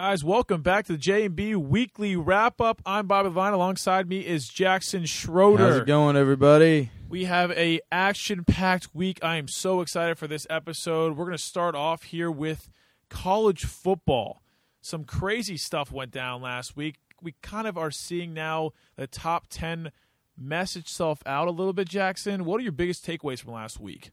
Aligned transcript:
Guys, 0.00 0.22
welcome 0.22 0.62
back 0.62 0.86
to 0.86 0.92
the 0.92 0.98
J&B 0.98 1.56
Weekly 1.56 2.14
Wrap-Up. 2.14 2.80
I'm 2.86 3.08
Bobby 3.08 3.30
Vine. 3.30 3.52
Alongside 3.52 4.08
me 4.08 4.24
is 4.24 4.46
Jackson 4.46 5.06
Schroeder. 5.06 5.64
How's 5.64 5.76
it 5.78 5.86
going, 5.88 6.16
everybody? 6.16 6.92
We 7.08 7.24
have 7.24 7.50
a 7.50 7.80
action-packed 7.90 8.94
week. 8.94 9.18
I 9.24 9.38
am 9.38 9.48
so 9.48 9.80
excited 9.80 10.16
for 10.16 10.28
this 10.28 10.46
episode. 10.48 11.16
We're 11.16 11.24
going 11.24 11.36
to 11.36 11.42
start 11.42 11.74
off 11.74 12.04
here 12.04 12.30
with 12.30 12.68
college 13.10 13.64
football. 13.64 14.40
Some 14.80 15.02
crazy 15.02 15.56
stuff 15.56 15.90
went 15.90 16.12
down 16.12 16.42
last 16.42 16.76
week. 16.76 16.98
We 17.20 17.34
kind 17.42 17.66
of 17.66 17.76
are 17.76 17.90
seeing 17.90 18.32
now 18.32 18.70
the 18.94 19.08
top 19.08 19.46
10 19.50 19.90
message 20.38 20.84
itself 20.84 21.24
out 21.26 21.48
a 21.48 21.50
little 21.50 21.72
bit, 21.72 21.88
Jackson. 21.88 22.44
What 22.44 22.60
are 22.60 22.62
your 22.62 22.70
biggest 22.70 23.04
takeaways 23.04 23.40
from 23.40 23.54
last 23.54 23.80
week? 23.80 24.12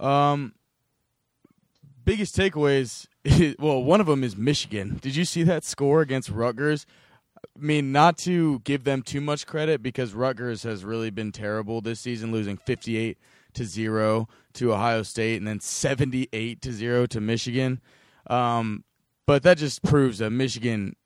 Um, 0.00 0.54
biggest 2.04 2.36
takeaways. 2.36 3.06
well, 3.58 3.82
one 3.82 4.00
of 4.00 4.06
them 4.06 4.24
is 4.24 4.36
Michigan. 4.36 4.98
Did 5.00 5.16
you 5.16 5.24
see 5.24 5.42
that 5.44 5.64
score 5.64 6.00
against 6.00 6.30
Rutgers? 6.30 6.86
I 7.38 7.60
mean, 7.60 7.92
not 7.92 8.18
to 8.18 8.60
give 8.60 8.84
them 8.84 9.02
too 9.02 9.20
much 9.20 9.46
credit 9.46 9.82
because 9.82 10.14
Rutgers 10.14 10.62
has 10.62 10.84
really 10.84 11.10
been 11.10 11.32
terrible 11.32 11.80
this 11.80 12.00
season, 12.00 12.32
losing 12.32 12.56
fifty-eight 12.56 13.18
to 13.54 13.64
zero 13.64 14.28
to 14.54 14.72
Ohio 14.72 15.02
State 15.02 15.36
and 15.36 15.46
then 15.46 15.60
seventy-eight 15.60 16.60
to 16.62 16.72
zero 16.72 17.06
to 17.06 17.20
Michigan. 17.20 17.80
Um, 18.28 18.84
but 19.26 19.42
that 19.42 19.58
just 19.58 19.82
proves 19.82 20.18
that 20.18 20.30
Michigan 20.30 20.96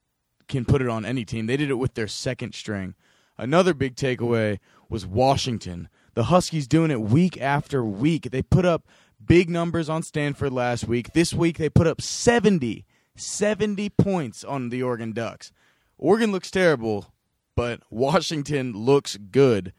can 0.49 0.65
put 0.65 0.83
it 0.83 0.89
on 0.89 1.05
any 1.05 1.25
team. 1.25 1.47
They 1.47 1.57
did 1.57 1.71
it 1.71 1.75
with 1.75 1.95
their 1.95 2.09
second 2.09 2.55
string. 2.55 2.95
Another 3.37 3.75
big 3.75 3.97
takeaway 3.97 4.59
was 4.89 5.07
Washington. 5.07 5.89
The 6.15 6.25
Huskies 6.25 6.69
doing 6.69 6.91
it 6.91 7.01
week 7.01 7.41
after 7.41 7.85
week. 7.85 8.31
They 8.31 8.43
put 8.43 8.65
up 8.65 8.87
big 9.27 9.51
numbers 9.51 9.89
on 9.89 10.03
Stanford 10.03 10.53
last 10.53 10.87
week. 10.87 11.13
This 11.13 11.33
week 11.33 11.59
they 11.59 11.69
put 11.69 11.87
up 11.87 12.01
70, 12.01 12.85
70 13.17 13.91
points 13.91 14.45
on 14.45 14.69
the 14.69 14.83
Oregon 14.83 15.13
Ducks. 15.13 15.53
Oregon 15.99 16.33
looks 16.33 16.51
terrible, 16.51 17.13
but 17.55 17.81
Washington 17.91 18.73
looks 18.73 19.17
good. 19.17 19.73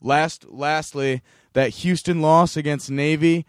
Last 0.00 0.44
lastly, 0.48 1.22
that 1.54 1.70
Houston 1.70 2.20
loss 2.20 2.56
against 2.56 2.90
Navy. 2.90 3.46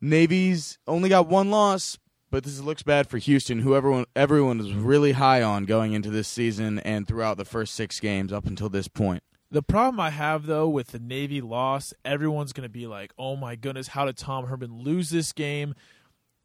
Navy's 0.00 0.78
only 0.86 1.08
got 1.08 1.28
one 1.28 1.50
loss, 1.50 1.98
but 2.30 2.42
this 2.42 2.58
looks 2.60 2.82
bad 2.82 3.08
for 3.08 3.18
Houston, 3.18 3.60
who 3.60 3.76
everyone 3.76 4.06
everyone 4.16 4.58
was 4.58 4.72
really 4.72 5.12
high 5.12 5.42
on 5.42 5.64
going 5.64 5.92
into 5.92 6.10
this 6.10 6.26
season 6.26 6.78
and 6.80 7.06
throughout 7.06 7.36
the 7.36 7.44
first 7.44 7.74
6 7.74 8.00
games 8.00 8.32
up 8.32 8.46
until 8.46 8.68
this 8.68 8.88
point. 8.88 9.22
The 9.52 9.62
problem 9.62 10.00
I 10.00 10.08
have 10.08 10.46
though 10.46 10.66
with 10.66 10.88
the 10.88 10.98
Navy 10.98 11.42
loss, 11.42 11.92
everyone's 12.06 12.54
going 12.54 12.66
to 12.66 12.72
be 12.72 12.86
like, 12.86 13.12
"Oh 13.18 13.36
my 13.36 13.54
goodness, 13.54 13.88
how 13.88 14.06
did 14.06 14.16
Tom 14.16 14.46
Herman 14.46 14.78
lose 14.78 15.10
this 15.10 15.32
game?" 15.32 15.74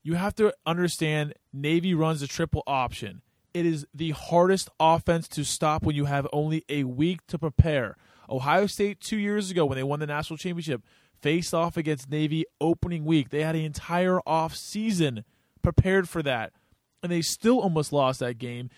You 0.04 0.16
have 0.16 0.36
to 0.36 0.54
understand 0.66 1.34
Navy 1.54 1.94
runs 1.94 2.22
a 2.22 2.28
triple 2.28 2.64
option. 2.68 3.22
It 3.54 3.66
is 3.66 3.88
the 3.94 4.12
hardest 4.12 4.70
offense 4.78 5.30
to 5.30 5.46
stop 5.46 5.84
when 5.84 5.96
you 5.96 6.04
have 6.04 6.28
only 6.34 6.66
a 6.68 6.84
week 6.84 7.26
to 7.28 7.40
prepare. 7.40 7.96
Ohio 8.30 8.68
State 8.68 9.00
2 9.00 9.16
years 9.16 9.52
ago 9.52 9.66
when 9.66 9.78
they 9.78 9.84
won 9.84 10.02
the 10.02 10.08
national 10.08 10.36
championship 10.36 10.84
faced 11.22 11.54
off 11.54 11.78
against 11.78 12.10
Navy 12.10 12.44
opening 12.60 13.06
week. 13.06 13.30
They 13.30 13.44
had 13.44 13.56
an 13.56 13.64
entire 13.64 14.20
off 14.28 14.54
season 14.54 15.24
prepared 15.64 16.10
for 16.10 16.22
that 16.24 16.52
and 17.02 17.10
they 17.10 17.22
still 17.22 17.62
almost 17.62 17.94
lost 17.94 18.20
that 18.20 18.38
game 18.38 18.70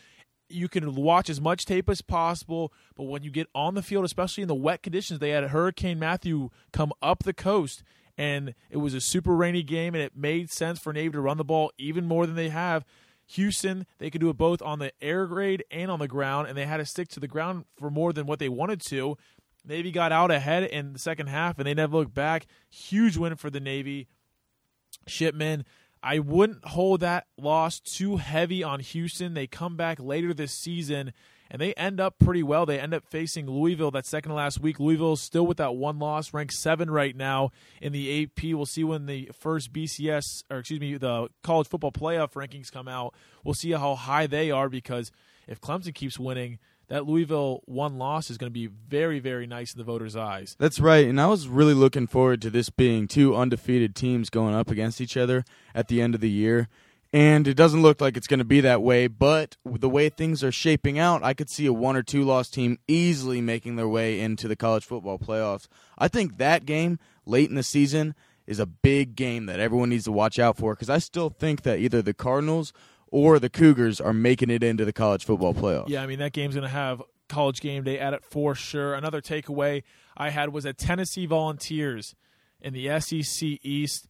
you 0.49 0.67
can 0.67 0.95
watch 0.95 1.29
as 1.29 1.39
much 1.39 1.65
tape 1.65 1.89
as 1.89 2.01
possible, 2.01 2.73
but 2.95 3.03
when 3.03 3.23
you 3.23 3.31
get 3.31 3.47
on 3.53 3.75
the 3.75 3.81
field, 3.81 4.05
especially 4.05 4.41
in 4.41 4.47
the 4.47 4.55
wet 4.55 4.83
conditions, 4.83 5.19
they 5.19 5.29
had 5.29 5.45
Hurricane 5.45 5.99
Matthew 5.99 6.49
come 6.73 6.91
up 7.01 7.23
the 7.23 7.33
coast, 7.33 7.83
and 8.17 8.53
it 8.69 8.77
was 8.77 8.93
a 8.93 9.01
super 9.01 9.35
rainy 9.35 9.63
game, 9.63 9.95
and 9.95 10.03
it 10.03 10.15
made 10.15 10.51
sense 10.51 10.79
for 10.79 10.91
Navy 10.91 11.13
to 11.13 11.21
run 11.21 11.37
the 11.37 11.43
ball 11.43 11.71
even 11.77 12.05
more 12.05 12.25
than 12.25 12.35
they 12.35 12.49
have. 12.49 12.83
Houston, 13.27 13.85
they 13.99 14.09
could 14.09 14.21
do 14.21 14.29
it 14.29 14.37
both 14.37 14.61
on 14.61 14.79
the 14.79 14.91
air 15.01 15.27
grade 15.27 15.63
and 15.69 15.91
on 15.91 15.99
the 15.99 16.07
ground, 16.07 16.47
and 16.47 16.57
they 16.57 16.65
had 16.65 16.77
to 16.77 16.85
stick 16.85 17.09
to 17.09 17.19
the 17.19 17.27
ground 17.27 17.65
for 17.77 17.91
more 17.91 18.11
than 18.11 18.25
what 18.25 18.39
they 18.39 18.49
wanted 18.49 18.81
to. 18.81 19.17
Navy 19.65 19.91
got 19.91 20.11
out 20.11 20.31
ahead 20.31 20.63
in 20.63 20.93
the 20.93 20.99
second 20.99 21.27
half, 21.27 21.59
and 21.59 21.67
they 21.67 21.73
never 21.75 21.97
looked 21.97 22.13
back. 22.13 22.47
Huge 22.69 23.17
win 23.17 23.35
for 23.35 23.49
the 23.49 23.59
Navy. 23.59 24.07
Shipman 25.05 25.63
I 26.01 26.19
wouldn't 26.19 26.65
hold 26.65 27.01
that 27.01 27.27
loss 27.37 27.79
too 27.79 28.17
heavy 28.17 28.63
on 28.63 28.79
Houston. 28.79 29.33
They 29.33 29.47
come 29.47 29.75
back 29.75 29.99
later 29.99 30.33
this 30.33 30.53
season 30.53 31.13
and 31.51 31.61
they 31.61 31.73
end 31.73 31.99
up 31.99 32.19
pretty 32.19 32.43
well. 32.43 32.65
They 32.65 32.79
end 32.79 32.93
up 32.93 33.03
facing 33.05 33.49
Louisville 33.49 33.91
that 33.91 34.05
second 34.05 34.33
last 34.33 34.61
week. 34.61 34.79
Louisville 34.79 35.13
is 35.13 35.21
still 35.21 35.45
with 35.45 35.57
that 35.57 35.75
one 35.75 35.99
loss, 35.99 36.33
ranked 36.33 36.53
seven 36.53 36.89
right 36.91 37.15
now 37.15 37.51
in 37.81 37.91
the 37.91 38.23
AP. 38.23 38.43
We'll 38.53 38.65
see 38.65 38.83
when 38.83 39.07
the 39.07 39.29
first 39.33 39.73
BCS 39.73 40.43
or 40.49 40.59
excuse 40.59 40.79
me, 40.79 40.97
the 40.97 41.29
college 41.43 41.67
football 41.67 41.91
playoff 41.91 42.33
rankings 42.33 42.71
come 42.71 42.87
out. 42.87 43.13
We'll 43.43 43.55
see 43.55 43.71
how 43.71 43.95
high 43.95 44.27
they 44.27 44.51
are 44.51 44.69
because 44.69 45.11
if 45.47 45.59
Clemson 45.59 45.93
keeps 45.93 46.19
winning, 46.19 46.59
that 46.89 47.05
Louisville 47.07 47.61
one 47.65 47.97
loss 47.97 48.29
is 48.29 48.37
going 48.37 48.51
to 48.51 48.53
be 48.53 48.67
very, 48.67 49.19
very 49.19 49.47
nice 49.47 49.73
in 49.73 49.77
the 49.77 49.83
voters' 49.83 50.15
eyes. 50.15 50.55
That's 50.59 50.79
right. 50.79 51.07
And 51.07 51.21
I 51.21 51.27
was 51.27 51.47
really 51.47 51.73
looking 51.73 52.07
forward 52.07 52.41
to 52.41 52.49
this 52.49 52.69
being 52.69 53.07
two 53.07 53.35
undefeated 53.35 53.95
teams 53.95 54.29
going 54.29 54.53
up 54.53 54.69
against 54.69 54.99
each 54.99 55.15
other 55.15 55.45
at 55.73 55.87
the 55.87 56.01
end 56.01 56.15
of 56.15 56.21
the 56.21 56.29
year. 56.29 56.67
And 57.11 57.47
it 57.47 57.55
doesn't 57.55 57.81
look 57.81 58.01
like 58.01 58.17
it's 58.17 58.27
going 58.27 58.39
to 58.39 58.45
be 58.45 58.61
that 58.61 58.83
way, 58.83 59.07
but 59.07 59.57
the 59.65 59.89
way 59.89 60.09
things 60.09 60.43
are 60.43 60.51
shaping 60.51 60.99
out, 60.99 61.23
I 61.23 61.33
could 61.33 61.49
see 61.49 61.65
a 61.65 61.73
one 61.73 61.95
or 61.95 62.03
two 62.03 62.23
loss 62.23 62.49
team 62.49 62.77
easily 62.87 63.41
making 63.41 63.77
their 63.77 63.87
way 63.87 64.19
into 64.19 64.47
the 64.47 64.55
college 64.55 64.85
football 64.85 65.17
playoffs. 65.17 65.67
I 65.97 66.07
think 66.07 66.37
that 66.37 66.65
game 66.65 66.99
late 67.25 67.49
in 67.49 67.55
the 67.55 67.63
season 67.63 68.13
is 68.45 68.59
a 68.59 68.65
big 68.67 69.15
game 69.15 69.47
that 69.47 69.59
everyone 69.59 69.89
needs 69.89 70.05
to 70.05 70.11
watch 70.11 70.37
out 70.37 70.57
for 70.57 70.75
because 70.75 70.89
I 70.89 70.99
still 70.99 71.29
think 71.29 71.63
that 71.63 71.79
either 71.79 72.01
the 72.03 72.13
Cardinals 72.13 72.73
or 73.11 73.39
the 73.39 73.49
Cougars 73.49 73.99
are 73.99 74.13
making 74.13 74.49
it 74.49 74.63
into 74.63 74.85
the 74.85 74.93
college 74.93 75.25
football 75.25 75.53
playoff. 75.53 75.89
Yeah, 75.89 76.01
I 76.01 76.07
mean 76.07 76.19
that 76.19 76.33
game's 76.33 76.55
going 76.55 76.67
to 76.67 76.73
have 76.73 77.01
college 77.27 77.61
game 77.61 77.83
day 77.83 77.99
at 77.99 78.13
it 78.13 78.23
for 78.25 78.55
sure. 78.55 78.93
Another 78.95 79.21
takeaway 79.21 79.83
I 80.17 80.29
had 80.31 80.49
was 80.51 80.65
that 80.65 80.77
Tennessee 80.77 81.25
Volunteers 81.25 82.15
in 82.59 82.73
the 82.73 82.99
SEC 82.99 83.59
East. 83.61 84.07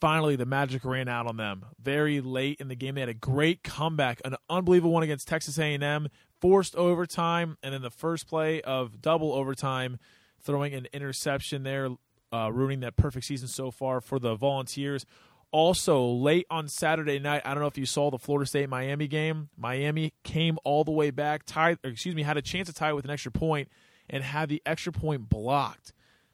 Finally, 0.00 0.34
the 0.34 0.46
magic 0.46 0.84
ran 0.84 1.08
out 1.08 1.28
on 1.28 1.36
them 1.36 1.64
very 1.80 2.20
late 2.20 2.60
in 2.60 2.66
the 2.66 2.74
game. 2.74 2.96
They 2.96 3.02
had 3.02 3.08
a 3.08 3.14
great 3.14 3.62
comeback, 3.62 4.20
an 4.24 4.34
unbelievable 4.50 4.92
one 4.92 5.04
against 5.04 5.28
Texas 5.28 5.58
A&M, 5.58 6.08
forced 6.40 6.74
overtime, 6.74 7.56
and 7.62 7.72
in 7.72 7.82
the 7.82 7.90
first 7.90 8.26
play 8.26 8.60
of 8.62 9.00
double 9.00 9.32
overtime, 9.32 9.98
throwing 10.40 10.74
an 10.74 10.88
interception 10.92 11.62
there, 11.62 11.90
uh, 12.32 12.50
ruining 12.52 12.80
that 12.80 12.96
perfect 12.96 13.26
season 13.26 13.46
so 13.46 13.70
far 13.70 14.00
for 14.00 14.18
the 14.18 14.34
Volunteers. 14.34 15.06
Also, 15.52 16.06
late 16.06 16.46
on 16.50 16.66
Saturday 16.66 17.18
night, 17.18 17.42
I 17.44 17.52
don't 17.52 17.60
know 17.60 17.68
if 17.68 17.76
you 17.76 17.84
saw 17.84 18.10
the 18.10 18.18
Florida 18.18 18.48
State 18.48 18.70
Miami 18.70 19.06
game. 19.06 19.50
Miami 19.56 20.14
came 20.24 20.58
all 20.64 20.82
the 20.82 20.90
way 20.90 21.10
back, 21.10 21.42
tied, 21.44 21.78
excuse 21.84 22.14
me, 22.14 22.22
had 22.22 22.38
a 22.38 22.42
chance 22.42 22.68
to 22.68 22.74
tie 22.74 22.94
with 22.94 23.04
an 23.04 23.10
extra 23.10 23.30
point 23.30 23.68
and 24.08 24.24
had 24.24 24.48
the 24.48 24.62
extra 24.64 24.92
point 24.92 25.28
blocked. 25.28 25.92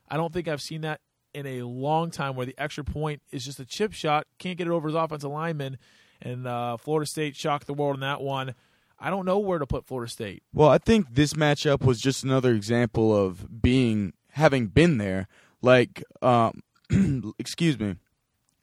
I 0.09 0.17
don't 0.17 0.33
think 0.33 0.47
I've 0.47 0.63
seen 0.63 0.83
that 0.83 1.01
in 1.35 1.47
a 1.47 1.63
long 1.63 2.13
time 2.13 2.37
where 2.37 2.47
the 2.47 2.55
extra 2.59 2.85
point 2.85 3.21
is 3.33 3.45
just 3.45 3.59
a 3.59 3.67
chip 3.67 3.93
shot, 3.93 4.27
can't 4.39 4.57
get 4.57 4.69
it 4.69 4.71
over 4.71 4.89
his 4.89 4.95
offensive 4.95 5.31
lineman, 5.31 5.79
and 6.23 6.47
uh, 6.47 6.77
Florida 6.77 7.09
State 7.09 7.35
shocked 7.37 7.67
the 7.67 7.75
world 7.75 7.97
in 7.97 8.01
that 8.01 8.21
one. 8.21 8.55
I 9.01 9.11
don't 9.11 9.25
know 9.25 9.39
where 9.39 9.59
to 9.59 9.67
put 9.67 9.87
Florida 9.87 10.11
State. 10.11 10.43
Well, 10.53 10.69
I 10.69 10.79
think 10.79 11.15
this 11.15 11.35
matchup 11.35 11.85
was 11.85 12.01
just 12.01 12.25
another 12.25 12.53
example 12.53 13.17
of 13.17 13.63
being 13.63 14.13
having 14.33 14.69
been 14.69 14.99
there. 14.99 15.29
Like, 15.61 16.03
um, 16.23 16.63
excuse 17.39 17.79
me, 17.79 17.97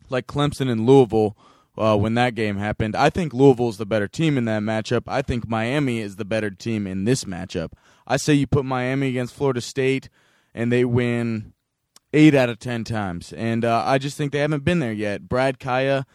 like 0.10 0.28
Clemson 0.28 0.70
and 0.70 0.86
Louisville 0.86 1.38
uh, 1.78 1.98
when 1.98 2.14
that 2.16 2.36
game 2.36 2.58
happened. 2.58 2.96
I 2.96 3.10
think 3.10 3.34
Louisville 3.34 3.70
is 3.70 3.78
the 3.78 3.86
better 3.86 4.08
team 4.08 4.38
in 4.38 4.46
that 4.46 4.62
matchup. 4.62 5.04
I 5.08 5.22
think 5.22 5.48
Miami 5.48 6.00
is 6.00 6.16
the 6.16 6.26
better 6.26 6.50
team 6.50 6.88
in 6.88 7.04
this 7.06 7.26
matchup. 7.26 7.72
I 8.08 8.18
say 8.18 8.34
you 8.34 8.48
put 8.48 8.66
Miami 8.66 9.10
against 9.10 9.34
Florida 9.34 9.62
State 9.62 10.10
and 10.54 10.72
they 10.72 10.86
win 10.86 11.54
eight 12.14 12.34
out 12.34 12.50
of 12.50 12.60
ten 12.60 12.84
times. 12.84 13.34
And 13.34 13.66
uh, 13.66 13.84
I 13.86 13.98
just 13.98 14.18
think 14.18 14.32
they 14.32 14.40
haven't 14.40 14.64
been 14.64 14.80
there 14.80 14.94
yet. 14.94 15.28
Brad 15.28 15.60
Kaaya 15.60 16.06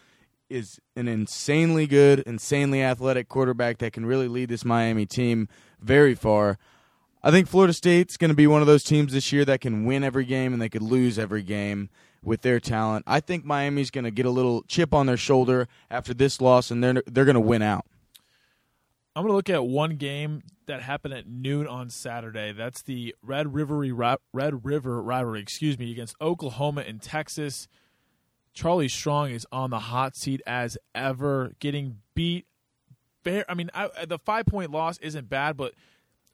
is 0.48 0.80
an 0.96 1.08
insanely 1.08 1.86
good, 1.86 2.20
insanely 2.20 2.82
athletic 2.82 3.28
quarterback 3.28 3.78
that 3.78 3.92
can 3.92 4.06
really 4.06 4.28
lead 4.28 4.48
this 4.48 4.64
Miami 4.64 5.06
team 5.06 5.48
very 5.80 6.14
far. 6.14 6.58
I 7.22 7.30
think 7.30 7.48
Florida 7.48 7.74
State's 7.74 8.16
going 8.16 8.30
to 8.30 8.34
be 8.34 8.46
one 8.46 8.62
of 8.62 8.66
those 8.66 8.82
teams 8.82 9.12
this 9.12 9.30
year 9.30 9.44
that 9.44 9.60
can 9.60 9.84
win 9.84 10.02
every 10.02 10.24
game 10.24 10.52
and 10.52 10.60
they 10.60 10.70
could 10.70 10.82
lose 10.82 11.18
every 11.18 11.42
game 11.42 11.90
with 12.22 12.42
their 12.42 12.60
talent. 12.60 13.04
I 13.06 13.20
think 13.20 13.44
Miami's 13.44 13.90
going 13.90 14.04
to 14.04 14.10
get 14.10 14.26
a 14.26 14.30
little 14.30 14.62
chip 14.68 14.92
on 14.94 15.06
their 15.06 15.16
shoulder 15.16 15.68
after 15.90 16.14
this 16.14 16.40
loss, 16.40 16.70
and 16.70 16.82
they're 16.82 17.02
they're 17.06 17.24
going 17.24 17.34
to 17.34 17.40
win 17.40 17.62
out. 17.62 17.86
I'm 19.16 19.24
going 19.24 19.32
to 19.32 19.36
look 19.36 19.50
at 19.50 19.66
one 19.66 19.96
game 19.96 20.42
that 20.66 20.82
happened 20.82 21.14
at 21.14 21.26
noon 21.26 21.66
on 21.66 21.90
Saturday. 21.90 22.52
That's 22.52 22.82
the 22.82 23.14
Red 23.22 23.52
River 23.52 23.78
Red 24.32 24.64
River 24.64 25.02
rivalry, 25.02 25.40
excuse 25.40 25.78
me, 25.78 25.90
against 25.90 26.14
Oklahoma 26.20 26.84
and 26.86 27.02
Texas. 27.02 27.66
Charlie 28.52 28.88
Strong 28.88 29.30
is 29.30 29.46
on 29.50 29.70
the 29.70 29.78
hot 29.78 30.16
seat 30.16 30.40
as 30.46 30.78
ever, 30.94 31.52
getting 31.58 31.98
beat. 32.14 32.46
Fair, 33.22 33.44
I 33.48 33.54
mean, 33.54 33.70
I, 33.74 33.88
the 34.06 34.18
five 34.18 34.46
point 34.46 34.70
loss 34.70 34.98
isn't 34.98 35.28
bad, 35.28 35.56
but 35.56 35.74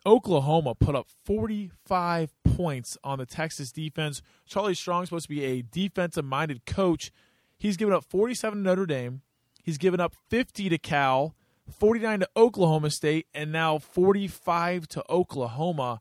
Oklahoma 0.05 0.75
put 0.75 0.95
up 0.95 1.09
45 1.25 2.33
points 2.57 2.97
on 3.05 3.19
the 3.19 3.27
Texas 3.27 3.71
defense. 3.71 4.23
Charlie 4.47 4.75
Strong's 4.75 5.09
supposed 5.09 5.29
to 5.29 5.35
be 5.35 5.45
a 5.45 5.63
defensive 5.63 6.25
minded 6.25 6.65
coach. 6.65 7.13
He's 7.59 7.77
given 7.77 7.95
up 7.95 8.05
47 8.05 8.59
to 8.59 8.63
Notre 8.63 8.87
Dame. 8.87 9.21
He's 9.63 9.79
given 9.79 10.01
up 10.01 10.15
50 10.31 10.71
to 10.71 10.79
Cal, 10.79 11.35
49 11.79 12.21
to 12.21 12.29
Oklahoma 12.37 12.91
State, 12.91 13.27
and 13.35 13.53
now 13.53 13.79
45 13.79 14.89
to 14.89 15.05
Oklahoma. 15.11 16.01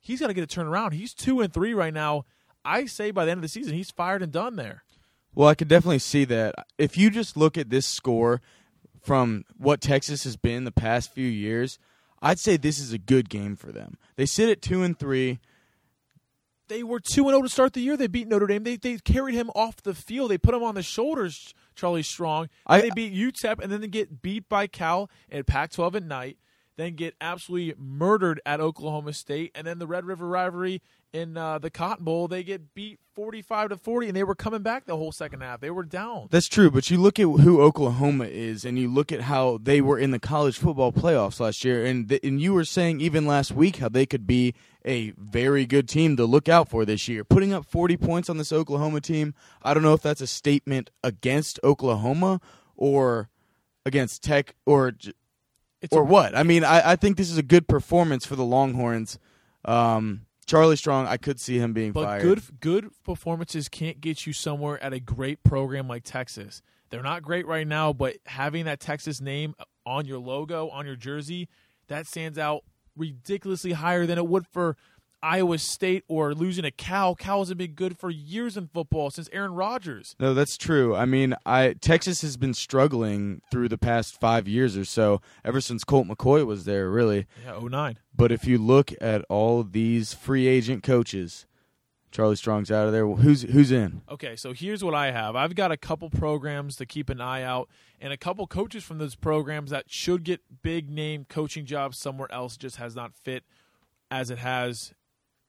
He's 0.00 0.20
got 0.20 0.28
to 0.28 0.34
get 0.34 0.44
a 0.44 0.60
turnaround. 0.60 0.92
He's 0.92 1.12
two 1.12 1.40
and 1.40 1.52
three 1.52 1.74
right 1.74 1.92
now. 1.92 2.24
I 2.64 2.86
say 2.86 3.10
by 3.10 3.24
the 3.24 3.32
end 3.32 3.38
of 3.38 3.42
the 3.42 3.48
season, 3.48 3.74
he's 3.74 3.90
fired 3.90 4.22
and 4.22 4.32
done 4.32 4.56
there. 4.56 4.84
Well, 5.34 5.48
I 5.48 5.54
could 5.54 5.68
definitely 5.68 5.98
see 5.98 6.24
that. 6.26 6.54
If 6.78 6.96
you 6.96 7.10
just 7.10 7.36
look 7.36 7.58
at 7.58 7.68
this 7.68 7.86
score 7.86 8.40
from 9.02 9.44
what 9.58 9.80
Texas 9.80 10.24
has 10.24 10.36
been 10.36 10.64
the 10.64 10.72
past 10.72 11.12
few 11.12 11.28
years, 11.28 11.78
I'd 12.22 12.38
say 12.38 12.56
this 12.56 12.78
is 12.78 12.92
a 12.92 12.98
good 12.98 13.28
game 13.28 13.56
for 13.56 13.72
them. 13.72 13.98
They 14.16 14.26
sit 14.26 14.48
at 14.48 14.62
two 14.62 14.82
and 14.82 14.98
three. 14.98 15.38
They 16.68 16.82
were 16.82 17.00
two 17.00 17.22
and 17.28 17.30
zero 17.32 17.42
to 17.42 17.48
start 17.48 17.72
the 17.74 17.80
year. 17.80 17.96
They 17.96 18.06
beat 18.06 18.28
Notre 18.28 18.46
Dame. 18.46 18.64
They 18.64 18.76
they 18.76 18.98
carried 18.98 19.34
him 19.34 19.50
off 19.54 19.82
the 19.82 19.94
field. 19.94 20.30
They 20.30 20.38
put 20.38 20.54
him 20.54 20.62
on 20.62 20.74
the 20.74 20.82
shoulders. 20.82 21.54
Charlie 21.74 22.02
Strong. 22.02 22.48
I- 22.66 22.80
they 22.80 22.90
beat 22.90 23.12
UTEP, 23.14 23.62
and 23.62 23.70
then 23.70 23.80
they 23.80 23.88
get 23.88 24.22
beat 24.22 24.48
by 24.48 24.66
Cal 24.66 25.10
at 25.30 25.46
Pac-12 25.46 25.94
at 25.94 26.02
night. 26.04 26.38
Then 26.76 26.94
get 26.94 27.14
absolutely 27.20 27.74
murdered 27.78 28.40
at 28.44 28.60
Oklahoma 28.60 29.14
State, 29.14 29.52
and 29.54 29.66
then 29.66 29.78
the 29.78 29.86
Red 29.86 30.04
River 30.04 30.28
rivalry 30.28 30.82
in 31.12 31.36
uh, 31.36 31.58
the 31.58 31.70
Cotton 31.70 32.04
Bowl. 32.04 32.28
They 32.28 32.42
get 32.42 32.74
beat 32.74 32.98
forty-five 33.14 33.70
to 33.70 33.78
forty, 33.78 34.08
and 34.08 34.16
they 34.16 34.24
were 34.24 34.34
coming 34.34 34.62
back 34.62 34.84
the 34.84 34.96
whole 34.96 35.12
second 35.12 35.40
half. 35.40 35.60
They 35.60 35.70
were 35.70 35.84
down. 35.84 36.28
That's 36.30 36.48
true, 36.48 36.70
but 36.70 36.90
you 36.90 36.98
look 36.98 37.18
at 37.18 37.24
who 37.24 37.62
Oklahoma 37.62 38.26
is, 38.26 38.66
and 38.66 38.78
you 38.78 38.92
look 38.92 39.10
at 39.10 39.22
how 39.22 39.58
they 39.62 39.80
were 39.80 39.98
in 39.98 40.10
the 40.10 40.18
college 40.18 40.58
football 40.58 40.92
playoffs 40.92 41.40
last 41.40 41.64
year, 41.64 41.84
and 41.84 42.08
th- 42.08 42.20
and 42.22 42.40
you 42.40 42.52
were 42.52 42.64
saying 42.64 43.00
even 43.00 43.26
last 43.26 43.52
week 43.52 43.76
how 43.76 43.88
they 43.88 44.04
could 44.04 44.26
be 44.26 44.54
a 44.84 45.12
very 45.16 45.64
good 45.64 45.88
team 45.88 46.16
to 46.16 46.26
look 46.26 46.48
out 46.48 46.68
for 46.68 46.84
this 46.84 47.08
year. 47.08 47.24
Putting 47.24 47.52
up 47.52 47.64
40 47.64 47.96
points 47.96 48.28
on 48.28 48.36
this 48.36 48.52
Oklahoma 48.52 49.00
team, 49.00 49.34
I 49.62 49.74
don't 49.74 49.82
know 49.82 49.94
if 49.94 50.02
that's 50.02 50.20
a 50.20 50.26
statement 50.26 50.90
against 51.02 51.58
Oklahoma 51.64 52.40
or 52.76 53.30
against 53.84 54.22
Tech 54.22 54.54
or 54.66 54.92
or 55.90 56.02
a- 56.02 56.04
what. 56.04 56.36
I 56.36 56.42
mean, 56.42 56.64
I, 56.64 56.92
I 56.92 56.96
think 56.96 57.16
this 57.16 57.30
is 57.30 57.38
a 57.38 57.42
good 57.42 57.68
performance 57.68 58.24
for 58.26 58.36
the 58.36 58.44
Longhorns. 58.44 59.18
Um, 59.64 60.22
Charlie 60.46 60.76
Strong, 60.76 61.06
I 61.08 61.16
could 61.16 61.40
see 61.40 61.58
him 61.58 61.72
being 61.72 61.92
But 61.92 62.04
fired. 62.04 62.22
good 62.22 62.42
good 62.60 62.90
performances 63.04 63.68
can't 63.68 64.00
get 64.00 64.26
you 64.26 64.32
somewhere 64.32 64.82
at 64.82 64.92
a 64.92 65.00
great 65.00 65.42
program 65.42 65.88
like 65.88 66.04
Texas. 66.04 66.62
They're 66.90 67.02
not 67.02 67.22
great 67.22 67.46
right 67.48 67.66
now, 67.66 67.92
but 67.92 68.16
having 68.26 68.64
that 68.66 68.78
Texas 68.78 69.20
name 69.20 69.54
on 69.84 70.06
your 70.06 70.18
logo, 70.18 70.68
on 70.68 70.86
your 70.86 70.94
jersey, 70.94 71.48
that 71.88 72.06
stands 72.06 72.38
out 72.38 72.62
ridiculously 72.96 73.72
higher 73.72 74.06
than 74.06 74.18
it 74.18 74.26
would 74.26 74.46
for 74.46 74.76
Iowa 75.22 75.58
State 75.58 76.04
or 76.08 76.34
losing 76.34 76.64
a 76.64 76.70
cow. 76.70 77.14
Cal 77.14 77.40
hasn't 77.40 77.58
been 77.58 77.72
good 77.72 77.98
for 77.98 78.10
years 78.10 78.56
in 78.56 78.68
football 78.68 79.10
since 79.10 79.28
Aaron 79.32 79.54
Rodgers. 79.54 80.14
No, 80.20 80.34
that's 80.34 80.56
true. 80.56 80.94
I 80.94 81.04
mean, 81.04 81.34
I 81.44 81.74
Texas 81.80 82.22
has 82.22 82.36
been 82.36 82.54
struggling 82.54 83.40
through 83.50 83.68
the 83.68 83.78
past 83.78 84.20
five 84.20 84.46
years 84.46 84.76
or 84.76 84.84
so, 84.84 85.20
ever 85.44 85.60
since 85.60 85.84
Colt 85.84 86.06
McCoy 86.06 86.46
was 86.46 86.64
there, 86.64 86.90
really. 86.90 87.26
Yeah, 87.44 87.58
09. 87.60 87.98
But 88.14 88.32
if 88.32 88.46
you 88.46 88.58
look 88.58 88.92
at 89.00 89.24
all 89.28 89.62
these 89.62 90.14
free 90.14 90.46
agent 90.46 90.82
coaches, 90.82 91.46
Charlie 92.10 92.36
Strong's 92.36 92.70
out 92.70 92.86
of 92.86 92.92
there. 92.92 93.06
Who's 93.06 93.42
who's 93.42 93.70
in? 93.70 94.02
Okay, 94.10 94.36
so 94.36 94.52
here's 94.52 94.82
what 94.82 94.94
I 94.94 95.10
have. 95.10 95.36
I've 95.36 95.54
got 95.54 95.72
a 95.72 95.76
couple 95.76 96.08
programs 96.08 96.76
to 96.76 96.86
keep 96.86 97.10
an 97.10 97.20
eye 97.20 97.42
out, 97.42 97.68
and 98.00 98.12
a 98.12 98.16
couple 98.16 98.46
coaches 98.46 98.84
from 98.84 98.98
those 98.98 99.14
programs 99.14 99.70
that 99.70 99.90
should 99.90 100.24
get 100.24 100.40
big 100.62 100.88
name 100.88 101.26
coaching 101.28 101.66
jobs 101.66 101.98
somewhere 101.98 102.30
else. 102.32 102.56
Just 102.56 102.76
has 102.76 102.94
not 102.94 103.12
fit 103.14 103.44
as 104.10 104.30
it 104.30 104.38
has 104.38 104.94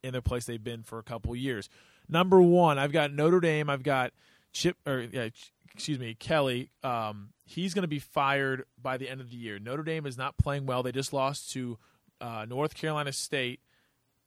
in 0.04 0.14
the 0.14 0.22
place 0.22 0.46
they've 0.46 0.64
been 0.64 0.84
for 0.84 1.00
a 1.00 1.04
couple 1.04 1.36
years. 1.36 1.70
Number 2.10 2.42
one, 2.42 2.80
I've 2.80 2.92
got 2.92 3.12
Notre 3.12 3.40
Dame. 3.40 3.70
I've 3.70 3.84
got 3.84 4.12
Chip, 4.54 4.78
or 4.86 5.08
yeah, 5.12 5.30
excuse 5.74 6.00
me, 6.00 6.16
Kelly. 6.16 6.70
Um, 6.84 7.30
he's 7.46 7.74
going 7.74 7.84
to 7.84 7.88
be 7.88 8.00
fired 8.00 8.64
by 8.82 8.98
the 8.98 9.10
end 9.10 9.22
of 9.22 9.30
the 9.30 9.36
year. 9.36 9.60
Notre 9.60 9.84
Dame 9.84 10.06
is 10.06 10.18
not 10.18 10.38
playing 10.38 10.66
well. 10.66 10.84
They 10.84 10.92
just 10.92 11.14
lost 11.14 11.52
to 11.52 11.78
uh, 12.22 12.46
North 12.48 12.76
Carolina 12.76 13.12
State, 13.12 13.60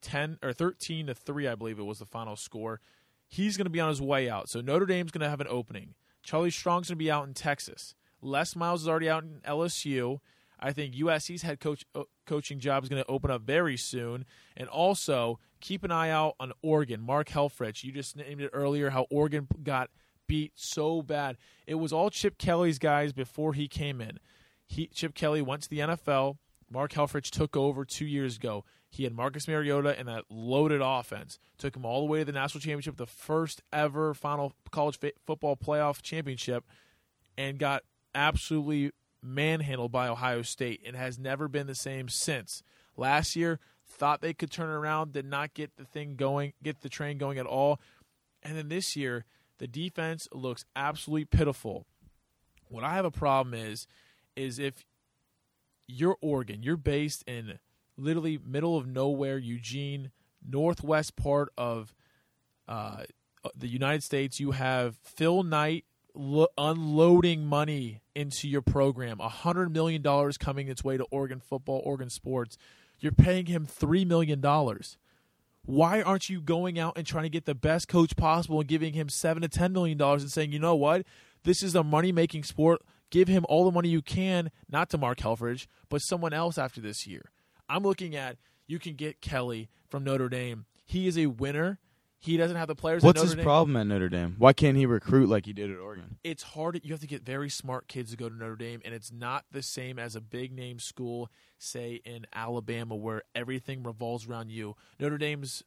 ten 0.03 0.39
or 0.43 0.53
thirteen 0.53 1.07
to 1.07 1.15
three, 1.15 1.49
I 1.49 1.55
believe 1.55 1.79
it 1.79 1.85
was 1.85 1.99
the 1.99 2.07
final 2.07 2.37
score. 2.37 2.81
He's 3.27 3.57
going 3.57 3.67
to 3.67 3.71
be 3.71 3.81
on 3.81 3.89
his 3.89 4.03
way 4.03 4.29
out. 4.29 4.49
So 4.49 4.61
Notre 4.61 4.87
Dame's 4.87 5.13
going 5.13 5.23
to 5.23 5.31
have 5.31 5.41
an 5.41 5.47
opening. 5.49 5.95
Charlie 6.23 6.51
Strong's 6.51 6.89
going 6.89 6.99
to 6.99 7.05
be 7.05 7.11
out 7.11 7.27
in 7.27 7.35
Texas. 7.35 7.95
Les 8.21 8.55
Miles 8.57 8.83
is 8.83 8.89
already 8.89 9.09
out 9.09 9.23
in 9.23 9.41
LSU. 9.47 10.19
I 10.59 10.73
think 10.73 10.95
USC's 10.95 11.43
head 11.43 11.61
coach 11.61 11.87
uh, 11.95 12.03
coaching 12.31 12.61
job 12.61 12.85
is 12.85 12.89
going 12.89 13.03
to 13.03 13.11
open 13.11 13.31
up 13.31 13.43
very 13.43 13.77
soon. 13.77 14.25
And 14.57 14.69
also 14.69 15.41
keep 15.61 15.83
an 15.83 15.91
eye 15.91 16.11
out 16.11 16.37
on 16.39 16.53
Oregon. 16.63 17.01
Mark 17.01 17.29
Helfrich, 17.29 17.83
you 17.83 17.93
just 17.93 18.17
named 18.17 18.41
it 18.41 18.51
earlier. 18.53 18.91
How 18.91 19.07
Oregon 19.11 19.49
got 19.63 19.91
beat 20.27 20.53
so 20.55 21.03
bad. 21.03 21.37
It 21.67 21.75
was 21.75 21.93
all 21.93 22.09
Chip 22.09 22.39
Kelly's 22.39 22.79
guys 22.79 23.13
before 23.13 23.53
he 23.53 23.67
came 23.67 24.01
in. 24.01 24.21
He 24.69 24.87
Chip 24.87 25.15
Kelly 25.15 25.43
went 25.43 25.63
to 25.63 25.69
the 25.69 25.81
NFL. 25.81 26.37
Mark 26.71 26.93
Helfrich 26.93 27.31
took 27.31 27.57
over 27.57 27.85
two 27.85 28.07
years 28.07 28.37
ago. 28.37 28.65
He 28.89 29.03
had 29.05 29.13
Marcus 29.13 29.49
Mariota 29.49 29.99
and 29.99 30.07
that 30.07 30.25
loaded 30.31 30.81
offense. 30.83 31.39
Took 31.59 31.77
him 31.77 31.85
all 31.85 32.01
the 32.01 32.07
way 32.07 32.21
to 32.21 32.25
the 32.25 32.33
national 32.33 32.61
championship, 32.61 32.97
the 32.97 33.07
first 33.07 33.61
ever 33.73 34.15
final 34.15 34.53
college 34.71 34.99
football 35.27 35.57
playoff 35.57 36.01
championship, 36.03 36.65
and 37.37 37.59
got 37.59 37.83
absolutely 38.15 38.93
manhandled 39.23 39.93
by 39.93 40.09
Ohio 40.09 40.43
State 40.43 40.81
and 40.85 40.97
has 40.97 41.19
never 41.19 41.49
been 41.49 41.67
the 41.67 41.75
same 41.75 42.09
since. 42.09 42.63
Last 42.97 43.37
year, 43.37 43.61
thought 43.87 44.21
they 44.21 44.33
could 44.33 44.51
turn 44.51 44.71
around, 44.71 45.13
did 45.13 45.27
not 45.27 45.55
get 45.55 45.77
the 45.77 45.85
thing 45.85 46.17
going, 46.17 46.53
get 46.63 46.81
the 46.81 46.89
train 46.89 47.19
going 47.19 47.39
at 47.39 47.47
all. 47.47 47.81
And 48.43 48.57
then 48.57 48.69
this 48.69 48.97
year, 48.97 49.25
the 49.59 49.67
defense 49.67 50.29
looks 50.33 50.65
absolutely 50.75 51.27
pitiful. 51.27 51.87
What 52.69 52.85
I 52.85 52.95
have 52.95 53.05
a 53.05 53.11
problem 53.11 53.55
is, 53.55 53.87
is 54.37 54.59
if 54.59 54.87
you're 55.87 56.17
Oregon, 56.21 56.63
you're 56.63 56.77
based 56.77 57.25
in 57.27 57.59
literally 57.97 58.39
middle 58.45 58.77
of 58.77 58.87
nowhere, 58.87 59.39
Eugene, 59.39 60.11
northwest 60.49 61.17
part 61.17 61.53
of 61.59 61.95
uh, 62.69 63.03
the 63.55 63.69
United 63.69 64.03
States. 64.03 64.41
You 64.41 64.53
have 64.53 64.97
Phil 65.03 65.43
Knight 65.43 65.85
lo- 66.21 66.49
unloading 66.59 67.47
money 67.47 68.03
into 68.15 68.49
your 68.49 68.63
program. 68.63 69.21
A 69.21 69.29
hundred 69.29 69.73
million 69.73 70.03
dollars 70.03 70.37
coming 70.37 70.69
its 70.69 70.85
way 70.85 70.97
to 70.97 71.07
Oregon 71.11 71.41
football, 71.41 71.83
Oregon 71.85 72.11
sports. 72.11 72.57
You're 72.99 73.13
paying 73.13 73.47
him 73.47 73.67
three 73.67 74.05
million 74.05 74.41
dollars. 74.41 74.99
Why 75.65 76.03
aren't 76.03 76.29
you 76.29 76.41
going 76.41 76.79
out 76.79 76.97
and 76.97 77.07
trying 77.07 77.25
to 77.25 77.31
get 77.31 77.45
the 77.47 77.55
best 77.55 77.89
coach 77.89 78.17
possible 78.17 78.61
and 78.61 78.69
giving 78.69 78.95
him 78.95 79.09
seven 79.09 79.43
to 79.43 79.49
ten 79.49 79.73
million 79.73 79.99
dollars 79.99 80.23
and 80.23 80.31
saying, 80.31 80.53
you 80.53 80.59
know 80.59 80.77
what, 80.77 81.07
this 81.45 81.63
is 81.63 81.75
a 81.75 81.83
money 81.83 82.13
making 82.13 82.45
sport. 82.45 82.83
Give 83.11 83.29
him 83.29 83.45
all 83.49 83.65
the 83.65 83.73
money 83.73 83.89
you 83.89 84.03
can, 84.03 84.51
not 84.71 84.89
to 84.91 84.99
Mark 84.99 85.19
Helfrich, 85.19 85.67
but 85.89 85.99
someone 85.99 86.33
else 86.33 86.59
after 86.59 86.81
this 86.81 87.07
year. 87.07 87.31
I'm 87.69 87.83
looking 87.83 88.15
at 88.15 88.37
you 88.67 88.79
can 88.79 88.95
get 88.95 89.21
Kelly 89.21 89.69
from 89.89 90.05
Notre 90.05 90.29
Dame. 90.29 90.67
He 90.85 91.07
is 91.07 91.19
a 91.19 91.27
winner. 91.27 91.79
He 92.23 92.37
doesn't 92.37 92.57
have 92.57 92.69
the 92.69 92.75
players. 92.75 93.03
What's 93.03 93.23
his 93.23 93.35
Dame. 93.35 93.45
problem 93.45 93.77
at 93.77 93.87
Notre 93.87 94.11
Dame? 94.11 94.37
Why 94.37 94.53
can't 94.53 94.77
he 94.77 94.85
recruit 94.85 95.31
like 95.31 95.47
he 95.47 95.55
did 95.55 95.71
at 95.71 95.79
Oregon? 95.79 96.19
it's 96.23 96.43
hard. 96.43 96.79
You 96.85 96.93
have 96.93 97.01
to 97.01 97.07
get 97.07 97.23
very 97.23 97.49
smart 97.49 97.89
kids 97.89 98.11
to 98.11 98.17
go 98.17 98.29
to 98.29 98.35
Notre 98.35 98.57
Dame, 98.57 98.83
and 98.85 98.95
it's 98.95 99.11
not 99.11 99.47
the 99.51 99.63
same 99.63 99.99
as 99.99 100.15
a 100.15 100.21
big 100.21 100.53
name 100.53 100.79
school, 100.79 101.31
say 101.59 102.01
in 102.05 102.27
Alabama, 102.35 102.95
where 102.95 103.23
everything 103.35 103.83
revolves 103.83 104.29
around 104.29 104.51
you. 104.51 104.77
Notre 104.99 105.17
Dame's 105.17 105.65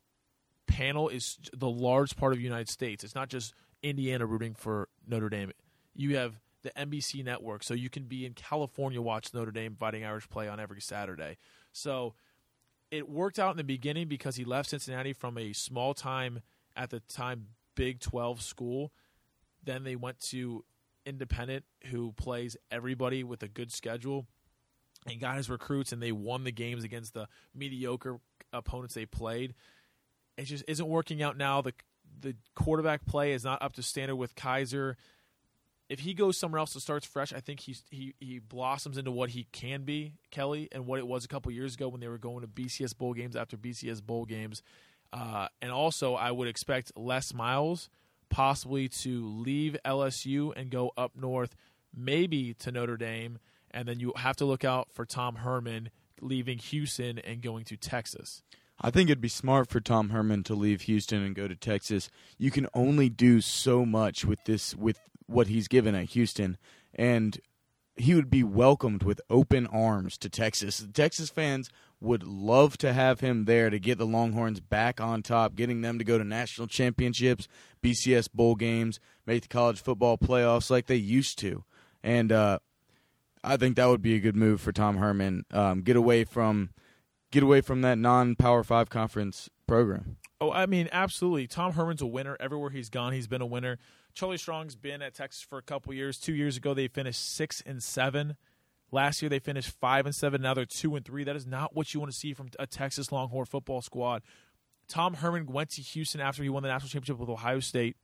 panel 0.67 1.09
is 1.09 1.39
the 1.53 1.69
large 1.69 2.15
part 2.15 2.33
of 2.33 2.37
the 2.37 2.43
United 2.43 2.69
States. 2.69 3.03
It's 3.03 3.15
not 3.15 3.29
just 3.29 3.55
Indiana 3.81 4.27
rooting 4.27 4.53
for 4.53 4.89
Notre 5.07 5.29
Dame. 5.29 5.51
You 5.95 6.17
have 6.17 6.39
the 6.61 6.69
NBC 6.71 7.23
network, 7.25 7.63
so 7.63 7.73
you 7.73 7.89
can 7.89 8.03
be 8.03 8.27
in 8.27 8.33
California 8.33 9.01
watch 9.01 9.33
Notre 9.33 9.51
Dame 9.51 9.75
Fighting 9.75 10.05
Irish 10.05 10.29
play 10.29 10.47
on 10.47 10.59
every 10.59 10.81
Saturday. 10.81 11.37
So 11.71 12.13
it 12.93 13.09
worked 13.09 13.39
out 13.39 13.49
in 13.49 13.57
the 13.57 13.63
beginning 13.63 14.07
because 14.07 14.35
he 14.35 14.45
left 14.45 14.69
Cincinnati 14.69 15.13
from 15.13 15.35
a 15.35 15.51
small 15.51 15.95
time 15.95 16.43
at 16.75 16.91
the 16.91 16.99
time 16.99 17.47
Big 17.73 17.99
12 17.99 18.39
school. 18.43 18.91
Then 19.63 19.83
they 19.83 19.95
went 19.95 20.19
to 20.29 20.63
Independent, 21.03 21.65
who 21.87 22.11
plays 22.11 22.55
everybody 22.69 23.23
with 23.23 23.41
a 23.41 23.47
good 23.47 23.71
schedule, 23.71 24.27
and 25.07 25.19
got 25.19 25.37
his 25.37 25.49
recruits, 25.49 25.91
and 25.91 26.03
they 26.03 26.11
won 26.11 26.43
the 26.43 26.51
games 26.51 26.83
against 26.83 27.15
the 27.15 27.27
mediocre 27.55 28.19
opponents 28.53 28.93
they 28.93 29.07
played. 29.07 29.55
It 30.37 30.43
just 30.43 30.63
isn't 30.67 30.87
working 30.87 31.23
out 31.23 31.35
now. 31.35 31.63
The 31.63 31.73
the 32.21 32.35
quarterback 32.55 33.07
play 33.07 33.33
is 33.33 33.43
not 33.43 33.61
up 33.63 33.73
to 33.73 33.83
standard 33.83 34.17
with 34.17 34.35
Kizer. 34.35 34.95
If 35.89 35.99
he 35.99 36.13
goes 36.13 36.37
somewhere 36.37 36.59
else 36.59 36.73
and 36.73 36.81
starts 36.81 37.05
fresh, 37.05 37.33
I 37.33 37.39
think 37.39 37.59
he's, 37.59 37.83
he 37.89 38.15
he 38.19 38.39
blossoms 38.39 38.97
into 38.97 39.11
what 39.11 39.31
he 39.31 39.47
can 39.51 39.83
be, 39.83 40.13
Kelly, 40.31 40.69
and 40.71 40.85
what 40.85 40.99
it 40.99 41.07
was 41.07 41.25
a 41.25 41.27
couple 41.27 41.51
years 41.51 41.75
ago 41.75 41.89
when 41.89 41.99
they 41.99 42.07
were 42.07 42.17
going 42.17 42.41
to 42.41 42.47
BCS 42.47 42.97
bowl 42.97 43.13
games 43.13 43.35
after 43.35 43.57
BCS 43.57 44.03
bowl 44.03 44.25
games. 44.25 44.63
Uh, 45.11 45.47
and 45.61 45.71
also, 45.71 46.15
I 46.15 46.31
would 46.31 46.47
expect 46.47 46.91
Les 46.95 47.33
Miles 47.33 47.89
possibly 48.29 48.89
to 48.89 49.27
leave 49.27 49.77
LSU 49.85 50.53
and 50.55 50.71
go 50.71 50.91
up 50.97 51.11
north, 51.15 51.55
maybe 51.95 52.55
to 52.55 52.71
Notre 52.71 52.97
Dame, 52.97 53.37
and 53.69 53.87
then 53.87 53.99
you 53.99 54.11
have 54.15 54.35
to 54.37 54.45
look 54.45 54.65
out 54.65 54.87
for 54.91 55.05
Tom 55.05 55.35
Herman 55.35 55.91
leaving 56.19 56.57
Houston 56.57 57.19
and 57.19 57.41
going 57.41 57.63
to 57.65 57.77
Texas. 57.77 58.41
I 58.81 58.89
think 58.89 59.09
it'd 59.09 59.21
be 59.21 59.29
smart 59.29 59.69
for 59.69 59.79
Tom 59.79 60.09
Herman 60.09 60.43
to 60.43 60.55
leave 60.55 60.81
Houston 60.81 61.21
and 61.21 61.35
go 61.35 61.47
to 61.47 61.55
Texas. 61.55 62.09
You 62.37 62.49
can 62.49 62.67
only 62.73 63.07
do 63.07 63.39
so 63.39 63.85
much 63.85 64.25
with 64.25 64.43
this 64.45 64.75
with 64.75 64.99
what 65.33 65.47
he's 65.47 65.67
given 65.67 65.95
at 65.95 66.11
Houston, 66.11 66.57
and 66.93 67.39
he 67.95 68.15
would 68.15 68.29
be 68.29 68.43
welcomed 68.43 69.03
with 69.03 69.21
open 69.29 69.67
arms 69.67 70.17
to 70.17 70.29
Texas. 70.29 70.79
The 70.79 70.91
Texas 70.91 71.29
fans 71.29 71.69
would 71.99 72.23
love 72.23 72.77
to 72.79 72.91
have 72.91 73.19
him 73.19 73.45
there 73.45 73.69
to 73.69 73.79
get 73.79 73.97
the 73.97 74.05
Longhorns 74.05 74.59
back 74.59 74.99
on 74.99 75.21
top, 75.21 75.55
getting 75.55 75.81
them 75.81 75.99
to 75.99 76.03
go 76.03 76.17
to 76.17 76.23
national 76.23 76.67
championships, 76.67 77.47
BCS 77.83 78.29
bowl 78.33 78.55
games, 78.55 78.99
make 79.25 79.43
the 79.43 79.47
college 79.47 79.81
football 79.81 80.17
playoffs 80.17 80.69
like 80.69 80.87
they 80.87 80.95
used 80.95 81.37
to. 81.39 81.63
And 82.03 82.31
uh, 82.31 82.59
I 83.43 83.57
think 83.57 83.75
that 83.75 83.87
would 83.87 84.01
be 84.01 84.15
a 84.15 84.19
good 84.19 84.35
move 84.35 84.59
for 84.59 84.71
Tom 84.71 84.97
Herman. 84.97 85.45
Um, 85.51 85.81
get 85.81 85.95
away 85.95 86.23
from 86.23 86.71
get 87.31 87.43
away 87.43 87.61
from 87.61 87.81
that 87.81 87.97
non-power 87.97 88.63
five 88.63 88.89
conference 88.89 89.49
program. 89.65 90.17
Oh, 90.43 90.51
I 90.51 90.65
mean, 90.65 90.89
absolutely. 90.91 91.47
Tom 91.47 91.71
Herman's 91.71 92.01
a 92.01 92.05
winner. 92.05 92.35
Everywhere 92.37 92.69
he's 92.69 92.89
gone, 92.89 93.13
he's 93.13 93.27
been 93.27 93.41
a 93.41 93.45
winner. 93.45 93.77
Charlie 94.13 94.37
Strong's 94.37 94.75
been 94.75 95.01
at 95.01 95.13
Texas 95.13 95.41
for 95.41 95.57
a 95.57 95.61
couple 95.61 95.93
years. 95.93 96.19
Two 96.19 96.33
years 96.33 96.57
ago, 96.57 96.73
they 96.73 96.89
finished 96.89 97.33
six 97.33 97.63
and 97.65 97.81
seven. 97.81 98.35
Last 98.91 99.21
year, 99.21 99.29
they 99.29 99.39
finished 99.39 99.69
five 99.79 100.05
and 100.05 100.13
seven. 100.13 100.41
Now 100.41 100.53
they're 100.53 100.65
two 100.65 100.97
and 100.97 101.05
three. 101.05 101.23
That 101.23 101.37
is 101.37 101.47
not 101.47 101.73
what 101.73 101.93
you 101.93 102.01
want 102.01 102.11
to 102.11 102.17
see 102.17 102.33
from 102.33 102.49
a 102.59 102.67
Texas 102.67 103.09
Longhorn 103.09 103.45
football 103.45 103.81
squad. 103.81 104.21
Tom 104.89 105.13
Herman 105.13 105.45
went 105.45 105.69
to 105.71 105.81
Houston 105.81 106.19
after 106.19 106.43
he 106.43 106.49
won 106.49 106.61
the 106.61 106.69
national 106.69 106.89
championship 106.89 107.19
with 107.19 107.29
Ohio 107.29 107.61
State 107.61 107.95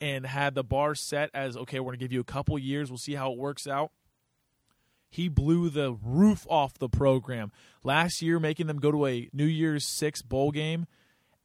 and 0.00 0.24
had 0.24 0.54
the 0.54 0.64
bar 0.64 0.94
set 0.94 1.28
as 1.34 1.54
okay, 1.54 1.80
we're 1.80 1.88
going 1.88 1.98
to 1.98 2.04
give 2.04 2.12
you 2.12 2.20
a 2.20 2.24
couple 2.24 2.58
years. 2.58 2.90
We'll 2.90 2.96
see 2.96 3.14
how 3.14 3.30
it 3.30 3.38
works 3.38 3.66
out. 3.66 3.92
He 5.10 5.28
blew 5.28 5.68
the 5.68 5.92
roof 6.02 6.46
off 6.48 6.78
the 6.78 6.88
program 6.88 7.52
last 7.84 8.22
year, 8.22 8.40
making 8.40 8.68
them 8.68 8.78
go 8.78 8.90
to 8.90 9.04
a 9.04 9.28
New 9.34 9.44
Year's 9.44 9.86
Six 9.86 10.22
bowl 10.22 10.50
game, 10.50 10.86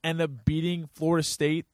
end 0.08 0.22
up 0.22 0.46
beating 0.46 0.90
Florida 0.94 1.24
State, 1.24 1.66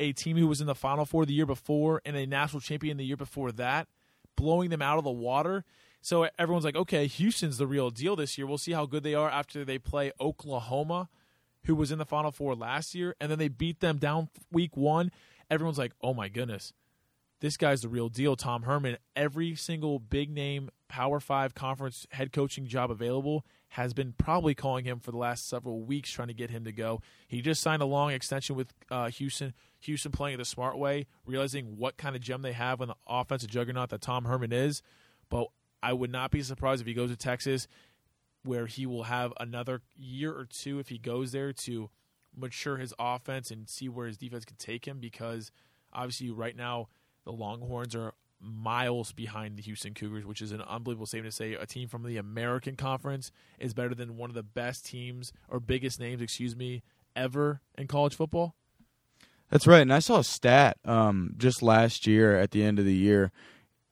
a 0.00 0.12
team 0.12 0.36
who 0.36 0.46
was 0.46 0.60
in 0.60 0.66
the 0.66 0.74
Final 0.74 1.04
Four 1.04 1.24
the 1.24 1.32
year 1.32 1.46
before 1.46 2.02
and 2.04 2.16
a 2.16 2.26
national 2.26 2.60
champion 2.60 2.96
the 2.96 3.04
year 3.04 3.16
before 3.16 3.52
that, 3.52 3.88
blowing 4.36 4.70
them 4.70 4.82
out 4.82 4.98
of 4.98 5.04
the 5.04 5.10
water. 5.10 5.64
So 6.02 6.28
everyone's 6.38 6.64
like, 6.64 6.76
okay, 6.76 7.06
Houston's 7.06 7.58
the 7.58 7.66
real 7.66 7.90
deal 7.90 8.16
this 8.16 8.36
year. 8.36 8.46
We'll 8.46 8.58
see 8.58 8.72
how 8.72 8.86
good 8.86 9.02
they 9.02 9.14
are 9.14 9.30
after 9.30 9.64
they 9.64 9.78
play 9.78 10.12
Oklahoma, 10.20 11.08
who 11.64 11.74
was 11.74 11.90
in 11.90 11.98
the 11.98 12.04
Final 12.04 12.30
Four 12.30 12.54
last 12.54 12.94
year, 12.94 13.14
and 13.20 13.30
then 13.30 13.38
they 13.38 13.48
beat 13.48 13.80
them 13.80 13.98
down 13.98 14.28
week 14.52 14.76
one. 14.76 15.10
Everyone's 15.50 15.78
like, 15.78 15.92
oh 16.02 16.12
my 16.12 16.28
goodness 16.28 16.72
this 17.40 17.56
guy's 17.56 17.82
the 17.82 17.88
real 17.88 18.08
deal, 18.08 18.36
Tom 18.36 18.62
Herman. 18.62 18.96
Every 19.14 19.54
single 19.54 19.98
big 19.98 20.30
name 20.30 20.70
Power 20.88 21.20
Five 21.20 21.54
conference 21.54 22.06
head 22.12 22.32
coaching 22.32 22.66
job 22.66 22.90
available 22.90 23.44
has 23.70 23.92
been 23.92 24.14
probably 24.16 24.54
calling 24.54 24.84
him 24.84 25.00
for 25.00 25.10
the 25.10 25.16
last 25.16 25.48
several 25.48 25.82
weeks, 25.82 26.10
trying 26.10 26.28
to 26.28 26.34
get 26.34 26.50
him 26.50 26.64
to 26.64 26.72
go. 26.72 27.00
He 27.28 27.42
just 27.42 27.60
signed 27.60 27.82
a 27.82 27.86
long 27.86 28.10
extension 28.10 28.56
with 28.56 28.72
uh, 28.90 29.10
Houston. 29.10 29.54
Houston 29.80 30.12
playing 30.12 30.34
it 30.34 30.38
the 30.38 30.44
smart 30.44 30.78
way, 30.78 31.06
realizing 31.26 31.76
what 31.76 31.96
kind 31.96 32.16
of 32.16 32.22
gem 32.22 32.42
they 32.42 32.52
have 32.52 32.80
on 32.80 32.88
the 32.88 32.94
offensive 33.06 33.50
juggernaut 33.50 33.90
that 33.90 34.00
Tom 34.00 34.24
Herman 34.24 34.52
is. 34.52 34.82
But 35.28 35.48
I 35.82 35.92
would 35.92 36.10
not 36.10 36.30
be 36.30 36.42
surprised 36.42 36.80
if 36.80 36.86
he 36.86 36.94
goes 36.94 37.10
to 37.10 37.16
Texas, 37.16 37.68
where 38.44 38.66
he 38.66 38.86
will 38.86 39.04
have 39.04 39.32
another 39.38 39.82
year 39.96 40.32
or 40.32 40.46
two 40.46 40.78
if 40.78 40.88
he 40.88 40.98
goes 40.98 41.32
there 41.32 41.52
to 41.52 41.90
mature 42.34 42.76
his 42.76 42.94
offense 42.98 43.50
and 43.50 43.68
see 43.68 43.88
where 43.88 44.06
his 44.06 44.16
defense 44.16 44.44
can 44.44 44.56
take 44.56 44.86
him. 44.86 45.00
Because 45.00 45.50
obviously, 45.92 46.30
right 46.30 46.56
now 46.56 46.88
the 47.24 47.32
Longhorns 47.32 47.94
are 47.94 48.14
miles 48.40 49.12
behind 49.12 49.56
the 49.56 49.62
Houston 49.62 49.94
Cougars, 49.94 50.24
which 50.24 50.42
is 50.42 50.52
an 50.52 50.62
unbelievable 50.62 51.06
statement 51.06 51.32
to 51.32 51.36
say. 51.36 51.54
A 51.54 51.66
team 51.66 51.88
from 51.88 52.02
the 52.02 52.16
American 52.16 52.76
Conference 52.76 53.32
is 53.58 53.74
better 53.74 53.94
than 53.94 54.16
one 54.16 54.30
of 54.30 54.34
the 54.34 54.42
best 54.42 54.86
teams 54.86 55.32
or 55.48 55.60
biggest 55.60 55.98
names, 55.98 56.22
excuse 56.22 56.54
me, 56.54 56.82
ever 57.14 57.60
in 57.76 57.86
college 57.86 58.14
football. 58.14 58.54
That's 59.50 59.66
right. 59.66 59.82
And 59.82 59.92
I 59.92 60.00
saw 60.00 60.18
a 60.18 60.24
stat 60.24 60.78
um, 60.84 61.34
just 61.36 61.62
last 61.62 62.06
year 62.06 62.36
at 62.36 62.50
the 62.50 62.62
end 62.64 62.78
of 62.78 62.84
the 62.84 62.94
year. 62.94 63.30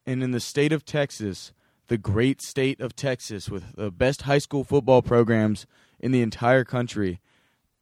And 0.06 0.22
in 0.22 0.32
the 0.32 0.40
state 0.40 0.72
of 0.72 0.84
Texas, 0.84 1.52
the 1.88 1.98
great 1.98 2.42
state 2.42 2.80
of 2.80 2.96
Texas, 2.96 3.48
with 3.48 3.76
the 3.76 3.90
best 3.90 4.22
high 4.22 4.38
school 4.38 4.64
football 4.64 5.02
programs 5.02 5.66
in 6.00 6.12
the 6.12 6.22
entire 6.22 6.64
country, 6.64 7.20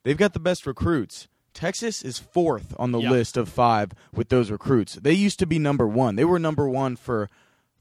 they've 0.03 0.17
got 0.17 0.35
the 0.35 0.41
best 0.41 0.67
recruits. 0.67 1.29
Texas 1.55 2.03
is 2.03 2.19
fourth 2.19 2.75
on 2.79 2.93
the 2.93 3.01
Yeah. 3.01 3.11
list 3.11 3.37
of 3.37 3.49
five 3.49 3.93
with 4.13 4.29
those 4.29 4.51
recruits. 4.51 4.95
They 4.95 5.13
used 5.13 5.39
to 5.41 5.47
be 5.47 5.59
number 5.59 5.87
one. 5.87 6.17
They 6.17 6.25
were 6.25 6.39
number 6.39 6.69
one 6.69 6.97
for 6.97 7.29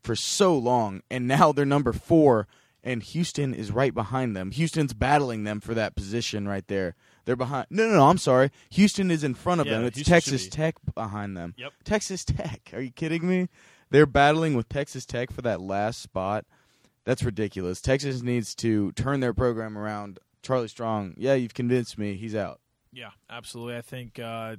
for 0.03 0.15
so 0.15 0.57
long, 0.57 1.03
and 1.11 1.27
now 1.27 1.51
they're 1.51 1.65
number 1.65 1.93
four. 1.93 2.47
And 2.83 3.03
Houston 3.03 3.53
is 3.53 3.71
right 3.71 3.93
behind 3.93 4.35
them. 4.35 4.49
Houston's 4.49 4.93
battling 4.93 5.43
them 5.43 5.59
for 5.59 5.75
that 5.75 5.95
position 5.95 6.47
right 6.47 6.67
there. 6.67 6.95
They're 7.25 7.35
behind. 7.35 7.67
No, 7.69 7.87
no, 7.87 7.93
no. 7.97 8.07
I'm 8.09 8.17
sorry. 8.17 8.49
Houston 8.71 9.11
is 9.11 9.23
in 9.23 9.35
front 9.35 9.61
of 9.61 9.67
Yeah, 9.67 9.73
them. 9.73 9.83
It's 9.85 9.97
Houston 9.97 10.13
Texas 10.15 10.43
be. 10.45 10.49
Tech 10.49 10.75
behind 10.95 11.37
them. 11.37 11.53
Yep. 11.57 11.73
Texas 11.83 12.25
Tech. 12.25 12.71
Are 12.73 12.81
you 12.81 12.89
kidding 12.89 13.27
me? 13.27 13.49
They're 13.91 14.07
battling 14.07 14.55
with 14.55 14.67
Texas 14.67 15.05
Tech 15.05 15.31
for 15.31 15.43
that 15.43 15.61
last 15.61 16.01
spot. 16.01 16.45
That's 17.05 17.21
ridiculous. 17.21 17.81
Texas 17.81 18.23
needs 18.23 18.55
to 18.55 18.91
turn 18.93 19.19
their 19.19 19.35
program 19.35 19.77
around. 19.77 20.17
Charlie 20.41 20.67
Strong. 20.67 21.13
Yeah, 21.17 21.35
you've 21.35 21.53
convinced 21.53 21.99
me. 21.99 22.15
He's 22.15 22.33
out. 22.33 22.60
Yeah, 22.91 23.12
absolutely. 23.29 23.77
I 23.77 23.81
think 23.81 24.19
uh, 24.19 24.57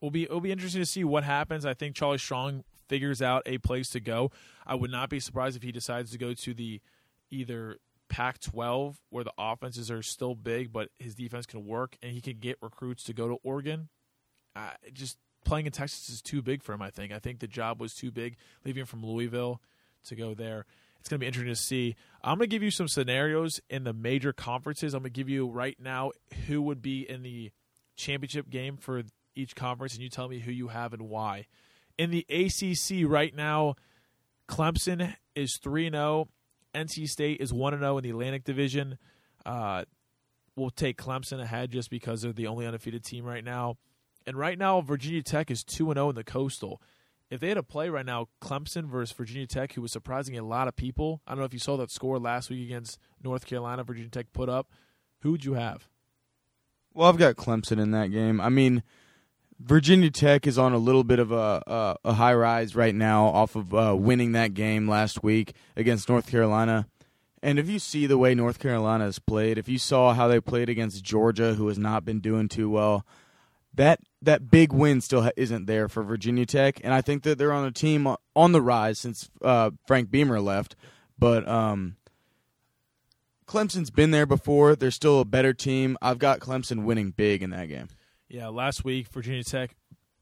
will 0.00 0.10
be 0.10 0.24
it'll 0.24 0.40
be 0.40 0.52
interesting 0.52 0.82
to 0.82 0.86
see 0.86 1.04
what 1.04 1.24
happens. 1.24 1.64
I 1.64 1.74
think 1.74 1.96
Charlie 1.96 2.18
Strong 2.18 2.64
figures 2.88 3.22
out 3.22 3.42
a 3.46 3.58
place 3.58 3.88
to 3.90 4.00
go. 4.00 4.30
I 4.66 4.74
would 4.74 4.90
not 4.90 5.08
be 5.08 5.20
surprised 5.20 5.56
if 5.56 5.62
he 5.62 5.72
decides 5.72 6.10
to 6.12 6.18
go 6.18 6.34
to 6.34 6.54
the 6.54 6.80
either 7.30 7.78
Pac-12 8.08 8.96
where 9.10 9.24
the 9.24 9.32
offenses 9.36 9.90
are 9.90 10.02
still 10.02 10.34
big, 10.34 10.72
but 10.72 10.90
his 10.98 11.14
defense 11.14 11.46
can 11.46 11.66
work 11.66 11.96
and 12.02 12.12
he 12.12 12.20
can 12.20 12.38
get 12.38 12.56
recruits 12.62 13.02
to 13.04 13.12
go 13.12 13.28
to 13.28 13.36
Oregon. 13.42 13.88
Just 14.92 15.18
playing 15.44 15.66
in 15.66 15.72
Texas 15.72 16.08
is 16.08 16.22
too 16.22 16.42
big 16.42 16.62
for 16.62 16.72
him. 16.72 16.82
I 16.82 16.90
think. 16.90 17.12
I 17.12 17.18
think 17.18 17.40
the 17.40 17.48
job 17.48 17.80
was 17.80 17.94
too 17.94 18.10
big 18.10 18.36
leaving 18.64 18.84
from 18.84 19.04
Louisville 19.04 19.60
to 20.04 20.14
go 20.14 20.34
there. 20.34 20.66
It's 21.06 21.10
going 21.10 21.20
to 21.20 21.22
be 21.22 21.28
interesting 21.28 21.54
to 21.54 21.60
see. 21.60 21.94
I'm 22.24 22.36
going 22.36 22.50
to 22.50 22.52
give 22.52 22.64
you 22.64 22.72
some 22.72 22.88
scenarios 22.88 23.60
in 23.70 23.84
the 23.84 23.92
major 23.92 24.32
conferences. 24.32 24.92
I'm 24.92 25.02
going 25.02 25.12
to 25.12 25.16
give 25.16 25.28
you 25.28 25.46
right 25.46 25.76
now 25.78 26.10
who 26.48 26.60
would 26.62 26.82
be 26.82 27.08
in 27.08 27.22
the 27.22 27.52
championship 27.94 28.50
game 28.50 28.76
for 28.76 29.04
each 29.36 29.54
conference, 29.54 29.94
and 29.94 30.02
you 30.02 30.08
tell 30.08 30.26
me 30.26 30.40
who 30.40 30.50
you 30.50 30.66
have 30.66 30.92
and 30.92 31.02
why. 31.02 31.46
In 31.96 32.10
the 32.10 32.26
ACC 32.28 33.08
right 33.08 33.32
now, 33.32 33.76
Clemson 34.48 35.14
is 35.36 35.58
3 35.58 35.90
0. 35.90 36.26
NC 36.74 37.08
State 37.08 37.40
is 37.40 37.52
1 37.52 37.78
0 37.78 37.98
in 37.98 38.02
the 38.02 38.10
Atlantic 38.10 38.42
Division. 38.42 38.98
Uh, 39.44 39.84
we'll 40.56 40.70
take 40.70 40.98
Clemson 40.98 41.40
ahead 41.40 41.70
just 41.70 41.88
because 41.88 42.22
they're 42.22 42.32
the 42.32 42.48
only 42.48 42.66
undefeated 42.66 43.04
team 43.04 43.24
right 43.24 43.44
now. 43.44 43.76
And 44.26 44.36
right 44.36 44.58
now, 44.58 44.80
Virginia 44.80 45.22
Tech 45.22 45.52
is 45.52 45.62
2 45.62 45.92
0 45.94 46.08
in 46.08 46.16
the 46.16 46.24
Coastal. 46.24 46.82
If 47.28 47.40
they 47.40 47.48
had 47.48 47.58
a 47.58 47.62
play 47.62 47.88
right 47.88 48.06
now, 48.06 48.28
Clemson 48.40 48.84
versus 48.84 49.14
Virginia 49.16 49.46
Tech, 49.46 49.72
who 49.72 49.82
was 49.82 49.90
surprising 49.90 50.38
a 50.38 50.44
lot 50.44 50.68
of 50.68 50.76
people, 50.76 51.22
I 51.26 51.32
don't 51.32 51.40
know 51.40 51.44
if 51.44 51.52
you 51.52 51.58
saw 51.58 51.76
that 51.78 51.90
score 51.90 52.18
last 52.18 52.50
week 52.50 52.64
against 52.64 52.98
North 53.22 53.46
Carolina, 53.46 53.82
Virginia 53.82 54.10
Tech 54.10 54.32
put 54.32 54.48
up. 54.48 54.70
Who 55.20 55.32
would 55.32 55.44
you 55.44 55.54
have? 55.54 55.88
Well, 56.94 57.08
I've 57.08 57.18
got 57.18 57.36
Clemson 57.36 57.80
in 57.80 57.90
that 57.90 58.12
game. 58.12 58.40
I 58.40 58.48
mean, 58.48 58.82
Virginia 59.58 60.10
Tech 60.10 60.46
is 60.46 60.56
on 60.56 60.72
a 60.72 60.78
little 60.78 61.04
bit 61.04 61.18
of 61.18 61.32
a 61.32 61.62
a, 61.66 61.96
a 62.04 62.12
high 62.14 62.34
rise 62.34 62.76
right 62.76 62.94
now 62.94 63.26
off 63.26 63.56
of 63.56 63.74
uh, 63.74 63.96
winning 63.98 64.32
that 64.32 64.54
game 64.54 64.88
last 64.88 65.22
week 65.22 65.54
against 65.76 66.08
North 66.08 66.30
Carolina. 66.30 66.86
And 67.42 67.58
if 67.58 67.68
you 67.68 67.78
see 67.78 68.06
the 68.06 68.18
way 68.18 68.34
North 68.34 68.58
Carolina 68.58 69.04
has 69.04 69.18
played, 69.18 69.58
if 69.58 69.68
you 69.68 69.78
saw 69.78 70.14
how 70.14 70.26
they 70.26 70.40
played 70.40 70.68
against 70.68 71.04
Georgia, 71.04 71.54
who 71.54 71.68
has 71.68 71.78
not 71.78 72.04
been 72.04 72.20
doing 72.20 72.48
too 72.48 72.70
well, 72.70 73.04
that 73.76 74.00
that 74.22 74.50
big 74.50 74.72
win 74.72 75.00
still 75.00 75.22
ha- 75.22 75.30
isn't 75.36 75.66
there 75.66 75.88
for 75.88 76.02
Virginia 76.02 76.46
Tech. 76.46 76.80
And 76.82 76.92
I 76.92 77.00
think 77.00 77.22
that 77.22 77.38
they're 77.38 77.52
on 77.52 77.64
a 77.64 77.70
team 77.70 78.08
on 78.34 78.52
the 78.52 78.60
rise 78.60 78.98
since 78.98 79.30
uh, 79.42 79.70
Frank 79.86 80.10
Beamer 80.10 80.40
left. 80.40 80.76
But 81.18 81.46
um, 81.48 81.96
Clemson's 83.46 83.90
been 83.90 84.10
there 84.10 84.26
before. 84.26 84.74
They're 84.74 84.90
still 84.90 85.20
a 85.20 85.24
better 85.24 85.54
team. 85.54 85.96
I've 86.02 86.18
got 86.18 86.40
Clemson 86.40 86.84
winning 86.84 87.12
big 87.12 87.42
in 87.42 87.50
that 87.50 87.68
game. 87.68 87.88
Yeah, 88.28 88.48
last 88.48 88.84
week 88.84 89.08
Virginia 89.08 89.44
Tech, 89.44 89.76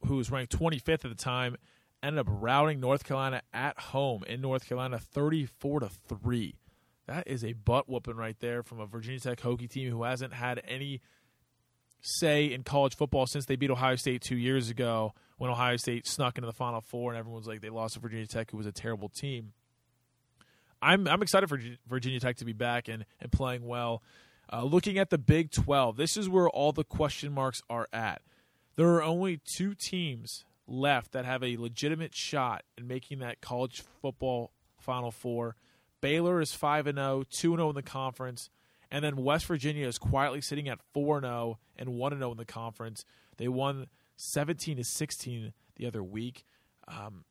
who 0.06 0.16
was 0.16 0.30
ranked 0.30 0.56
25th 0.56 0.88
at 0.88 1.02
the 1.02 1.14
time, 1.14 1.56
ended 2.02 2.20
up 2.20 2.26
routing 2.28 2.80
North 2.80 3.04
Carolina 3.04 3.42
at 3.52 3.78
home 3.78 4.25
in 4.25 4.40
North 4.42 4.68
Carolina 4.68 4.99
34 4.99 5.80
to 5.80 5.88
3. 5.88 6.54
That 7.06 7.26
is 7.26 7.44
a 7.44 7.54
butt 7.54 7.88
whooping 7.88 8.16
right 8.16 8.38
there 8.40 8.62
from 8.62 8.80
a 8.80 8.87
Virginia 8.87 9.20
Tech 9.20 9.40
Hokie 9.40 9.70
team 9.70 9.90
who 9.90 10.02
hasn't 10.02 10.34
had 10.34 10.62
any 10.66 11.00
say 12.04 12.52
in 12.52 12.62
college 12.62 12.96
football 12.96 13.26
since 13.26 13.46
they 13.46 13.56
beat 13.56 13.70
Ohio 13.70 13.96
State 13.96 14.23
2 14.23 14.37
years 14.37 14.70
ago 14.70 15.14
when 15.38 15.50
Ohio 15.50 15.76
State 15.76 16.06
snuck 16.06 16.37
into 16.37 16.46
the 16.46 16.52
final 16.52 16.80
4 16.80 17.12
and 17.12 17.18
everyone's 17.18 17.46
like 17.46 17.61
they 17.61 17.70
lost 17.70 17.94
to 17.94 18.00
Virginia 18.00 18.26
Tech 18.26 18.50
who 18.50 18.56
was 18.56 18.66
a 18.66 18.73
terrible 18.73 19.08
team. 19.08 19.52
I'm 20.82 21.08
I'm 21.08 21.23
excited 21.23 21.49
for 21.49 21.58
Virginia 21.88 22.20
Tech 22.20 22.37
to 22.37 22.44
be 22.44 22.52
back 22.52 22.88
and, 22.88 23.06
and 23.20 23.32
playing 23.32 23.66
well. 23.66 24.02
Uh, 24.52 24.62
looking 24.62 24.99
at 24.99 25.08
the 25.08 25.16
Big 25.16 25.50
12, 25.50 25.96
this 25.96 26.18
is 26.18 26.28
where 26.28 26.49
all 26.50 26.73
the 26.73 26.84
question 26.84 27.32
marks 27.32 27.62
are 27.70 27.88
at. 27.92 28.20
There 28.76 28.88
are 28.94 29.02
only 29.02 29.40
two 29.44 29.75
teams 29.75 30.44
left 30.66 31.12
that 31.12 31.25
have 31.25 31.42
a 31.42 31.56
legitimate 31.56 32.14
shot 32.14 32.62
in 32.76 32.87
making 32.87 33.20
that 33.20 33.40
college 33.40 33.82
football 34.02 34.52
Final 34.78 35.11
Four. 35.11 35.56
Baylor 36.00 36.40
is 36.40 36.52
5 36.52 36.87
and 36.87 36.99
0, 36.99 37.25
2 37.30 37.52
and 37.52 37.61
0 37.61 37.68
in 37.70 37.75
the 37.75 37.82
conference, 37.82 38.50
and 38.91 39.05
then 39.05 39.17
West 39.17 39.47
Virginia 39.47 39.87
is 39.87 39.99
quietly 39.99 40.41
sitting 40.41 40.69
at 40.69 40.81
4 40.93 41.19
and 41.19 41.26
0 41.26 41.59
and 41.76 41.91
1 41.91 42.12
and 42.12 42.21
0 42.21 42.33
in 42.33 42.37
the 42.37 42.45
conference. 42.45 43.05
They 43.37 43.49
won 43.49 43.87
17 44.17 44.76
to 44.76 44.85
16 44.85 45.53
the 45.76 45.87
other 45.87 46.03
week. 46.03 46.45
Um, 46.87 47.25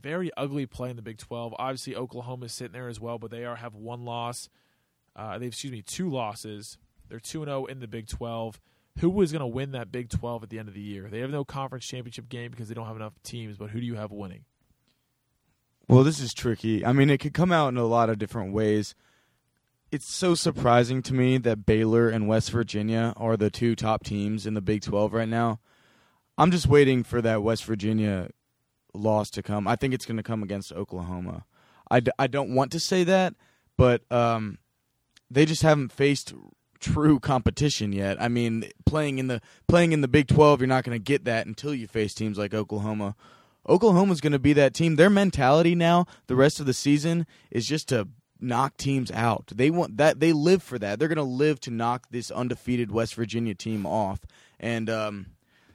very 0.00 0.30
ugly 0.36 0.66
play 0.66 0.90
in 0.90 0.96
the 0.96 1.02
Big 1.02 1.18
12. 1.18 1.54
Obviously, 1.58 1.94
Oklahoma 1.94 2.46
is 2.46 2.52
sitting 2.52 2.72
there 2.72 2.88
as 2.88 3.00
well, 3.00 3.18
but 3.18 3.30
they 3.30 3.44
are 3.44 3.56
have 3.56 3.74
one 3.74 4.04
loss. 4.04 4.48
Uh, 5.14 5.38
they 5.38 5.46
excuse 5.46 5.72
me, 5.72 5.82
two 5.82 6.08
losses. 6.08 6.78
They're 7.08 7.20
two 7.20 7.42
and 7.42 7.48
zero 7.48 7.66
in 7.66 7.80
the 7.80 7.88
Big 7.88 8.08
12. 8.08 8.60
Who 9.00 9.10
was 9.10 9.32
going 9.32 9.40
to 9.40 9.46
win 9.46 9.72
that 9.72 9.92
Big 9.92 10.08
12 10.08 10.44
at 10.44 10.50
the 10.50 10.58
end 10.58 10.68
of 10.68 10.74
the 10.74 10.80
year? 10.80 11.08
They 11.10 11.20
have 11.20 11.30
no 11.30 11.44
conference 11.44 11.86
championship 11.86 12.28
game 12.28 12.50
because 12.50 12.68
they 12.68 12.74
don't 12.74 12.86
have 12.86 12.96
enough 12.96 13.14
teams. 13.22 13.56
But 13.56 13.70
who 13.70 13.80
do 13.80 13.86
you 13.86 13.96
have 13.96 14.10
winning? 14.10 14.44
Well, 15.88 16.04
this 16.04 16.20
is 16.20 16.32
tricky. 16.32 16.84
I 16.84 16.92
mean, 16.92 17.10
it 17.10 17.18
could 17.18 17.34
come 17.34 17.50
out 17.50 17.68
in 17.68 17.76
a 17.76 17.84
lot 17.84 18.10
of 18.10 18.18
different 18.18 18.52
ways. 18.52 18.94
It's 19.92 20.12
so 20.12 20.36
surprising 20.36 21.02
to 21.02 21.14
me 21.14 21.36
that 21.38 21.66
Baylor 21.66 22.08
and 22.08 22.28
West 22.28 22.52
Virginia 22.52 23.12
are 23.16 23.36
the 23.36 23.50
two 23.50 23.74
top 23.74 24.04
teams 24.04 24.46
in 24.46 24.54
the 24.54 24.60
Big 24.60 24.82
12 24.82 25.12
right 25.12 25.28
now. 25.28 25.58
I'm 26.38 26.52
just 26.52 26.68
waiting 26.68 27.02
for 27.02 27.20
that 27.20 27.42
West 27.42 27.64
Virginia 27.64 28.30
loss 28.94 29.30
to 29.30 29.42
come. 29.42 29.66
I 29.66 29.74
think 29.74 29.92
it's 29.92 30.06
going 30.06 30.16
to 30.16 30.22
come 30.22 30.44
against 30.44 30.72
Oklahoma. 30.72 31.44
I 31.90 32.00
d- 32.00 32.12
I 32.20 32.28
don't 32.28 32.54
want 32.54 32.70
to 32.72 32.80
say 32.80 33.02
that, 33.02 33.34
but 33.76 34.02
um, 34.12 34.58
they 35.28 35.44
just 35.44 35.62
haven't 35.62 35.90
faced 35.90 36.34
true 36.78 37.18
competition 37.18 37.92
yet. 37.92 38.20
I 38.22 38.28
mean, 38.28 38.70
playing 38.86 39.18
in 39.18 39.26
the 39.26 39.42
playing 39.66 39.90
in 39.90 40.02
the 40.02 40.08
Big 40.08 40.28
12, 40.28 40.60
you're 40.60 40.68
not 40.68 40.84
going 40.84 40.96
to 40.96 41.02
get 41.02 41.24
that 41.24 41.46
until 41.46 41.74
you 41.74 41.88
face 41.88 42.14
teams 42.14 42.38
like 42.38 42.54
Oklahoma. 42.54 43.16
Oklahoma's 43.68 44.20
going 44.20 44.32
to 44.32 44.38
be 44.38 44.52
that 44.52 44.72
team. 44.72 44.96
Their 44.96 45.10
mentality 45.10 45.74
now, 45.74 46.06
the 46.28 46.36
rest 46.36 46.60
of 46.60 46.66
the 46.66 46.72
season, 46.72 47.26
is 47.50 47.66
just 47.66 47.88
to 47.88 48.08
knock 48.42 48.76
teams 48.76 49.10
out. 49.10 49.52
They 49.54 49.70
want 49.70 49.96
that. 49.98 50.20
They 50.20 50.32
live 50.32 50.62
for 50.62 50.78
that. 50.78 50.98
They're 50.98 51.08
going 51.08 51.16
to 51.16 51.22
live 51.22 51.60
to 51.60 51.70
knock 51.70 52.06
this 52.10 52.30
undefeated 52.30 52.90
West 52.90 53.14
Virginia 53.14 53.54
team 53.54 53.86
off. 53.86 54.20
And 54.58 54.88
um, 54.90 55.26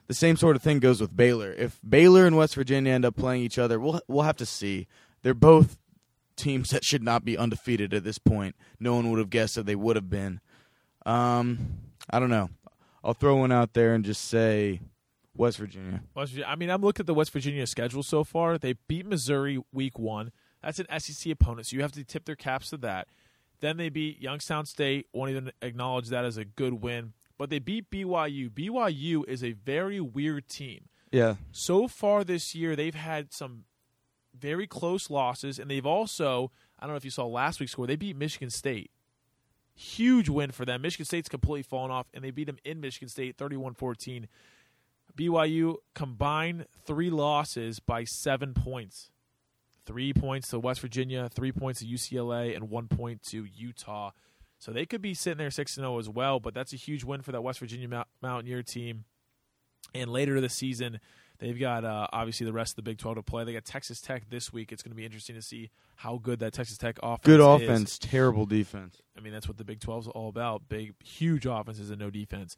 the 0.07 0.13
same 0.13 0.38
sort 0.38 0.55
of 0.55 0.62
thing 0.62 0.79
goes 0.79 1.01
with 1.01 1.15
Baylor. 1.15 1.51
If 1.51 1.79
Baylor 1.88 2.25
and 2.25 2.38
West 2.38 2.55
Virginia 2.55 2.93
end 2.93 3.05
up 3.05 3.15
playing 3.15 3.43
each 3.43 3.57
other, 3.57 3.79
we'll 3.79 4.01
we'll 4.07 4.24
have 4.24 4.38
to 4.38 4.45
see. 4.45 4.88
They're 5.24 5.34
both 5.34 5.77
teams 6.36 6.69
that 6.69 6.84
should 6.84 7.03
not 7.03 7.25
be 7.25 7.38
undefeated 7.38 7.93
at 7.93 8.03
this 8.03 8.17
point. 8.17 8.55
No 8.79 8.95
one 8.95 9.10
would 9.10 9.19
have 9.19 9.29
guessed 9.29 9.55
that 9.55 9.65
they 9.65 9.75
would 9.75 9.95
have 9.95 10.10
been. 10.10 10.39
Um, 11.05 11.77
I 12.10 12.19
don't 12.19 12.29
know. 12.29 12.50
I'll 13.03 13.13
throw 13.13 13.36
one 13.38 13.51
out 13.51 13.74
there 13.74 13.93
and 13.93 14.03
just 14.03 14.25
say 14.25 14.81
West 15.36 15.57
Virginia. 15.57 16.01
West 16.15 16.31
Virginia. 16.31 16.51
I 16.51 16.55
mean, 16.55 16.69
I'm 16.69 16.81
looking 16.81 17.03
at 17.03 17.07
the 17.07 17.13
West 17.13 17.31
Virginia 17.31 17.65
schedule 17.67 18.03
so 18.03 18.24
far. 18.24 18.57
They 18.57 18.74
beat 18.88 19.05
Missouri 19.05 19.62
week 19.72 19.98
one. 20.00 20.31
That's 20.65 20.79
an 20.79 21.00
SEC 21.00 21.31
opponent, 21.31 21.67
so 21.67 21.75
you 21.75 21.84
have 21.84 21.91
to 21.91 22.03
tip 22.03 22.25
their 22.25 22.36
caps 22.36 22.72
to 22.72 22.77
that. 22.77 23.07
Then 23.60 23.77
they 23.77 23.89
beat 23.89 24.19
Youngstown 24.19 24.65
State. 24.65 25.05
Won't 25.13 25.29
even 25.29 25.51
acknowledge 25.62 26.10
that 26.10 26.25
as 26.25 26.38
a 26.38 26.43
good 26.43 26.81
win. 26.81 27.13
But 27.38 27.51
they 27.51 27.60
beat 27.60 27.91
BYU. 27.91 28.50
BYU 28.50 29.24
is 29.27 29.43
a 29.43 29.51
very 29.51 30.01
weird 30.01 30.50
team. 30.50 30.89
Yeah. 31.12 31.36
So 31.51 31.88
far 31.88 32.24
this 32.24 32.55
year, 32.55 32.75
they've 32.75 32.95
had 32.95 33.31
some 33.31 33.65
very 34.38 34.65
close 34.65 35.12
losses, 35.12 35.60
and 35.60 35.69
they've 35.69 35.86
also, 35.86 36.51
I 36.79 36.86
don't 36.86 36.93
know 36.93 36.98
if 36.98 37.05
you 37.05 37.12
saw 37.12 37.27
last 37.27 37.60
week's 37.60 37.74
score, 37.74 37.86
they 37.86 37.95
beat 37.95 38.15
Michigan 38.15 38.50
State. 38.50 38.89
Huge 39.75 40.29
win 40.29 40.51
for 40.51 40.65
them. 40.65 40.81
Michigan 40.81 41.05
State's 41.05 41.29
completely 41.29 41.63
fallen 41.63 41.91
off, 41.91 42.07
and 42.12 42.24
they 42.24 42.31
beat 42.31 42.48
them 42.48 42.57
in 42.65 42.81
Michigan 42.81 43.10
State 43.10 43.38
31 43.38 43.75
14. 43.75 44.27
BYU 45.15 45.75
combined 45.93 46.65
three 46.86 47.12
losses 47.12 47.79
by 47.79 48.03
seven 48.03 48.55
points. 48.55 49.12
Three 49.86 50.13
points 50.13 50.50
to 50.50 50.60
West 50.60 50.82
Virginia, 50.82 51.30
three 51.30 51.51
points 51.51 51.82
to 51.82 51.86
UCLA, 51.86 52.56
and 52.56 52.70
one 52.70 52.88
point 52.88 53.22
to 53.24 53.46
Utah. 53.46 54.12
So 54.58 54.72
they 54.72 54.86
could 54.86 55.01
be 55.01 55.13
sitting 55.13 55.38
there 55.38 55.51
6 55.51 55.75
0 55.75 56.00
as 56.00 56.10
well, 56.10 56.39
but 56.39 56.54
that's 56.54 56.74
a 56.74 56.77
huge 56.77 57.04
win 57.04 57.22
for 57.22 57.32
that 57.32 57.42
West 57.42 57.60
Virginia 57.60 58.06
Mountaineer 58.22 58.63
team. 58.63 59.06
And 59.94 60.12
later 60.12 60.42
this 60.42 60.53
season, 60.53 61.00
they've 61.40 61.59
got 61.59 61.86
uh, 61.86 62.07
obviously 62.12 62.46
the 62.46 62.53
rest 62.53 62.72
of 62.72 62.75
the 62.77 62.81
Big 62.81 62.98
12 62.98 63.18
to 63.18 63.24
play. 63.24 63.44
They 63.44 63.53
got 63.53 63.66
Texas 63.66 64.01
Tech 64.01 64.29
this 64.29 64.51
week. 64.51 64.72
It's 64.72 64.81
going 64.81 64.92
to 64.92 64.96
be 64.96 65.05
interesting 65.05 65.36
to 65.36 65.42
see 65.42 65.70
how 65.98 66.18
good 66.18 66.40
that 66.40 66.53
Texas 66.53 66.77
Tech 66.77 66.98
offense 67.03 67.22
is. 67.22 67.25
Good 67.25 67.40
is. 67.40 67.70
offense, 67.70 68.00
terrible 68.00 68.46
defense. 68.46 69.01
I 69.18 69.22
mean, 69.22 69.33
that's 69.33 69.48
what 69.48 69.57
the 69.57 69.64
Big 69.64 69.81
12 69.81 70.05
is 70.05 70.07
all 70.09 70.29
about 70.29 70.68
big, 70.68 70.94
huge 71.03 71.46
offenses 71.46 71.90
and 71.90 72.00
no 72.00 72.09
defense. 72.09 72.57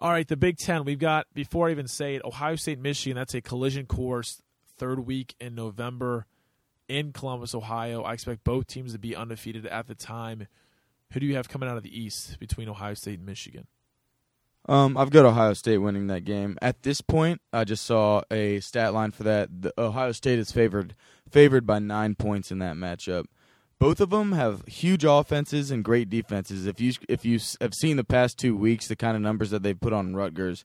All 0.00 0.10
right, 0.10 0.28
the 0.28 0.36
Big 0.36 0.58
Ten. 0.58 0.84
We've 0.84 0.98
got, 0.98 1.26
before 1.34 1.68
I 1.68 1.72
even 1.72 1.88
say 1.88 2.14
it, 2.14 2.22
Ohio 2.24 2.54
State, 2.54 2.78
Michigan. 2.78 3.16
That's 3.16 3.34
a 3.34 3.40
collision 3.40 3.86
course, 3.86 4.40
third 4.78 5.00
week 5.00 5.34
in 5.40 5.54
November 5.54 6.26
in 6.88 7.12
Columbus, 7.12 7.54
Ohio. 7.54 8.02
I 8.02 8.14
expect 8.14 8.44
both 8.44 8.66
teams 8.66 8.92
to 8.92 8.98
be 8.98 9.14
undefeated 9.14 9.66
at 9.66 9.86
the 9.86 9.94
time. 9.94 10.46
Who 11.12 11.20
do 11.20 11.26
you 11.26 11.36
have 11.36 11.48
coming 11.48 11.68
out 11.68 11.76
of 11.76 11.82
the 11.82 12.00
East 12.00 12.38
between 12.38 12.68
Ohio 12.68 12.94
State 12.94 13.18
and 13.18 13.26
Michigan? 13.26 13.66
Um, 14.68 14.98
I've 14.98 15.10
got 15.10 15.24
Ohio 15.24 15.54
State 15.54 15.78
winning 15.78 16.08
that 16.08 16.24
game. 16.24 16.58
At 16.60 16.82
this 16.82 17.00
point, 17.00 17.40
I 17.52 17.64
just 17.64 17.86
saw 17.86 18.22
a 18.30 18.60
stat 18.60 18.92
line 18.92 19.12
for 19.12 19.22
that. 19.22 19.62
The 19.62 19.72
Ohio 19.78 20.12
State 20.12 20.38
is 20.38 20.52
favored 20.52 20.94
favored 21.30 21.66
by 21.66 21.78
nine 21.78 22.14
points 22.14 22.50
in 22.50 22.58
that 22.58 22.76
matchup. 22.76 23.24
Both 23.78 24.00
of 24.00 24.10
them 24.10 24.32
have 24.32 24.66
huge 24.66 25.04
offenses 25.04 25.70
and 25.70 25.84
great 25.84 26.10
defenses. 26.10 26.66
If 26.66 26.80
you 26.80 26.92
if 27.08 27.24
you 27.24 27.38
have 27.60 27.74
seen 27.74 27.96
the 27.96 28.04
past 28.04 28.38
two 28.38 28.56
weeks, 28.56 28.88
the 28.88 28.96
kind 28.96 29.16
of 29.16 29.22
numbers 29.22 29.50
that 29.50 29.62
they've 29.62 29.80
put 29.80 29.92
on 29.94 30.14
Rutgers, 30.14 30.64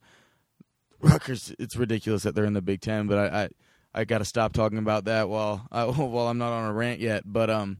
Rutgers, 0.99 1.55
it's 1.57 1.77
ridiculous 1.77 2.23
that 2.23 2.35
they're 2.35 2.43
in 2.43 2.53
the 2.53 2.61
Big 2.61 2.81
Ten. 2.81 3.07
But 3.07 3.19
I 3.19 3.43
I, 3.43 3.49
I 3.93 4.05
got 4.05 4.19
to 4.19 4.25
stop 4.25 4.53
talking 4.53 4.77
about 4.77 5.05
that 5.05 5.29
while 5.29 5.67
I, 5.71 5.83
while 5.85 6.27
I'm 6.27 6.37
not 6.37 6.51
on 6.51 6.69
a 6.69 6.73
rant 6.73 6.99
yet. 6.99 7.23
But 7.25 7.49
um, 7.49 7.77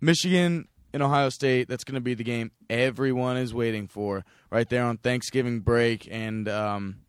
Michigan 0.00 0.68
and 0.92 1.02
Ohio 1.02 1.28
State, 1.28 1.68
that's 1.68 1.84
going 1.84 1.94
to 1.94 2.00
be 2.00 2.14
the 2.14 2.24
game 2.24 2.50
everyone 2.68 3.36
is 3.36 3.54
waiting 3.54 3.86
for 3.86 4.24
right 4.50 4.68
there 4.68 4.84
on 4.84 4.96
Thanksgiving 4.96 5.60
break, 5.60 6.08
and 6.10 6.48
um, 6.48 7.00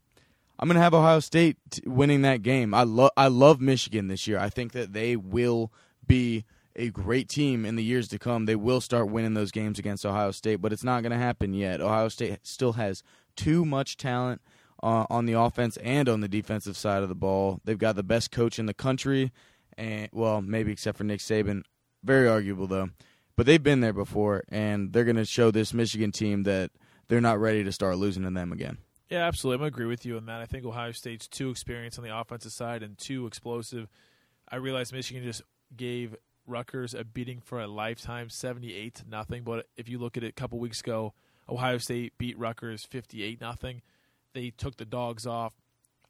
I'm 0.60 0.68
going 0.68 0.76
to 0.76 0.82
have 0.82 0.94
Ohio 0.94 1.20
State 1.20 1.58
t- 1.70 1.82
winning 1.86 2.22
that 2.24 2.42
game. 2.42 2.74
I 2.74 2.84
love 2.84 3.12
I 3.18 3.28
love 3.28 3.62
Michigan 3.62 4.08
this 4.08 4.28
year. 4.28 4.38
I 4.38 4.50
think 4.50 4.74
that 4.74 4.94
they 4.94 5.16
will 5.16 5.72
be 6.06 6.46
a 6.76 6.90
great 6.90 7.28
team 7.28 7.66
in 7.66 7.76
the 7.76 7.84
years 7.84 8.08
to 8.10 8.20
come. 8.20 8.46
They 8.46 8.56
will 8.56 8.82
start 8.82 9.10
winning 9.10 9.34
those 9.34 9.52
games 9.52 9.80
against 9.80 10.06
Ohio 10.06 10.32
State, 10.32 10.58
but 10.58 10.72
it's 10.72 10.84
not 10.84 11.02
going 11.04 11.12
to 11.12 11.18
happen 11.18 11.54
yet. 11.54 11.82
Ohio 11.82 12.08
State 12.08 12.40
still 12.44 12.74
has 12.74 13.04
too 13.36 13.66
much 13.66 13.98
talent 13.98 14.42
uh, 14.84 15.06
on 15.10 15.26
the 15.26 15.34
offense 15.34 15.78
and 15.78 16.10
on 16.10 16.22
the 16.22 16.28
defensive 16.28 16.78
side 16.78 17.04
of 17.04 17.10
the 17.10 17.16
ball. 17.16 17.60
They've 17.66 17.78
got 17.78 17.96
the 17.96 18.04
best 18.04 18.32
coach 18.32 18.60
in 18.60 18.66
the 18.66 18.74
country, 18.74 19.32
and 19.78 20.10
well, 20.12 20.42
maybe 20.42 20.72
except 20.72 20.98
for 20.98 21.04
Nick 21.04 21.20
Saban. 21.20 21.64
Very 22.04 22.28
arguable 22.28 22.68
though, 22.68 22.90
but 23.36 23.46
they've 23.46 23.62
been 23.62 23.82
there 23.82 23.94
before, 23.94 24.44
and 24.50 24.92
they're 24.92 25.04
going 25.04 25.16
to 25.18 25.26
show 25.26 25.52
this 25.52 25.74
Michigan 25.74 26.12
team 26.12 26.44
that 26.44 26.72
they're 27.08 27.22
not 27.22 27.40
ready 27.40 27.64
to 27.64 27.72
start 27.72 27.98
losing 27.98 28.24
to 28.24 28.32
them 28.32 28.52
again. 28.52 28.78
Yeah, 29.10 29.28
absolutely. 29.28 29.66
I'm 29.66 29.68
agree 29.68 29.88
with 29.88 30.06
you 30.06 30.16
on 30.16 30.26
that. 30.28 30.40
I 30.40 30.46
think 30.46 30.66
Ohio 30.66 30.94
State's 30.94 31.28
too 31.28 31.50
experienced 31.50 32.00
on 32.00 32.06
the 32.06 32.18
offensive 32.18 32.54
side 32.54 32.82
and 32.82 32.98
too 32.98 33.28
explosive. 33.28 33.90
I 34.50 34.56
realize 34.56 34.94
Michigan 34.94 35.22
just 35.22 35.42
gave 35.76 36.16
Rutgers 36.48 36.94
a 36.94 37.04
beating 37.04 37.42
for 37.42 37.60
a 37.60 37.68
lifetime, 37.68 38.30
78 38.30 38.96
to 38.96 39.10
nothing. 39.10 39.44
But 39.44 39.68
if 39.76 39.90
you 39.90 40.00
look 40.00 40.16
at 40.16 40.24
it 40.24 40.30
a 40.30 40.32
couple 40.32 40.60
weeks 40.60 40.80
ago, 40.80 41.14
Ohio 41.50 41.78
State 41.78 42.18
beat 42.18 42.40
Rutgers 42.40 42.86
58 42.86 43.42
nothing. 43.42 43.82
They 44.34 44.52
took 44.52 44.78
the 44.78 44.86
dogs 44.86 45.26
off. 45.26 45.54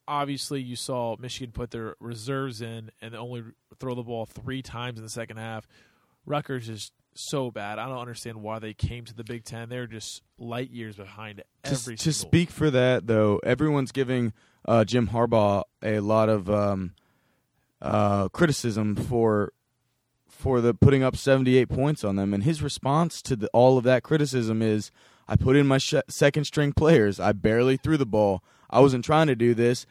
Obviously, 0.08 0.62
you 0.62 0.76
saw 0.76 1.16
Michigan 1.18 1.52
put 1.52 1.72
their 1.72 1.96
reserves 2.00 2.62
in 2.62 2.92
and 3.02 3.16
only 3.16 3.44
throw 3.80 3.96
the 3.96 4.04
ball 4.04 4.26
three 4.26 4.62
times 4.62 4.98
in 4.98 5.04
the 5.04 5.10
second 5.10 5.38
half. 5.38 5.68
Rutgers 6.26 6.70
is 6.70 6.92
so 7.14 7.52
bad. 7.52 7.80
I 7.80 7.88
don't 7.88 7.98
understand 7.98 8.42
why 8.42 8.60
they 8.60 8.74
came 8.74 9.06
to 9.06 9.14
the 9.14 9.24
Big 9.24 9.44
Ten. 9.44 9.70
They're 9.70 9.88
just 9.88 10.22
light 10.38 10.70
years 10.72 10.96
behind 10.96 11.44
every. 11.64 11.96
To, 11.96 12.04
to 12.04 12.14
speak 12.14 12.50
for 12.50 12.70
that, 12.72 13.08
though, 13.08 13.40
everyone's 13.44 13.92
giving 13.92 14.34
uh, 14.66 14.86
Jim 14.86 15.10
Harbaugh 15.10 15.64
a 15.84 16.00
lot 16.00 16.30
of 16.30 16.50
um, 16.50 16.94
uh, 17.82 18.30
criticism 18.30 18.96
for 18.96 19.54
for 20.28 20.60
the 20.60 20.74
putting 20.74 21.04
up 21.04 21.16
78 21.16 21.70
points 21.70 22.04
on 22.04 22.16
them, 22.16 22.34
and 22.34 22.44
his 22.44 22.64
response 22.64 23.22
to 23.22 23.36
the, 23.36 23.48
all 23.54 23.78
of 23.78 23.84
that 23.84 24.02
criticism 24.02 24.62
is, 24.64 24.90
"I 25.32 25.38
put 25.38 25.56
in 25.56 25.66
my 25.66 25.78
sh- 25.78 25.96
second 26.10 26.44
string 26.44 26.74
players. 26.74 27.20
I 27.20 27.32
barely 27.32 27.78
threw 27.78 27.96
the 27.96 28.06
ball. 28.06 28.44
I 28.70 28.82
wasn't 28.82 29.06
trying 29.06 29.28
to 29.28 29.36
do 29.36 29.54
this. 29.54 29.86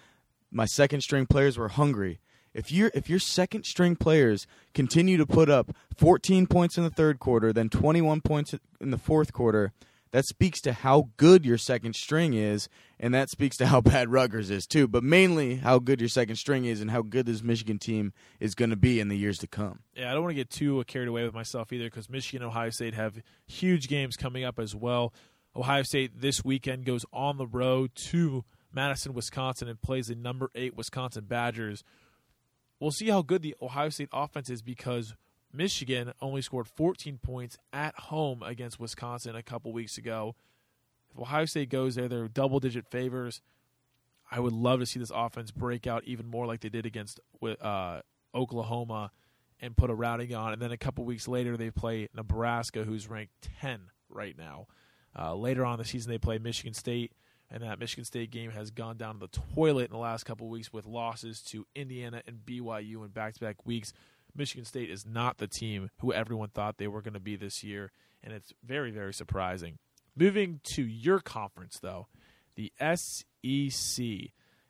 My 0.50 0.66
second 0.66 1.00
string 1.00 1.24
players 1.26 1.56
were 1.56 1.68
hungry." 1.68 2.20
If 2.52 2.72
your 2.72 2.90
if 2.94 3.08
your 3.08 3.20
second 3.20 3.64
string 3.64 3.96
players 3.96 4.46
continue 4.74 5.16
to 5.16 5.26
put 5.26 5.48
up 5.48 5.74
14 5.96 6.46
points 6.46 6.76
in 6.76 6.84
the 6.84 6.90
third 6.90 7.20
quarter, 7.20 7.52
then 7.52 7.68
21 7.68 8.20
points 8.22 8.54
in 8.80 8.90
the 8.90 8.98
fourth 8.98 9.32
quarter, 9.32 9.72
that 10.12 10.24
speaks 10.24 10.60
to 10.62 10.72
how 10.72 11.10
good 11.16 11.44
your 11.44 11.58
second 11.58 11.94
string 11.94 12.34
is, 12.34 12.68
and 12.98 13.14
that 13.14 13.30
speaks 13.30 13.56
to 13.58 13.66
how 13.66 13.80
bad 13.92 14.08
Rutgers 14.08 14.50
is 14.50 14.66
too. 14.66 14.88
But 14.88 15.04
mainly 15.04 15.56
how 15.56 15.78
good 15.78 16.00
your 16.00 16.08
second 16.08 16.36
string 16.36 16.64
is, 16.64 16.80
and 16.80 16.90
how 16.90 17.02
good 17.02 17.26
this 17.26 17.42
Michigan 17.42 17.78
team 17.78 18.12
is 18.40 18.54
going 18.54 18.70
to 18.70 18.76
be 18.76 19.00
in 19.00 19.08
the 19.08 19.16
years 19.16 19.38
to 19.38 19.46
come. 19.46 19.80
Yeah, 19.94 20.10
I 20.10 20.14
don't 20.14 20.22
want 20.22 20.32
to 20.32 20.40
get 20.40 20.50
too 20.50 20.82
carried 20.88 21.08
away 21.08 21.24
with 21.24 21.34
myself 21.34 21.72
either, 21.72 21.84
because 21.84 22.10
Michigan 22.10 22.44
Ohio 22.46 22.70
State 22.70 22.94
have 22.94 23.22
huge 23.46 23.88
games 23.88 24.16
coming 24.16 24.44
up 24.44 24.58
as 24.58 24.74
well. 24.74 25.12
Ohio 25.56 25.82
State 25.82 26.20
this 26.20 26.44
weekend 26.44 26.84
goes 26.84 27.04
on 27.12 27.36
the 27.36 27.46
road 27.46 27.90
to 28.10 28.44
Madison, 28.72 29.14
Wisconsin, 29.14 29.68
and 29.68 29.80
plays 29.80 30.06
the 30.06 30.14
number 30.14 30.50
eight 30.54 30.76
Wisconsin 30.76 31.24
Badgers 31.24 31.82
we'll 32.80 32.90
see 32.90 33.08
how 33.08 33.22
good 33.22 33.42
the 33.42 33.54
Ohio 33.62 33.90
State 33.90 34.08
offense 34.12 34.50
is 34.50 34.62
because 34.62 35.14
Michigan 35.52 36.12
only 36.20 36.42
scored 36.42 36.66
14 36.66 37.18
points 37.18 37.58
at 37.72 37.94
home 37.94 38.42
against 38.42 38.80
Wisconsin 38.80 39.36
a 39.36 39.42
couple 39.42 39.72
weeks 39.72 39.98
ago. 39.98 40.34
If 41.12 41.20
Ohio 41.20 41.44
State 41.44 41.68
goes 41.68 41.94
there, 41.94 42.08
they're 42.08 42.28
double 42.28 42.58
digit 42.58 42.86
favors. 42.90 43.40
I 44.30 44.40
would 44.40 44.52
love 44.52 44.80
to 44.80 44.86
see 44.86 44.98
this 44.98 45.12
offense 45.14 45.50
break 45.50 45.86
out 45.86 46.04
even 46.04 46.26
more 46.26 46.46
like 46.46 46.60
they 46.60 46.68
did 46.68 46.86
against 46.86 47.20
uh, 47.42 48.00
Oklahoma 48.34 49.10
and 49.60 49.76
put 49.76 49.90
a 49.90 49.94
routing 49.94 50.34
on. 50.34 50.52
And 50.52 50.62
then 50.62 50.70
a 50.70 50.76
couple 50.76 51.04
weeks 51.04 51.26
later, 51.28 51.56
they 51.56 51.70
play 51.70 52.08
Nebraska, 52.14 52.84
who's 52.84 53.08
ranked 53.08 53.48
10 53.60 53.80
right 54.08 54.38
now. 54.38 54.68
Uh, 55.18 55.34
later 55.34 55.64
on 55.64 55.78
the 55.78 55.84
season, 55.84 56.10
they 56.10 56.18
play 56.18 56.38
Michigan 56.38 56.74
State, 56.74 57.12
and 57.50 57.62
that 57.62 57.78
Michigan 57.78 58.04
State 58.04 58.30
game 58.30 58.50
has 58.50 58.70
gone 58.70 58.96
down 58.96 59.18
the 59.18 59.28
toilet 59.54 59.86
in 59.86 59.92
the 59.92 59.98
last 59.98 60.24
couple 60.24 60.48
weeks 60.48 60.72
with 60.72 60.86
losses 60.86 61.42
to 61.42 61.66
Indiana 61.74 62.22
and 62.26 62.40
BYU 62.44 63.04
in 63.04 63.08
back 63.08 63.34
to 63.34 63.40
back 63.40 63.66
weeks. 63.66 63.92
Michigan 64.36 64.64
State 64.64 64.90
is 64.90 65.04
not 65.04 65.38
the 65.38 65.48
team 65.48 65.90
who 65.98 66.12
everyone 66.12 66.48
thought 66.48 66.78
they 66.78 66.86
were 66.86 67.02
going 67.02 67.14
to 67.14 67.20
be 67.20 67.36
this 67.36 67.64
year, 67.64 67.90
and 68.22 68.32
it's 68.32 68.52
very, 68.64 68.90
very 68.90 69.12
surprising. 69.12 69.78
Moving 70.16 70.60
to 70.74 70.82
your 70.82 71.20
conference, 71.20 71.78
though, 71.80 72.06
the 72.56 72.72
SEC, 72.78 74.04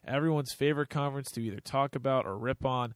everyone's 0.06 0.52
favorite 0.52 0.90
conference 0.90 1.30
to 1.32 1.42
either 1.42 1.60
talk 1.60 1.94
about 1.94 2.26
or 2.26 2.36
rip 2.38 2.64
on. 2.64 2.94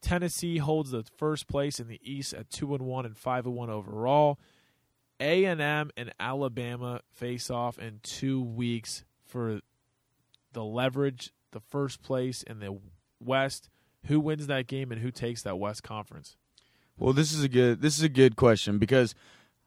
Tennessee 0.00 0.58
holds 0.58 0.90
the 0.90 1.04
first 1.16 1.46
place 1.46 1.78
in 1.78 1.86
the 1.86 2.00
East 2.02 2.34
at 2.34 2.50
two 2.50 2.74
and 2.74 2.84
one 2.84 3.06
and 3.06 3.16
five 3.16 3.46
and 3.46 3.54
one 3.54 3.70
overall. 3.70 4.38
A 5.22 5.44
and 5.44 6.12
Alabama 6.18 7.00
face 7.14 7.48
off 7.48 7.78
in 7.78 8.00
two 8.02 8.42
weeks 8.42 9.04
for 9.24 9.60
the 10.52 10.64
leverage, 10.64 11.32
the 11.52 11.60
first 11.60 12.02
place 12.02 12.42
in 12.42 12.58
the 12.58 12.78
West. 13.20 13.70
Who 14.06 14.18
wins 14.18 14.48
that 14.48 14.66
game 14.66 14.90
and 14.90 15.00
who 15.00 15.12
takes 15.12 15.42
that 15.42 15.58
West 15.58 15.84
Conference? 15.84 16.36
Well, 16.98 17.12
this 17.12 17.32
is 17.32 17.44
a 17.44 17.48
good 17.48 17.80
this 17.80 17.96
is 17.96 18.02
a 18.02 18.08
good 18.08 18.34
question 18.34 18.78
because 18.78 19.14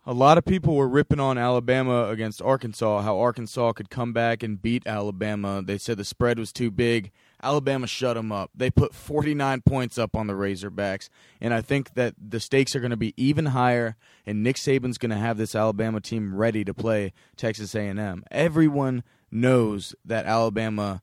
a 0.08 0.14
lot 0.14 0.38
of 0.38 0.46
people 0.46 0.76
were 0.76 0.88
ripping 0.88 1.20
on 1.20 1.38
Alabama 1.38 2.10
against 2.10 2.42
Arkansas, 2.42 3.02
how 3.02 3.20
Arkansas 3.20 3.74
could 3.74 3.90
come 3.90 4.14
back 4.14 4.44
and 4.44 4.62
beat 4.62 4.86
Alabama. 4.86 5.64
They 5.66 5.80
said 5.80 5.98
the 5.98 6.06
spread 6.06 6.38
was 6.38 6.54
too 6.54 6.70
big. 6.70 7.12
Alabama 7.42 7.88
shut 7.88 8.16
them 8.16 8.32
up. 8.32 8.52
They 8.56 8.70
put 8.70 8.94
49 8.94 9.62
points 9.62 9.98
up 9.98 10.16
on 10.16 10.28
the 10.28 10.34
Razorbacks, 10.34 11.10
and 11.42 11.54
I 11.54 11.62
think 11.62 11.96
that 11.96 12.14
the 12.18 12.40
stakes 12.40 12.76
are 12.76 12.80
going 12.80 12.92
to 12.92 12.98
be 12.98 13.14
even 13.18 13.48
higher. 13.48 13.98
And 14.26 14.44
Nick 14.44 14.58
Saban's 14.58 14.98
going 14.98 15.12
to 15.12 15.18
have 15.18 15.38
this 15.38 15.56
Alabama 15.56 16.02
team 16.02 16.36
ready 16.36 16.64
to 16.64 16.74
play 16.74 17.12
Texas 17.36 17.74
A&M. 17.74 18.24
Everyone 18.32 19.04
knows 19.32 19.96
that 20.06 20.26
Alabama. 20.26 21.02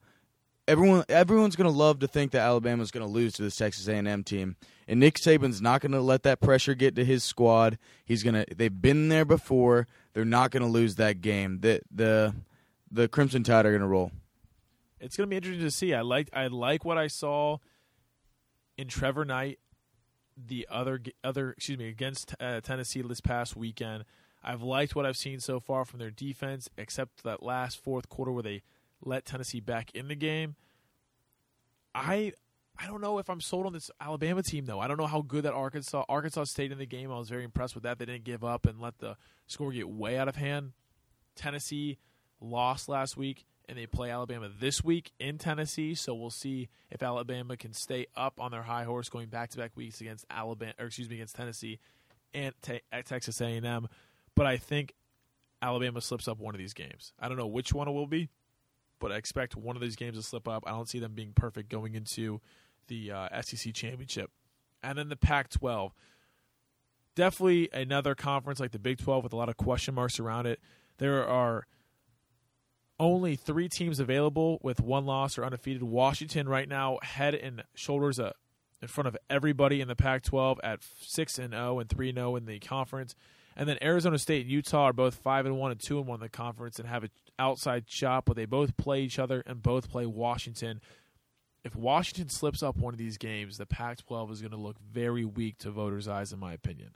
Everyone, 0.68 1.04
everyone's 1.08 1.56
going 1.56 1.70
to 1.70 1.76
love 1.76 1.98
to 2.00 2.06
think 2.06 2.30
that 2.32 2.40
Alabama's 2.40 2.92
going 2.92 3.04
to 3.04 3.12
lose 3.12 3.32
to 3.34 3.42
this 3.42 3.56
Texas 3.56 3.88
A&M 3.88 4.22
team, 4.22 4.56
and 4.86 5.00
Nick 5.00 5.16
Saban's 5.16 5.60
not 5.60 5.80
going 5.80 5.92
to 5.92 6.00
let 6.00 6.22
that 6.22 6.40
pressure 6.40 6.74
get 6.74 6.94
to 6.96 7.04
his 7.04 7.24
squad. 7.24 7.78
He's 8.04 8.22
going 8.22 8.34
to. 8.34 8.46
They've 8.54 8.80
been 8.80 9.08
there 9.08 9.24
before. 9.24 9.88
They're 10.12 10.24
not 10.24 10.52
going 10.52 10.62
to 10.62 10.68
lose 10.68 10.94
that 10.96 11.20
game. 11.20 11.60
The 11.60 11.80
the 11.90 12.34
the 12.92 13.08
Crimson 13.08 13.42
Tide 13.42 13.66
are 13.66 13.70
going 13.70 13.80
to 13.80 13.88
roll. 13.88 14.12
It's 15.00 15.16
going 15.16 15.26
to 15.26 15.30
be 15.30 15.36
interesting 15.36 15.64
to 15.64 15.70
see. 15.70 15.94
I 15.94 16.02
like 16.02 16.28
I 16.32 16.46
like 16.46 16.84
what 16.84 16.96
I 16.96 17.08
saw 17.08 17.58
in 18.78 18.86
Trevor 18.86 19.24
Knight, 19.24 19.58
the 20.36 20.68
other 20.70 21.00
other 21.24 21.50
excuse 21.50 21.78
me 21.78 21.88
against 21.88 22.36
uh, 22.38 22.60
Tennessee 22.60 23.02
this 23.02 23.20
past 23.20 23.56
weekend. 23.56 24.04
I've 24.44 24.62
liked 24.62 24.94
what 24.94 25.06
I've 25.06 25.16
seen 25.16 25.40
so 25.40 25.58
far 25.60 25.84
from 25.84 25.98
their 25.98 26.10
defense, 26.10 26.68
except 26.76 27.24
that 27.24 27.42
last 27.42 27.82
fourth 27.82 28.08
quarter 28.08 28.32
where 28.32 28.42
they 28.42 28.62
let 29.04 29.24
Tennessee 29.24 29.60
back 29.60 29.90
in 29.94 30.08
the 30.08 30.14
game. 30.14 30.56
I 31.94 32.32
I 32.78 32.86
don't 32.86 33.00
know 33.00 33.18
if 33.18 33.28
I'm 33.28 33.40
sold 33.40 33.66
on 33.66 33.72
this 33.72 33.90
Alabama 34.00 34.42
team 34.42 34.64
though. 34.64 34.80
I 34.80 34.88
don't 34.88 34.98
know 34.98 35.06
how 35.06 35.22
good 35.22 35.44
that 35.44 35.52
Arkansas 35.52 36.04
Arkansas 36.08 36.44
stayed 36.44 36.72
in 36.72 36.78
the 36.78 36.86
game. 36.86 37.12
I 37.12 37.18
was 37.18 37.28
very 37.28 37.44
impressed 37.44 37.74
with 37.74 37.84
that. 37.84 37.98
They 37.98 38.06
didn't 38.06 38.24
give 38.24 38.44
up 38.44 38.66
and 38.66 38.80
let 38.80 38.98
the 38.98 39.16
score 39.46 39.72
get 39.72 39.88
way 39.88 40.18
out 40.18 40.28
of 40.28 40.36
hand. 40.36 40.72
Tennessee 41.34 41.98
lost 42.40 42.88
last 42.88 43.16
week 43.16 43.44
and 43.68 43.78
they 43.78 43.86
play 43.86 44.10
Alabama 44.10 44.50
this 44.60 44.82
week 44.82 45.12
in 45.18 45.38
Tennessee, 45.38 45.94
so 45.94 46.14
we'll 46.14 46.30
see 46.30 46.68
if 46.90 47.02
Alabama 47.02 47.56
can 47.56 47.72
stay 47.72 48.06
up 48.16 48.40
on 48.40 48.50
their 48.50 48.62
high 48.62 48.84
horse 48.84 49.08
going 49.08 49.28
back 49.28 49.50
to 49.50 49.58
back 49.58 49.76
weeks 49.76 50.00
against 50.00 50.26
Alabama 50.30 50.74
or 50.78 50.86
excuse 50.86 51.08
me 51.08 51.16
against 51.16 51.36
Tennessee 51.36 51.78
and 52.34 52.54
Texas 53.04 53.40
A&M. 53.40 53.88
But 54.34 54.46
I 54.46 54.56
think 54.56 54.94
Alabama 55.60 56.00
slips 56.00 56.26
up 56.26 56.38
one 56.38 56.54
of 56.54 56.58
these 56.58 56.74
games. 56.74 57.12
I 57.20 57.28
don't 57.28 57.36
know 57.36 57.46
which 57.46 57.72
one 57.72 57.88
it 57.88 57.92
will 57.92 58.06
be, 58.06 58.28
but 59.02 59.10
I 59.10 59.16
expect 59.16 59.56
one 59.56 59.74
of 59.74 59.82
these 59.82 59.96
games 59.96 60.16
to 60.16 60.22
slip 60.22 60.46
up. 60.46 60.62
I 60.64 60.70
don't 60.70 60.88
see 60.88 61.00
them 61.00 61.12
being 61.12 61.32
perfect 61.34 61.68
going 61.68 61.96
into 61.96 62.40
the 62.86 63.10
uh, 63.10 63.42
SEC 63.42 63.74
championship. 63.74 64.30
And 64.80 64.96
then 64.96 65.08
the 65.08 65.16
Pac 65.16 65.50
12. 65.50 65.92
Definitely 67.16 67.68
another 67.72 68.14
conference 68.14 68.60
like 68.60 68.70
the 68.70 68.78
Big 68.78 68.98
12 68.98 69.24
with 69.24 69.32
a 69.32 69.36
lot 69.36 69.48
of 69.48 69.56
question 69.56 69.94
marks 69.94 70.20
around 70.20 70.46
it. 70.46 70.60
There 70.98 71.26
are 71.26 71.66
only 73.00 73.34
three 73.34 73.68
teams 73.68 73.98
available 73.98 74.60
with 74.62 74.80
one 74.80 75.04
loss 75.04 75.36
or 75.36 75.44
undefeated. 75.44 75.82
Washington 75.82 76.48
right 76.48 76.68
now 76.68 76.98
head 77.02 77.34
and 77.34 77.64
shoulders 77.74 78.20
in 78.20 78.88
front 78.88 79.08
of 79.08 79.16
everybody 79.28 79.80
in 79.80 79.88
the 79.88 79.96
Pac-12 79.96 80.58
at 80.62 80.78
six 81.00 81.40
and 81.40 81.52
zero 81.52 81.80
and 81.80 81.90
3 81.90 82.14
0 82.14 82.36
in 82.36 82.46
the 82.46 82.60
conference. 82.60 83.16
And 83.56 83.68
then 83.68 83.78
Arizona 83.82 84.18
State 84.18 84.42
and 84.42 84.50
Utah 84.50 84.84
are 84.84 84.92
both 84.92 85.14
five 85.14 85.46
and 85.46 85.58
one 85.58 85.70
and 85.70 85.80
two 85.80 85.98
and 85.98 86.06
one 86.06 86.16
in 86.16 86.22
the 86.22 86.28
conference 86.28 86.78
and 86.78 86.88
have 86.88 87.04
an 87.04 87.10
outside 87.38 87.84
shot, 87.88 88.24
but 88.24 88.36
they 88.36 88.44
both 88.44 88.76
play 88.76 89.02
each 89.02 89.18
other 89.18 89.42
and 89.46 89.62
both 89.62 89.90
play 89.90 90.06
Washington. 90.06 90.80
If 91.64 91.76
Washington 91.76 92.28
slips 92.28 92.62
up 92.62 92.76
one 92.76 92.94
of 92.94 92.98
these 92.98 93.18
games, 93.18 93.56
the 93.56 93.66
Pac-12 93.66 94.32
is 94.32 94.40
going 94.40 94.50
to 94.52 94.56
look 94.56 94.78
very 94.80 95.24
weak 95.24 95.58
to 95.58 95.70
voters' 95.70 96.08
eyes, 96.08 96.32
in 96.32 96.40
my 96.40 96.52
opinion. 96.52 96.90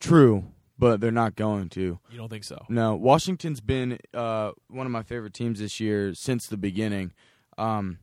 True, 0.00 0.52
but 0.78 1.00
they're 1.00 1.10
not 1.10 1.36
going 1.36 1.68
to. 1.70 1.98
You 2.10 2.18
don't 2.18 2.30
think 2.30 2.44
so? 2.44 2.64
No, 2.68 2.94
Washington's 2.94 3.60
been 3.60 3.98
uh, 4.14 4.52
one 4.68 4.86
of 4.86 4.92
my 4.92 5.02
favorite 5.02 5.34
teams 5.34 5.58
this 5.58 5.80
year 5.80 6.14
since 6.14 6.46
the 6.46 6.56
beginning. 6.56 7.12
Um, 7.58 7.98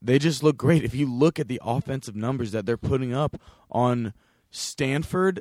they 0.00 0.18
just 0.18 0.42
look 0.42 0.56
great. 0.56 0.82
If 0.82 0.94
you 0.94 1.10
look 1.10 1.38
at 1.38 1.48
the 1.48 1.60
offensive 1.64 2.16
numbers 2.16 2.52
that 2.52 2.66
they're 2.66 2.76
putting 2.76 3.14
up 3.14 3.40
on 3.70 4.14
Stanford 4.50 5.40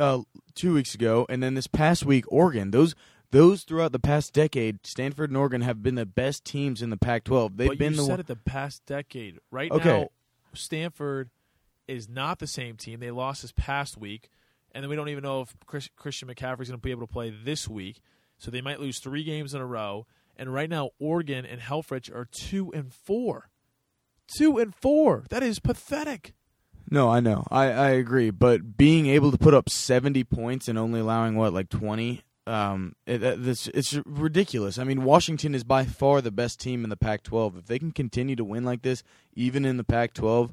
uh, 0.00 0.22
two 0.54 0.74
weeks 0.74 0.94
ago, 0.94 1.26
and 1.28 1.42
then 1.42 1.54
this 1.54 1.66
past 1.68 2.04
week, 2.04 2.24
Oregon. 2.28 2.70
Those 2.72 2.94
those 3.30 3.62
throughout 3.62 3.92
the 3.92 4.00
past 4.00 4.32
decade, 4.32 4.84
Stanford 4.84 5.30
and 5.30 5.36
Oregon 5.36 5.60
have 5.60 5.82
been 5.82 5.94
the 5.94 6.06
best 6.06 6.44
teams 6.44 6.82
in 6.82 6.90
the 6.90 6.96
Pac-12. 6.96 7.56
They've 7.56 7.68
but 7.68 7.78
been 7.78 7.92
you 7.92 7.98
the 7.98 8.02
said 8.02 8.10
one- 8.10 8.20
it 8.20 8.26
the 8.26 8.34
past 8.36 8.84
decade. 8.86 9.38
Right 9.52 9.70
Okay. 9.70 9.88
now, 9.88 10.08
Stanford 10.54 11.30
is 11.86 12.08
not 12.08 12.38
the 12.40 12.46
same 12.48 12.76
team. 12.76 12.98
They 13.00 13.10
lost 13.12 13.42
this 13.42 13.52
past 13.52 13.96
week, 13.96 14.28
and 14.72 14.82
then 14.82 14.90
we 14.90 14.96
don't 14.96 15.08
even 15.10 15.22
know 15.22 15.42
if 15.42 15.54
Chris, 15.66 15.88
Christian 15.96 16.28
McCaffrey's 16.28 16.68
going 16.68 16.78
to 16.80 16.84
be 16.84 16.90
able 16.90 17.06
to 17.06 17.12
play 17.12 17.30
this 17.30 17.68
week. 17.68 18.00
So 18.38 18.50
they 18.50 18.60
might 18.62 18.80
lose 18.80 18.98
three 18.98 19.22
games 19.22 19.54
in 19.54 19.60
a 19.60 19.66
row. 19.66 20.06
And 20.36 20.52
right 20.52 20.70
now, 20.70 20.90
Oregon 20.98 21.44
and 21.44 21.60
Helfrich 21.60 22.10
are 22.14 22.24
two 22.24 22.72
and 22.72 22.92
four. 22.92 23.50
Two 24.26 24.56
and 24.58 24.74
four. 24.74 25.24
That 25.28 25.42
is 25.42 25.58
pathetic. 25.58 26.32
No, 26.90 27.08
I 27.08 27.20
know. 27.20 27.46
I, 27.50 27.66
I 27.66 27.88
agree. 27.90 28.30
But 28.30 28.76
being 28.76 29.06
able 29.06 29.30
to 29.30 29.38
put 29.38 29.54
up 29.54 29.70
70 29.70 30.24
points 30.24 30.66
and 30.68 30.76
only 30.78 31.00
allowing, 31.00 31.36
what, 31.36 31.52
like 31.52 31.68
20? 31.68 32.22
Um, 32.46 32.96
it, 33.06 33.22
it- 33.22 33.46
it's, 33.46 33.68
it's 33.68 33.94
ridiculous. 34.04 34.78
I 34.78 34.84
mean, 34.84 35.04
Washington 35.04 35.54
is 35.54 35.62
by 35.62 35.84
far 35.84 36.20
the 36.20 36.32
best 36.32 36.58
team 36.58 36.82
in 36.82 36.90
the 36.90 36.96
Pac 36.96 37.22
12. 37.22 37.58
If 37.58 37.66
they 37.66 37.78
can 37.78 37.92
continue 37.92 38.34
to 38.36 38.44
win 38.44 38.64
like 38.64 38.82
this, 38.82 39.02
even 39.34 39.64
in 39.64 39.76
the 39.76 39.84
Pac 39.84 40.14
12, 40.14 40.52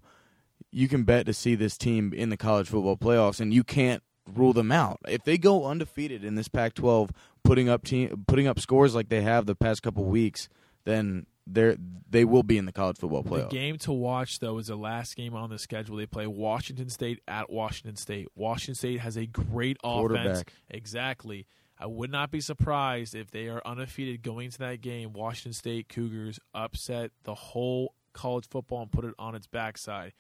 you 0.72 0.88
can 0.88 1.04
bet 1.04 1.26
to 1.26 1.34
see 1.34 1.56
this 1.56 1.78
team 1.78 2.14
in 2.14 2.30
the 2.30 2.38
college 2.38 2.68
football 2.68 2.98
playoffs, 2.98 3.40
and 3.40 3.54
you 3.54 3.64
can't 3.64 4.04
rule 4.32 4.54
them 4.54 4.72
out. 4.72 5.00
If 5.08 5.24
they 5.24 5.38
go 5.38 5.66
undefeated 5.66 6.24
in 6.24 6.36
this 6.36 6.50
Pac 6.50 6.76
12, 6.76 7.12
putting 7.44 7.70
up 7.70 7.84
team, 7.86 8.26
putting 8.28 8.48
up 8.48 8.60
scores 8.60 8.94
like 8.94 9.10
they 9.10 9.22
have 9.22 9.46
the 9.48 9.56
past 9.56 9.82
couple 9.82 10.04
weeks, 10.04 10.50
then 10.84 11.26
they're, 11.50 11.78
they 12.10 12.26
will 12.26 12.44
be 12.44 12.58
in 12.58 12.66
the 12.66 12.72
college 12.72 12.98
football 12.98 13.24
The 13.24 13.30
playoff. 13.30 13.50
game 13.50 13.78
to 13.80 13.92
watch, 13.92 14.40
though, 14.40 14.58
is 14.58 14.68
the 14.68 14.76
last 14.76 15.16
game 15.16 15.34
on 15.36 15.50
the 15.50 15.60
schedule. 15.60 15.98
They 15.98 16.06
play 16.06 16.28
Washington 16.28 16.90
State 16.90 17.22
at 17.28 17.50
Washington 17.50 17.96
State. 17.96 18.28
Washington 18.36 18.76
State 18.76 19.00
has 19.00 19.18
a 19.18 19.26
great 19.26 19.78
offense. 19.84 20.44
Exactly. 20.70 21.48
I 21.80 21.86
would 21.86 22.12
not 22.12 22.32
be 22.32 22.42
surprised 22.42 23.14
if 23.14 23.30
they 23.30 23.48
are 23.48 23.62
undefeated 23.66 24.24
going 24.24 24.50
to 24.52 24.58
that 24.60 24.82
game. 24.82 25.14
Washington 25.14 25.54
State 25.54 25.90
Cougars 25.90 26.40
upset 26.54 27.12
the 27.24 27.36
whole 27.36 27.94
college 28.14 28.48
football 28.48 28.82
and 28.82 28.92
put 28.92 29.06
it 29.06 29.14
on 29.20 29.36
its 29.36 29.46
backside. 29.48 30.14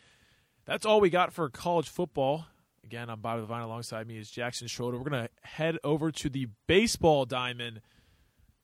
That's 0.65 0.85
all 0.85 0.99
we 1.01 1.09
got 1.09 1.33
for 1.33 1.49
college 1.49 1.89
football. 1.89 2.45
Again, 2.83 3.09
I'm 3.09 3.21
Bobby 3.21 3.41
Levine. 3.41 3.61
Alongside 3.61 4.07
me 4.07 4.17
is 4.17 4.29
Jackson 4.29 4.67
Schroeder. 4.67 4.97
We're 4.97 5.09
going 5.09 5.23
to 5.27 5.29
head 5.47 5.77
over 5.83 6.11
to 6.11 6.29
the 6.29 6.47
baseball 6.67 7.25
diamond 7.25 7.81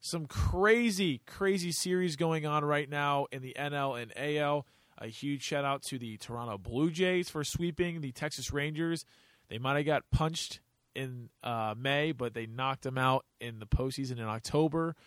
some 0.04 0.26
crazy, 0.26 1.22
crazy 1.26 1.72
series 1.72 2.18
going 2.18 2.46
on 2.46 2.66
right 2.66 2.90
now 2.90 3.26
in 3.32 3.42
the 3.42 3.56
NL 3.58 4.00
and 4.02 4.12
AL. 4.18 4.68
A 4.98 5.08
huge 5.08 5.42
shout 5.42 5.64
out 5.64 5.82
to 5.84 5.98
the 5.98 6.18
Toronto 6.18 6.58
Blue 6.58 6.92
Jays 6.92 7.30
for 7.30 7.46
sweeping 7.46 8.02
the 8.02 8.12
Texas 8.12 8.52
Rangers. 8.52 9.06
They 9.48 9.60
might 9.60 9.78
have 9.78 9.86
got 9.86 10.04
punched 10.12 10.60
in 10.94 11.30
uh, 11.42 11.74
May, 11.78 12.12
but 12.12 12.34
they 12.34 12.46
knocked 12.46 12.84
them 12.84 12.98
out 12.98 13.26
in 13.40 13.60
the 13.60 13.66
postseason 13.66 14.18
in 14.18 14.26
October. 14.26 14.98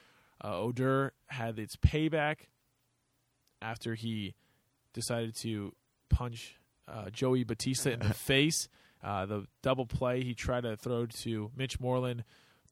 Uh, 0.42 0.56
Odor 0.56 1.12
had 1.26 1.58
its 1.58 1.76
payback 1.76 2.46
after 3.60 3.94
he 3.94 4.34
decided 4.94 5.36
to 5.36 5.74
punch 6.08 6.56
uh, 6.88 7.10
Joey 7.10 7.44
Bautista 7.44 7.92
in 7.92 8.00
the 8.00 8.14
face. 8.14 8.66
Uh, 9.04 9.26
the 9.26 9.46
double 9.62 9.86
play 9.86 10.22
he 10.22 10.32
tried 10.32 10.62
to 10.62 10.74
throw 10.74 11.04
to 11.04 11.50
Mitch 11.54 11.78
Moreland 11.78 12.24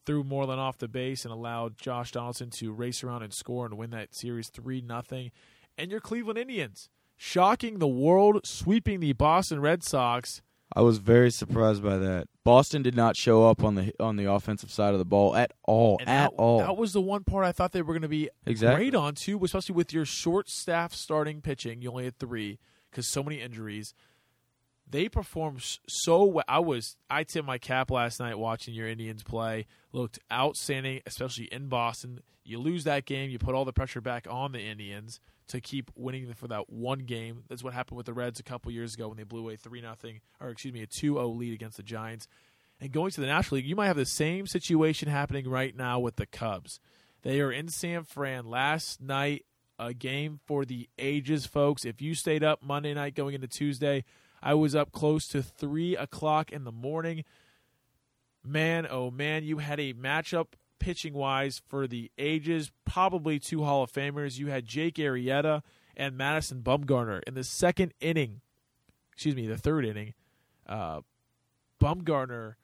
threw 0.06 0.24
Moreland 0.24 0.60
off 0.60 0.78
the 0.78 0.88
base 0.88 1.24
and 1.24 1.32
allowed 1.32 1.78
Josh 1.78 2.12
Donaldson 2.12 2.50
to 2.50 2.72
race 2.72 3.02
around 3.02 3.22
and 3.22 3.32
score 3.32 3.66
and 3.66 3.76
win 3.76 3.90
that 3.90 4.14
series 4.14 4.48
three 4.48 4.80
nothing. 4.80 5.30
And 5.76 5.90
your 5.90 6.00
Cleveland 6.00 6.38
Indians, 6.38 6.88
shocking 7.16 7.78
the 7.78 7.88
world, 7.88 8.46
sweeping 8.46 9.00
the 9.00 9.12
Boston 9.12 9.60
Red 9.60 9.82
Sox. 9.82 10.42
I 10.76 10.80
was 10.80 10.98
very 10.98 11.30
surprised 11.30 11.82
by 11.82 11.98
that. 11.98 12.26
Boston 12.42 12.82
did 12.82 12.96
not 12.96 13.16
show 13.16 13.48
up 13.48 13.62
on 13.62 13.74
the 13.76 13.92
on 14.00 14.16
the 14.16 14.30
offensive 14.30 14.70
side 14.70 14.92
of 14.92 14.98
the 14.98 15.04
ball 15.04 15.36
at 15.36 15.52
all. 15.64 15.98
And 16.00 16.08
at 16.08 16.30
that, 16.30 16.36
all. 16.36 16.58
That 16.58 16.76
was 16.76 16.92
the 16.92 17.00
one 17.00 17.22
part 17.24 17.44
I 17.44 17.52
thought 17.52 17.72
they 17.72 17.82
were 17.82 17.92
going 17.92 18.02
to 18.02 18.08
be 18.08 18.28
Exactly. 18.46 18.84
great 18.90 18.94
on 18.94 19.14
too, 19.14 19.42
especially 19.44 19.74
with 19.74 19.92
your 19.92 20.04
short 20.04 20.48
staff 20.48 20.92
starting 20.94 21.40
pitching. 21.40 21.80
You 21.82 21.90
only 21.90 22.04
had 22.04 22.18
three 22.18 22.58
because 22.90 23.06
so 23.06 23.22
many 23.22 23.40
injuries. 23.40 23.94
They 24.94 25.08
performed 25.08 25.60
so 25.88 26.22
well. 26.22 26.44
I 26.46 26.60
was 26.60 26.96
I 27.10 27.24
tipped 27.24 27.44
my 27.44 27.58
cap 27.58 27.90
last 27.90 28.20
night 28.20 28.38
watching 28.38 28.74
your 28.74 28.86
Indians 28.86 29.24
play. 29.24 29.66
Looked 29.90 30.20
outstanding, 30.32 31.00
especially 31.04 31.46
in 31.46 31.66
Boston. 31.66 32.20
You 32.44 32.60
lose 32.60 32.84
that 32.84 33.04
game, 33.04 33.28
you 33.28 33.40
put 33.40 33.56
all 33.56 33.64
the 33.64 33.72
pressure 33.72 34.00
back 34.00 34.28
on 34.30 34.52
the 34.52 34.60
Indians 34.60 35.18
to 35.48 35.60
keep 35.60 35.90
winning 35.96 36.32
for 36.34 36.46
that 36.46 36.70
one 36.70 37.00
game. 37.00 37.42
That's 37.48 37.64
what 37.64 37.74
happened 37.74 37.96
with 37.96 38.06
the 38.06 38.12
Reds 38.12 38.38
a 38.38 38.44
couple 38.44 38.70
years 38.70 38.94
ago 38.94 39.08
when 39.08 39.16
they 39.16 39.24
blew 39.24 39.40
away 39.40 39.56
three 39.56 39.80
nothing, 39.80 40.20
or 40.40 40.50
excuse 40.50 40.72
me, 40.72 40.82
a 40.82 40.86
2-0 40.86 41.36
lead 41.36 41.52
against 41.54 41.76
the 41.76 41.82
Giants. 41.82 42.28
And 42.80 42.92
going 42.92 43.10
to 43.10 43.20
the 43.20 43.26
National 43.26 43.56
League, 43.56 43.66
you 43.66 43.74
might 43.74 43.88
have 43.88 43.96
the 43.96 44.06
same 44.06 44.46
situation 44.46 45.08
happening 45.08 45.48
right 45.48 45.76
now 45.76 45.98
with 45.98 46.14
the 46.14 46.26
Cubs. 46.26 46.78
They 47.22 47.40
are 47.40 47.50
in 47.50 47.66
San 47.66 48.04
Fran 48.04 48.48
last 48.48 49.02
night, 49.02 49.44
a 49.76 49.92
game 49.92 50.38
for 50.46 50.64
the 50.64 50.88
ages, 51.00 51.46
folks. 51.46 51.84
If 51.84 52.00
you 52.00 52.14
stayed 52.14 52.44
up 52.44 52.62
Monday 52.62 52.94
night 52.94 53.16
going 53.16 53.34
into 53.34 53.48
Tuesday, 53.48 54.04
I 54.44 54.52
was 54.52 54.76
up 54.76 54.92
close 54.92 55.26
to 55.28 55.42
three 55.42 55.96
o'clock 55.96 56.52
in 56.52 56.64
the 56.64 56.70
morning. 56.70 57.24
Man, 58.44 58.86
oh 58.88 59.10
man, 59.10 59.42
you 59.42 59.56
had 59.56 59.80
a 59.80 59.94
matchup 59.94 60.48
pitching 60.78 61.14
wise 61.14 61.62
for 61.66 61.86
the 61.86 62.12
ages. 62.18 62.70
Probably 62.84 63.38
two 63.38 63.64
Hall 63.64 63.82
of 63.82 63.90
Famers. 63.90 64.38
You 64.38 64.48
had 64.48 64.66
Jake 64.66 64.96
Arrieta 64.96 65.62
and 65.96 66.18
Madison 66.18 66.60
Bumgarner 66.60 67.22
in 67.26 67.32
the 67.32 67.42
second 67.42 67.94
inning. 68.00 68.42
Excuse 69.14 69.34
me, 69.34 69.46
the 69.46 69.56
third 69.56 69.86
inning. 69.86 70.12
Uh, 70.68 71.00
Bumgarner, 71.82 72.56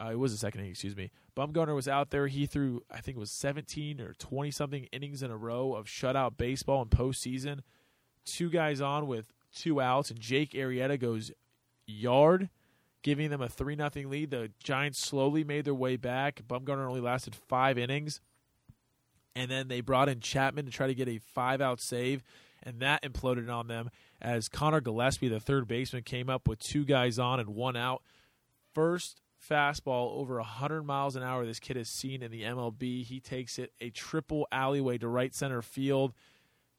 uh, 0.00 0.08
it 0.12 0.18
was 0.18 0.32
the 0.32 0.38
second 0.38 0.60
inning. 0.60 0.70
Excuse 0.70 0.96
me. 0.96 1.10
Bumgarner 1.36 1.74
was 1.74 1.86
out 1.86 2.08
there. 2.08 2.28
He 2.28 2.46
threw, 2.46 2.82
I 2.90 3.02
think 3.02 3.18
it 3.18 3.20
was 3.20 3.30
17 3.30 4.00
or 4.00 4.14
20 4.14 4.50
something 4.50 4.84
innings 4.90 5.22
in 5.22 5.30
a 5.30 5.36
row 5.36 5.74
of 5.74 5.84
shutout 5.84 6.38
baseball 6.38 6.80
in 6.80 6.88
postseason. 6.88 7.60
Two 8.24 8.48
guys 8.48 8.80
on 8.80 9.06
with 9.06 9.34
two 9.54 9.80
outs, 9.80 10.10
and 10.10 10.20
Jake 10.20 10.52
Arrieta 10.52 10.98
goes 10.98 11.32
yard, 11.86 12.48
giving 13.02 13.30
them 13.30 13.40
a 13.40 13.48
three 13.48 13.76
nothing 13.76 14.10
lead. 14.10 14.30
The 14.30 14.50
Giants 14.62 14.98
slowly 14.98 15.44
made 15.44 15.64
their 15.64 15.74
way 15.74 15.96
back. 15.96 16.42
Bumgarner 16.46 16.86
only 16.86 17.00
lasted 17.00 17.34
five 17.34 17.78
innings, 17.78 18.20
and 19.34 19.50
then 19.50 19.68
they 19.68 19.80
brought 19.80 20.08
in 20.08 20.20
Chapman 20.20 20.66
to 20.66 20.70
try 20.70 20.86
to 20.86 20.94
get 20.94 21.08
a 21.08 21.18
five 21.18 21.60
out 21.60 21.80
save, 21.80 22.22
and 22.62 22.80
that 22.80 23.02
imploded 23.02 23.52
on 23.52 23.68
them 23.68 23.90
as 24.20 24.48
Conor 24.48 24.80
Gillaspie, 24.80 25.30
the 25.30 25.40
third 25.40 25.68
baseman, 25.68 26.02
came 26.02 26.28
up 26.28 26.48
with 26.48 26.58
two 26.58 26.84
guys 26.84 27.18
on 27.18 27.38
and 27.38 27.50
one 27.50 27.76
out. 27.76 28.02
First 28.74 29.20
fastball 29.48 30.16
over 30.16 30.36
100 30.36 30.82
miles 30.82 31.16
an 31.16 31.22
hour 31.22 31.44
this 31.44 31.60
kid 31.60 31.76
has 31.76 31.88
seen 31.88 32.22
in 32.22 32.30
the 32.30 32.42
MLB. 32.42 33.04
He 33.04 33.20
takes 33.20 33.58
it 33.58 33.72
a 33.80 33.90
triple 33.90 34.46
alleyway 34.50 34.98
to 34.98 35.08
right 35.08 35.34
center 35.34 35.62
field. 35.62 36.12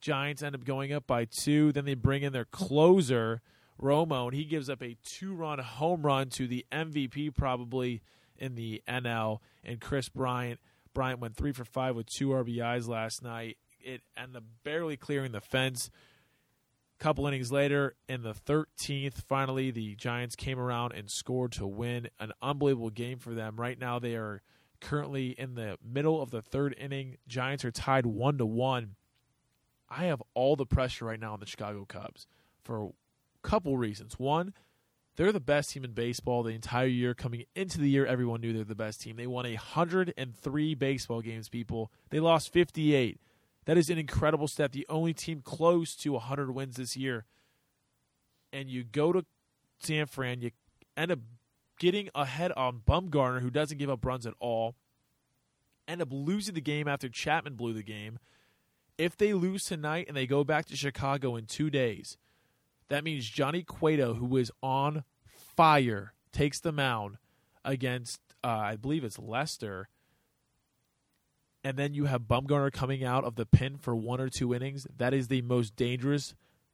Giants 0.01 0.43
end 0.43 0.55
up 0.55 0.63
going 0.63 0.93
up 0.93 1.07
by 1.07 1.25
two. 1.25 1.71
Then 1.71 1.85
they 1.85 1.93
bring 1.93 2.23
in 2.23 2.33
their 2.33 2.45
closer, 2.45 3.41
Romo, 3.81 4.25
and 4.25 4.33
he 4.33 4.45
gives 4.45 4.69
up 4.69 4.81
a 4.81 4.97
two 5.03 5.33
run 5.33 5.59
home 5.59 6.03
run 6.03 6.29
to 6.31 6.47
the 6.47 6.65
MVP 6.71 7.35
probably 7.35 8.01
in 8.37 8.55
the 8.55 8.81
NL. 8.87 9.39
And 9.63 9.81
Kris 9.81 10.09
Bryant. 10.09 10.59
Bryant 10.93 11.19
went 11.19 11.35
three 11.35 11.51
for 11.51 11.65
five 11.65 11.95
with 11.95 12.07
two 12.07 12.29
RBIs 12.29 12.87
last 12.87 13.23
night. 13.23 13.57
It 13.79 14.01
ended 14.17 14.37
up 14.37 14.43
barely 14.63 14.97
clearing 14.97 15.31
the 15.31 15.41
fence. 15.41 15.91
Couple 16.99 17.27
innings 17.27 17.51
later, 17.51 17.93
in 18.09 18.23
the 18.23 18.33
13th, 18.33 19.21
finally 19.27 19.69
the 19.69 19.95
Giants 19.95 20.35
came 20.35 20.57
around 20.57 20.93
and 20.93 21.11
scored 21.11 21.51
to 21.53 21.67
win. 21.67 22.09
An 22.19 22.31
unbelievable 22.41 22.89
game 22.89 23.19
for 23.19 23.35
them. 23.35 23.55
Right 23.57 23.77
now, 23.77 23.99
they 23.99 24.15
are 24.15 24.41
currently 24.81 25.29
in 25.37 25.53
the 25.53 25.77
middle 25.83 26.19
of 26.19 26.31
the 26.31 26.41
third 26.41 26.75
inning. 26.79 27.17
Giants 27.27 27.63
are 27.63 27.71
tied 27.71 28.07
one 28.07 28.39
to 28.39 28.45
one. 28.47 28.95
I 29.89 30.05
have 30.05 30.21
all 30.33 30.55
the 30.55 30.65
pressure 30.65 31.05
right 31.05 31.19
now 31.19 31.33
on 31.33 31.39
the 31.39 31.45
Chicago 31.45 31.85
Cubs 31.85 32.27
for 32.63 32.85
a 32.85 33.47
couple 33.47 33.77
reasons. 33.77 34.19
One, 34.19 34.53
they're 35.15 35.31
the 35.31 35.39
best 35.39 35.71
team 35.71 35.83
in 35.83 35.91
baseball 35.91 36.43
the 36.43 36.51
entire 36.51 36.87
year. 36.87 37.13
Coming 37.13 37.45
into 37.55 37.79
the 37.79 37.89
year, 37.89 38.05
everyone 38.05 38.41
knew 38.41 38.53
they're 38.53 38.63
the 38.63 38.75
best 38.75 39.01
team. 39.01 39.15
They 39.15 39.27
won 39.27 39.45
103 39.45 40.75
baseball 40.75 41.21
games, 41.21 41.49
people. 41.49 41.91
They 42.09 42.19
lost 42.19 42.53
58. 42.53 43.19
That 43.65 43.77
is 43.77 43.89
an 43.89 43.97
incredible 43.97 44.47
stat. 44.47 44.71
The 44.71 44.85
only 44.89 45.13
team 45.13 45.41
close 45.41 45.95
to 45.97 46.13
100 46.13 46.53
wins 46.53 46.75
this 46.77 46.95
year. 46.95 47.25
And 48.53 48.69
you 48.69 48.83
go 48.83 49.11
to 49.11 49.25
San 49.79 50.05
Fran, 50.05 50.41
you 50.41 50.51
end 50.95 51.11
up 51.11 51.19
getting 51.79 52.09
ahead 52.15 52.51
on 52.53 52.81
Bumgarner, 52.87 53.41
who 53.41 53.49
doesn't 53.49 53.77
give 53.77 53.89
up 53.89 54.05
runs 54.05 54.25
at 54.25 54.33
all. 54.39 54.75
End 55.87 56.01
up 56.01 56.09
losing 56.11 56.55
the 56.55 56.61
game 56.61 56.87
after 56.87 57.09
Chapman 57.09 57.55
blew 57.55 57.73
the 57.73 57.83
game. 57.83 58.19
If 58.97 59.17
they 59.17 59.33
lose 59.33 59.63
tonight 59.63 60.05
and 60.07 60.17
they 60.17 60.27
go 60.27 60.43
back 60.43 60.65
to 60.67 60.75
Chicago 60.75 61.35
in 61.35 61.45
two 61.45 61.69
days, 61.69 62.17
that 62.89 63.03
means 63.03 63.29
Johnny 63.29 63.63
Cueto, 63.63 64.15
who 64.15 64.37
is 64.37 64.51
on 64.63 65.03
fire, 65.55 66.13
takes 66.31 66.59
the 66.59 66.71
mound 66.71 67.17
against, 67.63 68.19
uh, 68.43 68.47
I 68.47 68.75
believe 68.75 69.03
it's 69.03 69.19
Lester. 69.19 69.89
And 71.63 71.77
then 71.77 71.93
you 71.93 72.05
have 72.05 72.21
Bumgarner 72.21 72.71
coming 72.71 73.03
out 73.03 73.23
of 73.23 73.35
the 73.35 73.45
pin 73.45 73.77
for 73.77 73.95
one 73.95 74.21
or 74.21 74.29
two 74.29 74.53
innings. 74.53 74.87
That 74.95 75.13
is 75.13 75.27
the 75.27 75.41
most 75.41 75.75
dangerous 75.75 76.33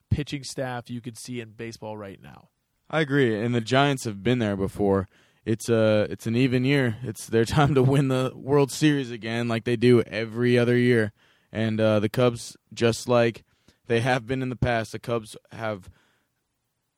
pitching 0.09 0.43
staff 0.43 0.89
you 0.89 1.01
could 1.01 1.17
see 1.17 1.41
in 1.41 1.51
baseball 1.51 1.97
right 1.97 2.21
now. 2.21 2.49
I 2.89 3.01
agree, 3.01 3.41
and 3.41 3.55
the 3.55 3.61
Giants 3.61 4.03
have 4.03 4.21
been 4.21 4.37
there 4.39 4.55
before. 4.55 5.07
It's 5.45 5.67
a 5.67 6.05
it's 6.09 6.27
an 6.27 6.35
even 6.35 6.63
year. 6.63 6.97
It's 7.03 7.25
their 7.25 7.45
time 7.45 7.73
to 7.75 7.81
win 7.81 8.09
the 8.09 8.31
World 8.35 8.71
Series 8.71 9.09
again, 9.09 9.47
like 9.47 9.63
they 9.63 9.75
do 9.75 10.01
every 10.03 10.59
other 10.59 10.77
year. 10.77 11.11
And 11.53 11.79
uh, 11.79 11.99
the 11.99 12.09
Cubs, 12.09 12.57
just 12.73 13.07
like 13.07 13.43
they 13.85 13.99
have 13.99 14.25
been 14.25 14.41
in 14.41 14.49
the 14.49 14.55
past, 14.55 14.91
the 14.91 14.99
Cubs 14.99 15.37
have 15.51 15.87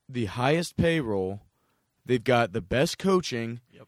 the 0.08 0.26
highest 0.26 0.78
payroll. 0.78 1.42
They've 2.06 2.24
got 2.24 2.54
the 2.54 2.62
best 2.62 2.98
coaching. 2.98 3.60
Yep. 3.70 3.88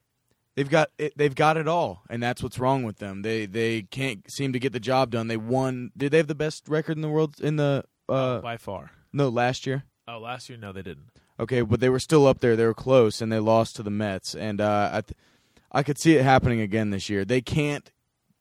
They've 0.56 0.70
got 0.70 0.90
it, 0.98 1.14
they've 1.16 1.34
got 1.36 1.56
it 1.56 1.68
all, 1.68 2.04
and 2.10 2.22
that's 2.22 2.44
what's 2.44 2.60
wrong 2.60 2.84
with 2.84 2.98
them. 2.98 3.22
They 3.22 3.46
they 3.46 3.84
can't 3.84 4.30
seem 4.30 4.52
to 4.54 4.60
get 4.60 4.74
the 4.74 4.80
job 4.80 5.12
done. 5.12 5.28
They 5.28 5.38
won. 5.38 5.92
Did 5.96 6.12
they 6.12 6.18
have 6.18 6.28
the 6.28 6.36
best 6.36 6.68
record 6.68 6.98
in 6.98 7.02
the 7.02 7.10
world 7.10 7.40
in 7.40 7.56
the 7.56 7.86
uh, 8.10 8.40
by 8.40 8.58
far. 8.58 8.92
no 9.14 9.30
last 9.30 9.66
year? 9.66 9.84
Oh, 10.08 10.20
last 10.20 10.50
year, 10.50 10.58
no, 10.58 10.72
they 10.74 10.82
didn't. 10.82 11.12
Okay, 11.40 11.62
but 11.62 11.80
they 11.80 11.90
were 11.90 12.00
still 12.00 12.26
up 12.26 12.40
there. 12.40 12.56
They 12.56 12.66
were 12.66 12.74
close, 12.74 13.22
and 13.22 13.32
they 13.32 13.40
lost 13.40 13.76
to 13.76 13.84
the 13.84 13.92
Mets. 13.92 14.34
And 14.34 14.60
uh, 14.60 14.90
I, 14.94 15.02
th- 15.02 15.18
I 15.72 15.84
could 15.84 16.00
see 16.00 16.16
it 16.16 16.24
happening 16.24 16.60
again 16.60 16.90
this 16.90 17.10
year. 17.10 17.24
They 17.24 17.42
can't 17.42 17.92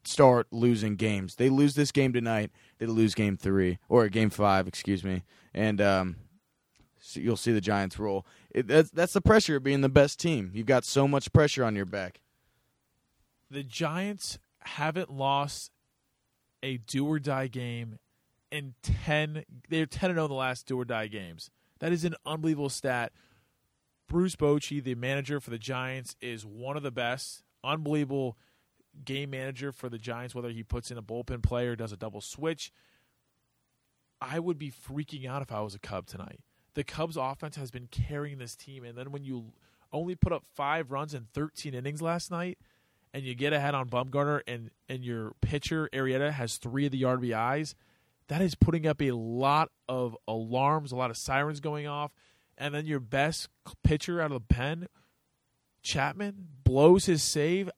start 0.07 0.47
losing 0.51 0.97
games. 0.97 1.37
They 1.37 1.49
lose 1.49 1.75
this 1.75 1.93
game 1.93 2.13
tonight, 2.13 2.51
they 2.79 2.87
lose 2.87 3.15
game 3.15 3.37
three 3.37 3.79
or 3.89 4.09
game 4.09 4.31
five, 4.31 4.67
excuse 4.67 5.05
me, 5.05 5.23
and 5.55 5.81
um, 5.81 6.17
so 6.99 7.21
you'll 7.21 7.37
see 7.37 7.53
the 7.53 7.61
Giants 7.61 7.99
roll. 7.99 8.27
It, 8.51 8.67
that's 8.67 8.91
that's 8.91 9.13
the 9.13 9.21
pressure 9.21 9.57
of 9.57 9.63
being 9.63 9.81
the 9.81 9.89
best 9.89 10.19
team. 10.19 10.51
You've 10.55 10.67
got 10.67 10.85
so 10.85 11.07
much 11.07 11.33
pressure 11.33 11.65
on 11.65 11.77
your 11.77 11.85
back. 11.85 12.21
The 13.51 13.63
Giants 13.63 14.39
haven't 14.61 15.13
lost 15.13 15.71
a 16.63 16.79
do 16.79 17.07
or 17.07 17.19
die 17.19 17.47
game 17.47 17.99
in 18.51 18.75
10 18.83 19.45
they're 19.69 19.87
10 19.87 20.11
and 20.11 20.17
0 20.17 20.25
in 20.25 20.31
the 20.31 20.35
last 20.35 20.67
do 20.67 20.81
or 20.81 20.85
die 20.85 21.07
games. 21.07 21.51
That 21.79 21.93
is 21.93 22.05
an 22.05 22.15
unbelievable 22.25 22.71
stat. 22.71 23.13
Bruce 24.09 24.37
Bochy, 24.37 24.83
the 24.83 24.95
manager 24.95 25.41
for 25.41 25.51
the 25.51 25.59
Giants, 25.59 26.17
is 26.21 26.47
one 26.47 26.77
of 26.77 26.83
the 26.83 26.91
best. 26.91 27.43
Unbelievable 27.65 28.37
game 29.05 29.31
manager 29.31 29.73
for 29.73 29.89
the 29.89 29.99
Giants, 29.99 30.35
whether 30.35 30.51
he 30.51 30.63
puts 30.63 30.91
in 30.91 30.99
a 30.99 31.03
bullpen 31.03 31.43
player 31.43 31.73
or 31.73 31.77
does 31.77 31.93
a 31.93 31.97
double 31.97 32.21
switch. 32.21 32.73
I 34.21 34.39
would 34.39 34.59
be 34.59 34.71
freaking 34.71 35.27
out 35.27 35.43
if 35.43 35.53
I 35.53 35.61
was 35.61 35.75
a 35.75 35.79
Cub 35.79 36.07
tonight. 36.07 36.41
The 36.75 36.85
Cubs 36.85 37.17
offense 37.17 37.57
has 37.57 37.71
been 37.71 37.87
carrying 37.87 38.39
this 38.39 38.57
team, 38.57 38.85
and 38.85 38.97
then 38.97 39.11
when 39.11 39.25
you 39.25 39.53
only 39.93 40.15
put 40.15 40.33
up 40.33 40.45
five 40.55 40.91
runs 40.91 41.15
in 41.15 41.27
13 41.33 41.75
innings 41.75 42.03
last 42.03 42.31
night, 42.31 42.59
and 43.15 43.25
you 43.25 43.35
get 43.35 43.53
ahead 43.53 43.75
on 43.75 43.89
Bumgarner, 43.89 44.41
and 44.47 44.71
and 44.89 45.05
your 45.05 45.33
pitcher 45.41 45.89
Arrieta 45.93 46.33
has 46.33 46.57
three 46.57 46.87
of 46.87 46.93
the 46.93 47.03
RBIs, 47.03 47.75
that 48.29 48.43
is 48.43 48.55
putting 48.55 48.87
up 48.87 49.01
a 49.01 49.13
lot 49.13 49.71
of 49.89 50.17
alarms, 50.27 50.93
a 50.93 50.97
lot 50.97 51.11
of 51.11 51.17
sirens 51.17 51.61
going 51.61 51.87
off, 51.87 52.13
and 52.59 52.75
then 52.75 52.87
your 52.87 53.01
best 53.01 53.49
pitcher 53.83 54.21
out 54.21 54.33
of 54.33 54.47
the 54.47 54.55
pen, 54.55 54.89
Chapman, 55.83 56.49
blows 56.65 57.07
his 57.07 57.23
save. 57.23 57.71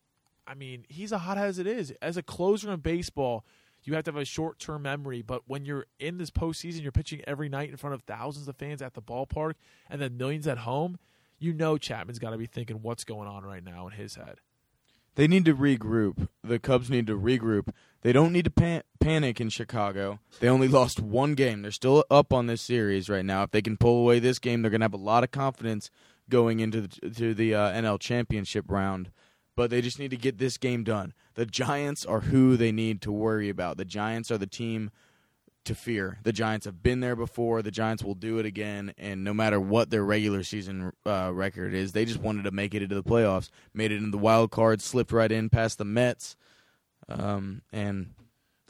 I 0.49 0.55
mean, 0.55 0.87
he's 0.89 1.13
a 1.13 1.19
hot 1.19 1.37
as 1.37 1.59
it 1.59 1.67
is. 1.67 1.93
As 2.01 2.17
a 2.17 2.23
closer 2.23 2.73
in 2.73 2.81
baseball, 2.81 3.45
you 3.85 3.95
have 3.95 4.05
to 4.05 4.13
have 4.13 4.21
a 4.21 4.25
short 4.25 4.59
term 4.59 4.83
memory. 4.83 5.21
But 5.23 5.43
when 5.47 5.65
you're 5.65 5.87
in 5.99 6.17
this 6.17 6.31
postseason, 6.31 6.83
you're 6.83 6.91
pitching 6.93 7.21
every 7.27 7.49
night 7.49 7.69
in 7.69 7.77
front 7.77 7.95
of 7.95 8.03
thousands 8.03 8.49
of 8.49 8.57
fans 8.57 8.81
at 8.81 8.95
the 8.95 9.03
ballpark 9.03 9.55
and 9.91 10.01
then 10.01 10.17
millions 10.17 10.47
at 10.47 10.59
home. 10.59 10.99
You 11.39 11.53
know 11.53 11.79
Chapman's 11.79 12.19
got 12.19 12.31
to 12.31 12.39
be 12.39 12.47
thinking 12.47 12.83
what's 12.83 13.05
going 13.05 13.29
on 13.29 13.45
right 13.45 13.63
now 13.63 13.87
in 13.87 13.93
his 13.93 14.17
head. 14.17 14.39
They 15.15 15.29
need 15.29 15.45
to 15.47 15.55
regroup. 15.55 16.29
The 16.43 16.59
Cubs 16.59 16.91
need 16.91 17.07
to 17.09 17.19
regroup. 17.19 17.73
They 18.03 18.13
don't 18.13 18.33
need 18.33 18.45
to 18.45 18.51
pan- 18.51 18.85
panic 19.01 19.41
in 19.41 19.49
Chicago. 19.49 20.21
They 20.41 20.49
only 20.49 20.69
lost 20.69 21.01
one 21.01 21.35
game. 21.35 21.63
They're 21.63 21.73
still 21.73 22.05
up 22.11 22.33
on 22.33 22.47
this 22.47 22.63
series 22.63 23.09
right 23.09 23.25
now. 23.25 23.43
If 23.43 23.51
they 23.51 23.63
can 23.63 23.77
pull 23.77 24.01
away 24.01 24.21
this 24.21 24.39
game, 24.39 24.63
they're 24.63 24.71
going 24.71 24.81
to 24.81 24.85
have 24.85 24.95
a 24.95 24.97
lot 24.97 25.25
of 25.25 25.31
confidence 25.31 25.91
going 26.29 26.61
into 26.61 26.83
the, 26.83 27.11
to 27.11 27.35
the 27.35 27.55
uh, 27.55 27.73
NL 27.73 27.99
Championship 27.99 28.67
round. 28.69 29.11
But 29.59 29.71
they 29.71 29.81
just 29.81 29.99
need 29.99 30.13
to 30.13 30.17
get 30.17 30.39
this 30.39 30.57
game 30.57 30.85
done. 30.85 31.13
The 31.35 31.45
Giants 31.45 32.07
are 32.07 32.21
who 32.21 32.57
they 32.57 32.71
need 32.71 33.03
to 33.03 33.11
worry 33.11 33.49
about. 33.49 33.77
The 33.77 33.85
Giants 33.85 34.31
are 34.31 34.39
the 34.39 34.47
team 34.47 34.93
to 35.65 35.75
fear. 35.75 36.21
The 36.23 36.33
Giants 36.33 36.65
have 36.65 36.81
been 36.81 37.01
there 37.01 37.17
before. 37.17 37.61
The 37.61 37.73
Giants 37.73 38.05
will 38.05 38.15
do 38.15 38.39
it 38.39 38.47
again. 38.47 38.95
And 38.97 39.25
no 39.25 39.35
matter 39.35 39.59
what 39.59 39.91
their 39.91 40.05
regular 40.05 40.45
season 40.45 40.93
uh, 41.05 41.33
record 41.35 41.75
is, 41.75 41.91
they 41.91 42.05
just 42.05 42.21
wanted 42.21 42.45
to 42.45 42.53
make 42.53 42.73
it 42.73 42.83
into 42.83 42.95
the 42.95 43.03
playoffs. 43.03 43.51
Made 43.75 43.91
it 43.91 43.97
into 43.97 44.13
the 44.13 44.17
wild 44.19 44.53
card, 44.53 44.81
slipped 44.81 45.11
right 45.11 45.33
in 45.33 45.51
past 45.51 45.79
the 45.79 45.85
Mets, 45.85 46.37
um, 47.09 47.63
and 47.73 48.15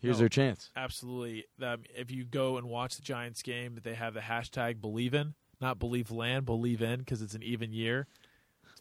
here's 0.00 0.16
No. 0.16 0.20
their 0.20 0.28
chance. 0.30 0.70
Absolutely. 0.74 1.44
Um, 1.62 1.82
if 1.94 2.10
you 2.10 2.24
go 2.24 2.56
and 2.56 2.66
watch 2.66 2.96
the 2.96 3.02
Giants 3.02 3.42
game, 3.42 3.78
they 3.82 3.92
have 3.92 4.14
the 4.14 4.20
hashtag 4.20 4.80
believe 4.80 5.12
in, 5.12 5.34
not 5.60 5.78
believe 5.78 6.10
land, 6.10 6.46
believe 6.46 6.80
in, 6.80 7.00
because 7.00 7.20
it's 7.20 7.34
an 7.34 7.42
even 7.42 7.74
year. 7.74 8.06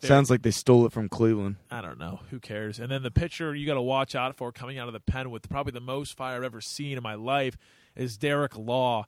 Very- 0.01 0.09
Sounds 0.09 0.29
like 0.29 0.41
they 0.43 0.51
stole 0.51 0.85
it 0.85 0.91
from 0.91 1.09
Cleveland. 1.09 1.55
I 1.71 1.81
don't 1.81 1.97
know. 1.99 2.19
Who 2.29 2.39
cares? 2.39 2.79
And 2.79 2.91
then 2.91 3.03
the 3.03 3.11
pitcher 3.11 3.53
you 3.55 3.65
got 3.65 3.75
to 3.75 3.81
watch 3.81 4.15
out 4.15 4.35
for 4.35 4.51
coming 4.51 4.77
out 4.77 4.87
of 4.87 4.93
the 4.93 4.99
pen 4.99 5.29
with 5.31 5.49
probably 5.49 5.71
the 5.71 5.79
most 5.79 6.15
fire 6.15 6.37
I've 6.37 6.43
ever 6.43 6.61
seen 6.61 6.97
in 6.97 7.03
my 7.03 7.15
life 7.15 7.57
is 7.95 8.17
Derek 8.17 8.57
Law. 8.57 9.05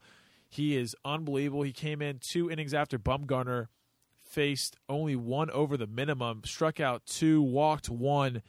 He 0.48 0.76
is 0.76 0.96
unbelievable. 1.06 1.62
He 1.62 1.72
came 1.72 2.02
in 2.02 2.20
two 2.20 2.50
innings 2.50 2.74
after 2.74 2.98
Bumgarner 2.98 3.68
faced 4.30 4.78
only 4.88 5.16
one 5.16 5.50
over 5.52 5.78
the 5.78 5.88
minimum, 5.88 6.42
struck 6.46 6.80
out 6.80 7.06
two, 7.06 7.42
walked 7.42 7.90
one. 7.90 8.42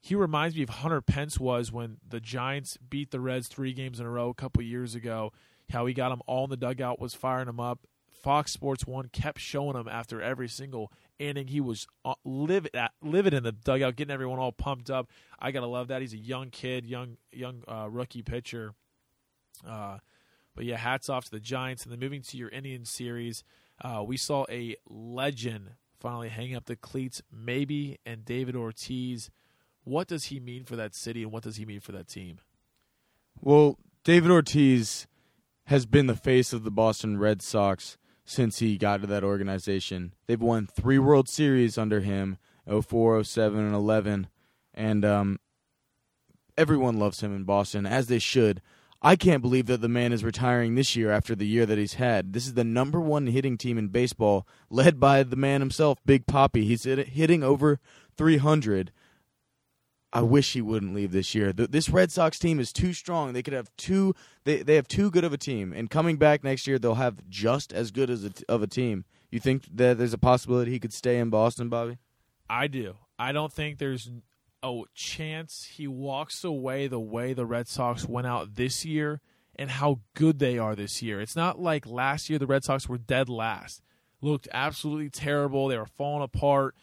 He 0.00 0.14
reminds 0.14 0.54
me 0.56 0.62
of 0.62 0.68
Hunter 0.68 1.00
Pence 1.00 1.38
was 1.40 1.72
when 1.72 1.96
the 2.06 2.20
Giants 2.20 2.76
beat 2.76 3.10
the 3.10 3.20
Reds 3.20 3.48
three 3.48 3.72
games 3.72 4.00
in 4.00 4.06
a 4.06 4.10
row 4.10 4.28
a 4.28 4.34
couple 4.34 4.62
years 4.62 4.94
ago. 4.94 5.32
How 5.70 5.86
he 5.86 5.94
got 5.94 6.10
them 6.10 6.20
all 6.26 6.44
in 6.44 6.50
the 6.50 6.58
dugout, 6.58 7.00
was 7.00 7.14
firing 7.14 7.46
them 7.46 7.58
up. 7.60 7.86
Fox 8.12 8.52
Sports 8.52 8.86
One 8.86 9.08
kept 9.08 9.38
showing 9.40 9.76
him 9.76 9.88
after 9.88 10.20
every 10.20 10.48
single 10.48 10.92
inning. 11.18 11.48
He 11.48 11.60
was 11.60 11.86
uh, 12.04 12.14
livid, 12.24 12.74
livid 13.02 13.34
in 13.34 13.42
the 13.42 13.52
dugout, 13.52 13.96
getting 13.96 14.12
everyone 14.12 14.38
all 14.38 14.52
pumped 14.52 14.90
up. 14.90 15.10
I 15.38 15.50
gotta 15.50 15.66
love 15.66 15.88
that. 15.88 16.00
He's 16.00 16.14
a 16.14 16.18
young 16.18 16.50
kid, 16.50 16.86
young 16.86 17.16
young 17.32 17.62
uh, 17.68 17.88
rookie 17.90 18.22
pitcher. 18.22 18.74
Uh, 19.66 19.98
but 20.54 20.64
yeah, 20.64 20.76
hats 20.76 21.08
off 21.08 21.24
to 21.24 21.30
the 21.30 21.40
Giants. 21.40 21.84
And 21.84 21.92
then 21.92 22.00
moving 22.00 22.22
to 22.22 22.36
your 22.36 22.48
Indian 22.48 22.84
series, 22.84 23.44
uh, 23.82 24.02
we 24.06 24.16
saw 24.16 24.44
a 24.48 24.76
legend 24.88 25.70
finally 25.98 26.28
hang 26.28 26.54
up 26.54 26.66
the 26.66 26.76
cleats, 26.76 27.22
maybe, 27.32 27.98
and 28.04 28.24
David 28.24 28.54
Ortiz. 28.54 29.30
What 29.84 30.06
does 30.06 30.24
he 30.26 30.40
mean 30.40 30.64
for 30.64 30.76
that 30.76 30.94
city, 30.94 31.22
and 31.22 31.32
what 31.32 31.42
does 31.42 31.56
he 31.56 31.64
mean 31.64 31.80
for 31.80 31.92
that 31.92 32.08
team? 32.08 32.40
Well, 33.40 33.78
David 34.04 34.30
Ortiz 34.30 35.06
has 35.64 35.86
been 35.86 36.06
the 36.06 36.16
face 36.16 36.52
of 36.52 36.62
the 36.62 36.70
Boston 36.70 37.18
Red 37.18 37.42
Sox 37.42 37.96
since 38.24 38.58
he 38.58 38.78
got 38.78 39.00
to 39.02 39.06
that 39.06 39.24
organization. 39.24 40.14
They've 40.26 40.40
won 40.40 40.66
three 40.66 40.98
World 40.98 41.28
Series 41.28 41.76
under 41.76 42.00
him 42.00 42.38
04, 42.68 43.24
07, 43.24 43.58
and 43.58 43.74
11. 43.74 44.28
And 44.72 45.04
um, 45.04 45.40
everyone 46.56 46.98
loves 46.98 47.20
him 47.20 47.34
in 47.34 47.44
Boston, 47.44 47.86
as 47.86 48.06
they 48.06 48.18
should. 48.18 48.60
I 49.02 49.16
can't 49.16 49.42
believe 49.42 49.66
that 49.66 49.82
the 49.82 49.88
man 49.88 50.14
is 50.14 50.24
retiring 50.24 50.74
this 50.74 50.96
year 50.96 51.10
after 51.10 51.34
the 51.34 51.46
year 51.46 51.66
that 51.66 51.76
he's 51.76 51.94
had. 51.94 52.32
This 52.32 52.46
is 52.46 52.54
the 52.54 52.64
number 52.64 52.98
one 52.98 53.26
hitting 53.26 53.58
team 53.58 53.76
in 53.76 53.88
baseball, 53.88 54.48
led 54.70 54.98
by 54.98 55.22
the 55.22 55.36
man 55.36 55.60
himself, 55.60 55.98
Big 56.06 56.26
Papi. 56.26 56.62
He's 56.62 56.84
hitting 56.84 57.42
over 57.42 57.80
300. 58.16 58.92
I 60.14 60.22
wish 60.22 60.52
he 60.52 60.62
wouldn't 60.62 60.94
leave 60.94 61.10
this 61.10 61.34
year. 61.34 61.52
Th 61.52 61.68
this 61.68 61.90
Red 61.90 62.12
Sox 62.12 62.38
team 62.38 62.60
is 62.60 62.72
too 62.72 62.92
strong. 62.92 63.32
They 63.32 63.42
could 63.42 63.52
have 63.52 63.68
two. 63.76 64.14
They 64.44 64.62
they 64.62 64.76
have 64.76 64.86
too 64.86 65.10
good 65.10 65.24
of 65.24 65.32
a 65.32 65.36
team, 65.36 65.72
and 65.72 65.90
coming 65.90 66.16
back 66.16 66.44
next 66.44 66.68
year, 66.68 66.78
they'll 66.78 66.94
have 66.94 67.28
just 67.28 67.72
as 67.72 67.90
good 67.90 68.08
as 68.10 68.24
a 68.24 68.30
of 68.48 68.62
a 68.62 68.68
team. 68.68 69.04
You 69.32 69.40
think 69.40 69.64
that 69.74 69.98
there's 69.98 70.12
a 70.12 70.18
possibility 70.18 70.70
he 70.70 70.78
could 70.78 70.92
stay 70.92 71.18
in 71.18 71.30
Boston, 71.30 71.68
Bobby? 71.68 71.98
I 72.48 72.68
do. 72.68 72.94
I 73.18 73.32
don't 73.32 73.52
think 73.52 73.78
there's 73.78 74.08
a 74.62 74.82
chance 74.94 75.68
he 75.74 75.88
walks 75.88 76.44
away 76.44 76.86
the 76.86 77.00
way 77.00 77.32
the 77.32 77.44
Red 77.44 77.66
Sox 77.66 78.08
went 78.08 78.28
out 78.28 78.54
this 78.54 78.84
year 78.84 79.20
and 79.56 79.70
how 79.70 80.00
good 80.14 80.38
they 80.38 80.58
are 80.58 80.76
this 80.76 81.02
year. 81.02 81.20
It's 81.20 81.36
not 81.36 81.60
like 81.60 81.86
last 81.86 82.30
year 82.30 82.38
the 82.38 82.46
Red 82.46 82.62
Sox 82.62 82.88
were 82.88 82.98
dead 82.98 83.28
last. 83.28 83.82
Looked 84.20 84.48
absolutely 84.52 85.10
terrible. 85.10 85.66
They 85.66 85.76
were 85.76 85.86
falling 85.86 86.22
apart. 86.22 86.76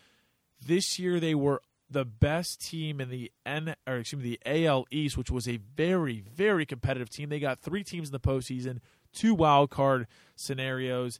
This 0.63 0.99
year 0.99 1.19
they 1.19 1.33
were 1.33 1.61
the 1.91 2.05
best 2.05 2.61
team 2.61 3.01
in 3.01 3.09
the 3.09 3.31
N 3.45 3.75
or 3.85 3.97
excuse 3.97 4.23
me 4.23 4.37
the 4.43 4.65
AL 4.65 4.85
East, 4.91 5.17
which 5.17 5.29
was 5.29 5.47
a 5.47 5.57
very 5.57 6.21
very 6.21 6.65
competitive 6.65 7.09
team. 7.09 7.29
They 7.29 7.39
got 7.39 7.59
three 7.59 7.83
teams 7.83 8.07
in 8.07 8.13
the 8.13 8.19
postseason, 8.19 8.79
two 9.13 9.35
wild 9.35 9.69
card 9.69 10.07
scenarios, 10.35 11.19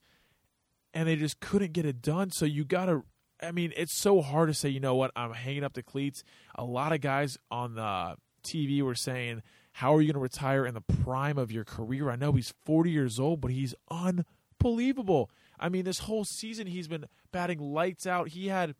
and 0.93 1.07
they 1.07 1.15
just 1.15 1.39
couldn't 1.39 1.73
get 1.73 1.85
it 1.85 2.01
done. 2.01 2.31
So 2.31 2.45
you 2.45 2.63
got 2.63 2.85
to. 2.85 3.03
I 3.43 3.51
mean, 3.51 3.73
it's 3.75 3.97
so 3.97 4.21
hard 4.21 4.49
to 4.49 4.53
say. 4.53 4.69
You 4.69 4.79
know 4.79 4.95
what? 4.95 5.11
I'm 5.15 5.33
hanging 5.33 5.63
up 5.63 5.73
the 5.73 5.83
cleats. 5.83 6.23
A 6.55 6.63
lot 6.63 6.93
of 6.93 7.01
guys 7.01 7.37
on 7.49 7.75
the 7.75 8.15
TV 8.43 8.81
were 8.81 8.95
saying, 8.95 9.41
"How 9.73 9.95
are 9.95 10.01
you 10.01 10.07
going 10.07 10.19
to 10.19 10.19
retire 10.19 10.65
in 10.65 10.73
the 10.73 10.81
prime 10.81 11.37
of 11.37 11.51
your 11.51 11.65
career?" 11.65 12.09
I 12.09 12.15
know 12.15 12.31
he's 12.31 12.53
40 12.65 12.91
years 12.91 13.19
old, 13.19 13.41
but 13.41 13.51
he's 13.51 13.75
unbelievable. 13.89 15.29
I 15.59 15.69
mean, 15.69 15.85
this 15.85 15.99
whole 15.99 16.23
season 16.23 16.67
he's 16.67 16.87
been 16.87 17.05
batting 17.31 17.59
lights 17.59 18.07
out. 18.07 18.29
He 18.29 18.47
had 18.47 18.75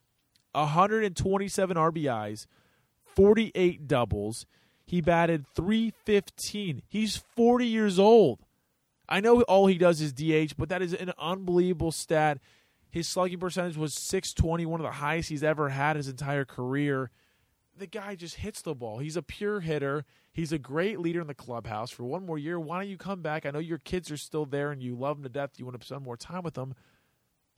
127 0.54 1.78
RBIs, 1.78 2.48
48 3.16 3.88
doubles. 3.88 4.46
He 4.86 5.02
batted 5.02 5.46
315. 5.56 6.82
He's 6.88 7.18
40 7.36 7.66
years 7.66 7.98
old. 7.98 8.40
I 9.08 9.20
know 9.20 9.42
all 9.44 9.68
he 9.68 9.78
does 9.78 10.02
is 10.02 10.14
DH, 10.14 10.56
but 10.58 10.70
that 10.70 10.82
is 10.82 10.94
an 10.94 11.12
unbelievable 11.18 11.92
stat. 11.92 12.40
His 12.90 13.08
slugging 13.08 13.40
percentage 13.40 13.78
was 13.78 13.94
620, 13.94 14.66
one 14.66 14.80
of 14.80 14.86
the 14.86 14.92
highest 14.92 15.30
he's 15.30 15.44
ever 15.44 15.70
had 15.70 15.96
his 15.96 16.08
entire 16.08 16.46
career. 16.46 17.10
The 17.78 17.88
guy 17.88 18.16
just 18.16 18.36
hits 18.36 18.62
the 18.62 18.76
ball. 18.76 19.00
He's 19.00 19.16
a 19.16 19.22
pure 19.22 19.62
hitter. 19.62 20.06
He's 20.34 20.52
a 20.52 20.58
great 20.58 21.00
leader 21.00 21.22
in 21.22 21.28
the 21.28 21.34
clubhouse. 21.34 21.90
For 21.90 22.04
one 22.04 22.26
more 22.26 22.38
year, 22.38 22.60
why 22.60 22.80
don't 22.80 22.90
you 22.90 22.98
come 22.98 23.22
back? 23.22 23.46
I 23.46 23.52
know 23.52 23.60
your 23.60 23.80
kids 23.80 24.12
are 24.12 24.18
still 24.18 24.46
there 24.46 24.72
and 24.72 24.82
you 24.82 24.96
love 24.96 25.18
them 25.18 25.24
to 25.24 25.30
death. 25.30 25.52
You 25.58 25.66
want 25.66 25.80
to 25.80 25.86
spend 25.86 26.04
more 26.04 26.18
time 26.18 26.44
with 26.44 26.54
them. 26.54 26.74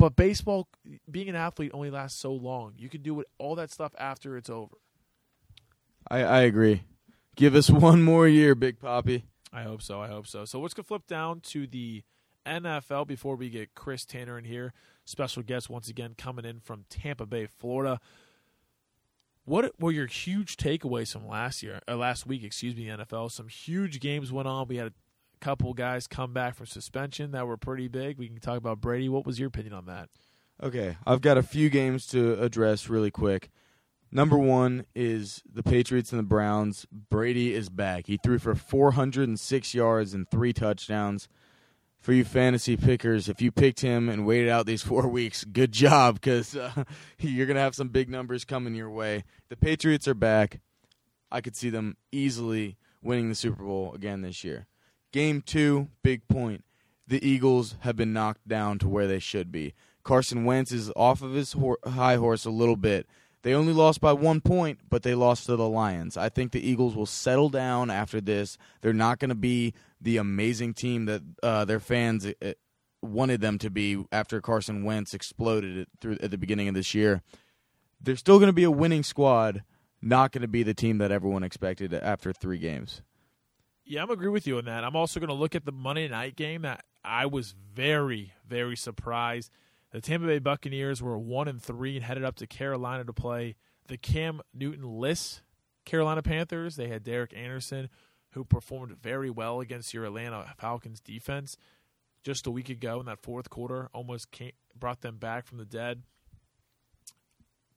But 0.03 0.17
baseball, 0.17 0.67
being 1.09 1.29
an 1.29 1.37
athlete, 1.37 1.71
only 1.73 1.89
lasts 1.89 2.19
so 2.19 2.33
long. 2.33 2.73
You 2.75 2.89
can 2.89 3.01
do 3.01 3.21
it, 3.21 3.27
all 3.37 3.55
that 3.55 3.71
stuff 3.71 3.95
after 3.97 4.35
it's 4.35 4.49
over. 4.49 4.75
I, 6.11 6.23
I 6.23 6.41
agree. 6.41 6.83
Give 7.37 7.55
us 7.55 7.69
one 7.69 8.03
more 8.03 8.27
year, 8.27 8.53
Big 8.53 8.81
Papi. 8.81 9.23
I 9.53 9.63
hope 9.63 9.81
so. 9.81 10.01
I 10.01 10.09
hope 10.09 10.27
so. 10.27 10.43
So 10.43 10.59
let's 10.59 10.73
go 10.73 10.83
flip 10.83 11.07
down 11.07 11.39
to 11.39 11.67
the 11.67 12.03
NFL 12.45 13.07
before 13.07 13.37
we 13.37 13.49
get 13.49 13.75
Chris 13.75 14.03
Tanner 14.03 14.37
in 14.37 14.43
here. 14.43 14.73
Special 15.05 15.41
guest 15.41 15.69
once 15.69 15.87
again 15.87 16.15
coming 16.17 16.43
in 16.43 16.59
from 16.59 16.83
Tampa 16.89 17.25
Bay, 17.25 17.45
Florida. 17.45 18.01
What 19.45 19.71
were 19.79 19.93
your 19.93 20.07
huge 20.07 20.57
takeaways 20.57 21.13
from 21.13 21.25
last 21.25 21.63
year, 21.63 21.79
uh, 21.87 21.95
last 21.95 22.27
week? 22.27 22.43
Excuse 22.43 22.75
me, 22.75 22.87
NFL. 22.87 23.31
Some 23.31 23.47
huge 23.47 24.01
games 24.01 24.33
went 24.33 24.49
on. 24.49 24.67
We 24.67 24.75
had 24.75 24.87
a 24.87 24.93
couple 25.43 25.73
guys 25.73 26.07
come 26.07 26.31
back 26.31 26.55
from 26.55 26.65
suspension 26.65 27.31
that 27.31 27.45
were 27.45 27.57
pretty 27.57 27.89
big. 27.89 28.17
We 28.17 28.29
can 28.29 28.39
talk 28.39 28.57
about 28.57 28.79
Brady. 28.79 29.09
What 29.09 29.25
was 29.25 29.39
your 29.39 29.49
opinion 29.49 29.73
on 29.73 29.87
that? 29.87 30.07
Okay, 30.61 30.95
I've 31.05 31.19
got 31.19 31.37
a 31.37 31.43
few 31.43 31.69
games 31.69 32.07
to 32.07 32.41
address 32.41 32.87
really 32.87 33.11
quick. 33.11 33.49
Number 34.09 34.37
one 34.37 34.85
is 34.95 35.43
the 35.51 35.61
Patriots 35.61 36.13
and 36.13 36.19
the 36.19 36.23
Browns. 36.23 36.85
Brady 37.09 37.53
is 37.53 37.67
back. 37.67 38.07
He 38.07 38.15
threw 38.15 38.39
for 38.39 38.55
406 38.55 39.73
yards 39.73 40.13
and 40.13 40.29
three 40.29 40.53
touchdowns. 40.53 41.27
For 41.99 42.13
you 42.13 42.23
fantasy 42.23 42.77
pickers, 42.77 43.27
if 43.27 43.41
you 43.41 43.51
picked 43.51 43.81
him 43.81 44.07
and 44.07 44.25
waited 44.25 44.49
out 44.49 44.65
these 44.65 44.81
four 44.81 45.07
weeks, 45.09 45.43
good 45.43 45.73
job 45.73 46.15
because 46.15 46.55
uh, 46.55 46.85
you're 47.19 47.47
going 47.47 47.55
to 47.55 47.61
have 47.61 47.75
some 47.75 47.89
big 47.89 48.09
numbers 48.09 48.45
coming 48.45 48.75
your 48.75 48.89
way. 48.89 49.25
The 49.49 49.57
Patriots 49.57 50.07
are 50.07 50.13
back. 50.13 50.61
I 51.29 51.41
could 51.41 51.57
see 51.57 51.69
them 51.69 51.97
easily 52.13 52.77
winning 53.01 53.27
the 53.27 53.35
Super 53.35 53.63
Bowl 53.63 53.93
again 53.93 54.21
this 54.21 54.45
year. 54.45 54.67
Game 55.13 55.41
two, 55.41 55.89
big 56.01 56.27
point. 56.27 56.65
The 57.07 57.25
Eagles 57.25 57.75
have 57.81 57.95
been 57.95 58.13
knocked 58.13 58.47
down 58.47 58.79
to 58.79 58.89
where 58.89 59.05
they 59.05 59.19
should 59.19 59.51
be. 59.51 59.75
Carson 60.03 60.43
Wentz 60.43 60.71
is 60.71 60.91
off 60.95 61.21
of 61.21 61.33
his 61.33 61.53
hor- 61.53 61.77
high 61.85 62.15
horse 62.15 62.45
a 62.45 62.49
little 62.49 62.75
bit. 62.75 63.05
They 63.43 63.53
only 63.53 63.73
lost 63.73 64.01
by 64.01 64.13
one 64.13 64.41
point, 64.41 64.79
but 64.89 65.03
they 65.03 65.13
lost 65.13 65.45
to 65.45 65.55
the 65.55 65.69
Lions. 65.69 66.17
I 66.17 66.29
think 66.29 66.51
the 66.51 66.67
Eagles 66.67 66.95
will 66.95 67.05
settle 67.05 67.49
down 67.49 67.91
after 67.91 68.19
this. 68.19 68.57
They're 68.81 68.91
not 68.91 69.19
going 69.19 69.29
to 69.29 69.35
be 69.35 69.75
the 70.01 70.17
amazing 70.17 70.73
team 70.73 71.05
that 71.05 71.21
uh, 71.43 71.65
their 71.65 71.79
fans 71.79 72.25
uh, 72.25 72.53
wanted 73.03 73.39
them 73.39 73.59
to 73.59 73.69
be 73.69 74.03
after 74.11 74.41
Carson 74.41 74.83
Wentz 74.83 75.13
exploded 75.13 75.87
through 76.01 76.17
at 76.21 76.31
the 76.31 76.37
beginning 76.39 76.69
of 76.69 76.73
this 76.73 76.95
year. 76.95 77.21
They're 78.01 78.15
still 78.15 78.39
going 78.39 78.47
to 78.49 78.53
be 78.53 78.63
a 78.63 78.71
winning 78.71 79.03
squad, 79.03 79.63
not 80.01 80.31
going 80.31 80.41
to 80.41 80.47
be 80.47 80.63
the 80.63 80.73
team 80.73 80.97
that 80.97 81.11
everyone 81.11 81.43
expected 81.43 81.93
after 81.93 82.33
three 82.33 82.57
games. 82.57 83.03
Yeah, 83.85 84.01
I'm 84.01 84.09
agree 84.09 84.29
with 84.29 84.47
you 84.47 84.57
on 84.57 84.65
that. 84.65 84.83
I'm 84.83 84.95
also 84.95 85.19
going 85.19 85.29
to 85.29 85.33
look 85.33 85.55
at 85.55 85.65
the 85.65 85.71
Monday 85.71 86.07
night 86.07 86.35
game 86.35 86.61
that 86.61 86.85
I 87.03 87.25
was 87.25 87.53
very, 87.73 88.33
very 88.47 88.77
surprised. 88.77 89.51
The 89.91 90.01
Tampa 90.01 90.25
Bay 90.25 90.39
Buccaneers 90.39 91.01
were 91.01 91.17
one 91.17 91.47
and 91.47 91.61
three 91.61 91.97
and 91.97 92.05
headed 92.05 92.23
up 92.23 92.35
to 92.37 92.47
Carolina 92.47 93.03
to 93.03 93.13
play 93.13 93.55
the 93.87 93.97
Cam 93.97 94.41
Newton 94.53 94.83
list 94.83 95.41
Carolina 95.85 96.21
Panthers. 96.23 96.77
They 96.77 96.87
had 96.87 97.03
Derek 97.03 97.33
Anderson, 97.35 97.89
who 98.31 98.45
performed 98.45 98.95
very 99.01 99.29
well 99.29 99.59
against 99.59 99.93
your 99.93 100.05
Atlanta 100.05 100.53
Falcons 100.57 101.01
defense 101.01 101.57
just 102.23 102.47
a 102.47 102.51
week 102.51 102.69
ago 102.69 102.99
in 102.99 103.05
that 103.05 103.19
fourth 103.19 103.49
quarter, 103.49 103.89
almost 103.93 104.31
came, 104.31 104.53
brought 104.77 105.01
them 105.01 105.17
back 105.17 105.45
from 105.45 105.57
the 105.57 105.65
dead. 105.65 106.03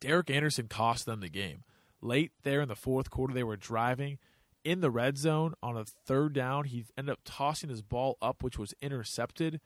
Derek 0.00 0.30
Anderson 0.30 0.68
cost 0.68 1.04
them 1.04 1.20
the 1.20 1.28
game. 1.28 1.64
Late 2.00 2.32
there 2.44 2.60
in 2.60 2.68
the 2.68 2.76
fourth 2.76 3.10
quarter, 3.10 3.34
they 3.34 3.42
were 3.42 3.56
driving 3.56 4.18
in 4.66 4.80
the 4.80 4.90
red 4.90 5.16
zone 5.16 5.54
on 5.62 5.76
a 5.76 5.84
third 5.84 6.32
down. 6.32 6.64
He 6.64 6.84
ended 6.98 7.12
up 7.12 7.20
tossing 7.24 7.70
his 7.70 7.82
ball 7.82 8.18
up, 8.20 8.42
which 8.42 8.58
was 8.58 8.74
intercepted 8.82 9.60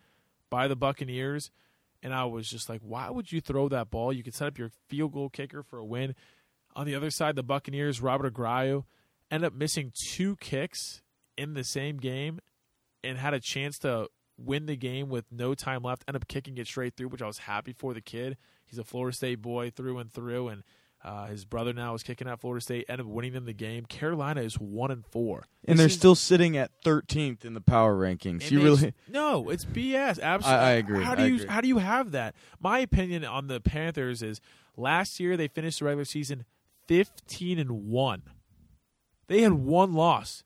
by 0.51 0.69
the 0.69 0.77
Buccaneers. 0.77 1.51
And 2.03 2.13
I 2.13 2.27
was 2.27 2.47
just 2.47 2.69
like, 2.69 2.83
why 2.83 3.09
would 3.09 3.33
you 3.33 3.41
throw 3.41 3.71
that 3.71 3.91
ball? 3.91 4.13
You 4.13 4.23
could 4.23 4.35
set 4.35 4.49
up 4.49 4.59
your 4.59 4.71
field 4.89 5.13
goal 5.13 5.31
kicker 5.31 5.63
for 5.63 5.79
a 5.79 5.85
win. 5.85 6.15
On 6.77 6.85
the 6.85 6.95
other 6.95 7.11
side, 7.11 7.35
the 7.35 7.43
Buccaneers, 7.43 8.03
Robert 8.03 8.35
Aguayo, 8.35 8.85
ended 9.31 9.47
up 9.47 9.55
missing 9.55 9.91
two 10.13 10.37
kicks 10.37 11.01
in 11.39 11.55
the 11.55 11.65
same 11.65 11.97
game 11.97 12.39
and 13.03 13.17
had 13.17 13.33
a 13.33 13.41
chance 13.41 13.79
to 13.79 14.07
win 14.37 14.67
the 14.67 14.77
game 14.77 15.09
with 15.09 15.25
no 15.33 15.55
time 15.55 15.83
left. 15.83 16.05
Ended 16.07 16.23
up 16.23 16.29
kicking 16.29 16.59
it 16.59 16.67
straight 16.67 16.95
through, 16.95 17.09
which 17.09 17.23
I 17.23 17.27
was 17.27 17.39
happy 17.39 17.73
for 17.73 17.95
the 17.95 18.03
kid. 18.03 18.37
He's 18.67 18.79
a 18.79 18.85
Florida 18.85 19.17
State 19.17 19.41
boy 19.41 19.71
through 19.71 19.97
and 19.97 20.13
through, 20.13 20.49
and 20.49 20.63
uh, 21.03 21.27
his 21.29 21.45
brother 21.45 21.73
now 21.73 21.95
is 21.95 22.03
kicking 22.03 22.29
out 22.29 22.41
Florida 22.41 22.61
State. 22.63 22.85
Ended 22.89 23.07
up 23.07 23.13
winning 23.13 23.33
them 23.33 23.45
the 23.47 23.53
game. 23.53 23.87
Carolina 23.87 24.43
is 24.43 24.55
one 24.59 24.91
and 24.91 25.05
four, 25.07 25.45
and 25.65 25.75
This 25.75 25.79
they're 25.79 25.87
is- 25.87 25.95
still 25.95 26.15
sitting 26.15 26.57
at 26.57 26.71
13th 26.85 27.45
in 27.45 27.55
the 27.55 27.61
power 27.61 27.95
rankings. 27.97 28.43
and 28.43 28.51
You 28.51 28.63
really 28.63 28.93
no, 29.09 29.49
it's 29.49 29.65
BS. 29.65 30.21
Absolutely, 30.21 30.49
I- 30.65 30.69
I 30.69 30.73
agree. 30.73 31.03
How 31.05 31.15
do 31.15 31.23
I 31.23 31.27
you 31.27 31.35
agree. 31.37 31.47
how 31.49 31.61
do 31.61 31.69
you 31.69 31.79
have 31.79 32.11
that? 32.13 32.35
My 32.61 32.81
opinion 32.81 33.25
on 33.25 33.47
the 33.47 33.61
Panthers 33.61 34.23
is 34.23 34.41
last 34.77 35.19
year 35.21 35.37
they 35.37 35.49
finished 35.49 35.79
the 35.79 35.87
regular 35.87 36.05
season 36.05 36.45
fifteen 36.87 37.59
and 37.59 37.87
one. 37.87 38.23
They 39.27 39.43
had 39.43 39.53
one 39.55 39.93
loss. 39.95 40.43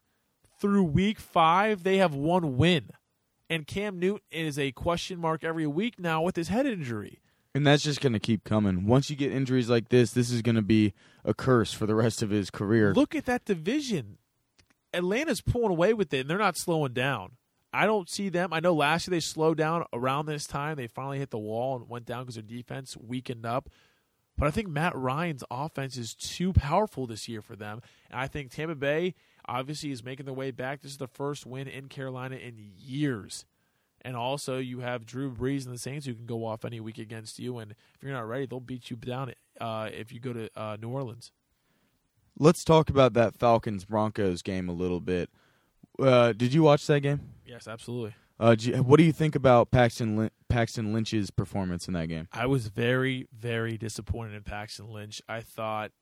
Through 0.61 0.85
week 0.85 1.19
five, 1.19 1.83
they 1.83 1.97
have 1.99 2.15
one 2.15 2.57
win. 2.57 2.91
And 3.51 3.67
Cam 3.67 3.99
Newton 3.99 4.23
is 4.31 4.59
a 4.59 4.73
question 4.73 5.19
mark 5.19 5.45
every 5.45 5.67
week 5.67 5.99
now 5.99 6.23
with 6.23 6.37
his 6.37 6.49
head 6.49 6.65
injury. 6.67 7.21
And 7.55 7.67
that's 7.67 7.83
just 7.83 8.01
going 8.01 8.13
to 8.13 8.19
keep 8.19 8.45
coming. 8.45 8.87
Once 8.87 9.09
you 9.09 9.17
get 9.17 9.33
injuries 9.33 9.71
like 9.71 9.89
this, 9.89 10.11
this 10.11 10.31
is 10.31 10.43
going 10.43 10.57
to 10.57 10.63
be 10.63 10.93
a 11.25 11.33
curse 11.33 11.73
for 11.73 11.87
the 11.87 11.95
rest 11.95 12.23
of 12.23 12.31
his 12.31 12.51
career. 12.51 12.93
Look 12.93 13.15
at 13.15 13.27
that 13.27 13.45
division. 13.45 14.19
Atlanta's 14.93 15.41
pulling 15.41 15.71
away 15.71 15.95
with 15.95 16.13
it, 16.13 16.21
and 16.21 16.31
they're 16.31 16.39
not 16.39 16.57
slowing 16.57 16.93
down. 16.93 17.33
I 17.73 17.87
don't 17.87 18.09
see 18.09 18.29
them. 18.29 18.53
I 18.53 18.61
know 18.61 18.75
last 18.75 19.09
year 19.09 19.13
they 19.13 19.21
slowed 19.21 19.59
down 19.59 19.85
around 19.93 20.27
this 20.27 20.47
time. 20.47 20.77
They 20.77 20.87
finally 20.87 21.19
hit 21.19 21.31
the 21.31 21.39
wall 21.39 21.77
and 21.77 21.89
went 21.89 22.07
down 22.07 22.23
because 22.23 22.37
their 22.37 22.43
defense 22.43 22.97
weakened 22.97 23.45
up. 23.45 23.69
But 24.37 24.49
I 24.49 24.51
think 24.51 24.69
Matt 24.69 24.97
Ryan's 24.97 25.45
offense 25.51 25.97
is 25.97 26.15
too 26.15 26.53
powerful 26.53 27.07
this 27.07 27.29
year 27.29 27.43
for 27.43 27.57
them. 27.57 27.81
And 28.11 28.21
I 28.21 28.27
think 28.27 28.51
Tampa 28.51 28.75
Bay 28.75 29.15
obviously 29.47 29.91
is 29.91 30.05
making 30.05 30.27
their 30.27 30.35
way 30.35 30.51
back. 30.51 30.83
This 30.83 30.93
is 30.93 30.99
the 30.99 31.09
first 31.09 31.47
win 31.47 31.69
in 31.69 31.89
Carolina 31.89 32.37
in 32.37 32.55
years. 32.77 33.45
And 34.05 34.17
also, 34.17 34.59
you 34.59 34.81
have 34.81 35.07
Drew 35.07 35.31
Brees 35.33 35.65
and 35.65 35.75
the 35.75 35.79
Saints 35.79 36.05
who 36.05 36.13
can 36.15 36.27
go 36.27 36.45
off 36.45 36.65
any 36.65 36.79
week 36.79 36.99
against 36.99 37.39
you. 37.39 37.57
And 37.59 37.71
if 37.73 38.03
you're 38.03 38.13
not 38.13 38.29
ready, 38.29 38.45
they'll 38.47 38.61
beat 38.61 38.91
you 38.91 38.97
down 38.97 39.33
uh, 39.61 39.89
if 39.93 40.13
you 40.13 40.21
go 40.21 40.33
to 40.35 40.51
uh, 40.55 40.77
New 40.81 40.91
Orleans. 40.91 41.33
Let's 42.39 42.65
talk 42.65 42.91
about 42.91 43.15
that 43.15 43.35
Falcons 43.35 43.85
Broncos 43.85 44.43
game 44.43 44.69
a 44.69 44.73
little 44.73 45.01
bit. 45.01 45.31
Uh, 45.99 46.33
did 46.33 46.53
you 46.53 46.63
watch 46.63 46.87
that 46.89 47.01
game? 47.01 47.21
Yes, 47.47 47.67
absolutely. 47.69 48.15
Uh, 48.41 48.55
do 48.57 48.71
you- 48.71 48.83
what 48.83 48.99
do 48.99 49.05
you 49.05 49.13
think 49.13 49.35
about 49.37 49.71
Paxton 49.71 50.17
Lin- 50.17 50.31
Paxton 50.49 50.93
Lynch's 50.93 51.31
performance 51.31 51.87
in 51.89 51.95
that 51.95 52.09
game? 52.09 52.29
I 52.33 52.47
was 52.47 52.67
very, 52.67 53.27
very 53.33 53.79
disappointed 53.79 54.35
in 54.35 54.43
Paxton 54.43 54.91
Lynch. 54.93 55.23
I 55.29 55.41
thought 55.41 55.93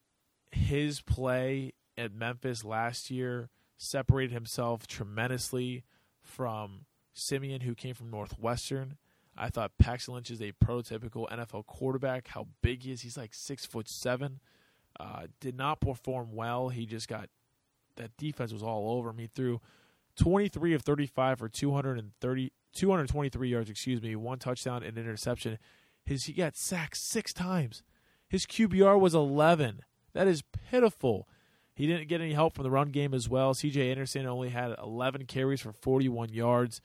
his 0.51 1.03
play 1.03 1.75
at 1.99 2.13
Memphis 2.15 2.65
last 2.65 3.11
year 3.11 3.51
separated 3.77 4.33
himself 4.33 4.87
tremendously 4.87 5.85
from 6.23 6.87
Siemian, 7.15 7.63
who 7.63 7.75
came 7.75 7.95
from 7.95 8.11
Northwestern. 8.11 8.97
I 9.37 9.49
thought 9.49 9.73
Paxton 9.79 10.15
Lynch 10.15 10.31
is 10.31 10.43
a 10.43 10.53
prototypical 10.53 11.29
NFL 11.31 11.67
quarterback. 11.67 12.29
How 12.29 12.49
big 12.63 12.83
he 12.83 12.93
is? 12.93 13.01
He's 13.01 13.17
like 13.17 13.33
six 13.35 13.65
foot 13.65 13.89
seven. 13.89 14.41
Uh, 15.01 15.27
did 15.41 15.57
not 15.57 15.81
perform 15.81 16.33
well. 16.35 16.69
He 16.69 16.85
just 16.85 17.09
got 17.09 17.31
that 17.97 18.17
defense 18.17 18.53
was 18.53 18.63
all 18.63 18.91
over 18.97 19.11
him. 19.11 19.19
He 19.19 19.27
threw 19.27 19.61
23 20.17 20.75
of 20.75 20.83
35 20.83 21.39
for 21.39 21.49
230, 21.49 22.53
223 22.75 23.49
yards, 23.49 23.71
excuse 23.71 24.03
me, 24.03 24.17
one 24.17 24.39
touchdown 24.39 24.83
and 24.83 24.99
interception. 24.99 25.59
His 26.05 26.25
he 26.25 26.33
got 26.33 26.57
sacked 26.57 26.97
six 26.97 27.33
times. 27.33 27.83
His 28.29 28.47
QBR 28.47 28.99
was 28.99 29.15
11. 29.15 29.81
That 30.15 30.27
is 30.27 30.43
pitiful. 30.71 31.29
He 31.75 31.87
didn't 31.87 32.09
get 32.09 32.21
any 32.21 32.35
help 32.35 32.55
from 32.55 32.65
the 32.65 32.71
run 32.71 32.91
game 32.91 33.15
as 33.15 33.29
well. 33.29 33.55
CJ 33.55 33.91
Anderson 33.91 34.27
only 34.27 34.51
had 34.51 34.75
11 34.83 35.27
carries 35.27 35.61
for 35.61 35.73
41 35.73 36.31
yards. 36.31 36.81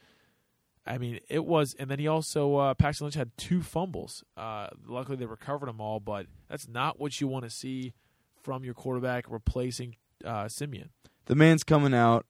I 0.87 0.97
mean, 0.97 1.19
it 1.29 1.45
was, 1.45 1.75
and 1.77 1.89
then 1.89 1.99
he 1.99 2.07
also 2.07 2.55
uh, 2.55 2.73
Paxton 2.73 3.05
Lynch 3.05 3.15
had 3.15 3.31
two 3.37 3.61
fumbles. 3.61 4.23
Uh, 4.35 4.67
luckily, 4.87 5.17
they 5.17 5.25
recovered 5.25 5.67
them 5.67 5.81
all, 5.81 5.99
but 5.99 6.27
that's 6.49 6.67
not 6.67 6.99
what 6.99 7.19
you 7.19 7.27
want 7.27 7.43
to 7.43 7.49
see 7.49 7.93
from 8.41 8.63
your 8.63 8.73
quarterback 8.73 9.25
replacing 9.29 9.95
uh, 10.23 10.47
Siemian. 10.47 10.89
The 11.25 11.35
man's 11.35 11.63
coming 11.63 11.93
out, 11.93 12.25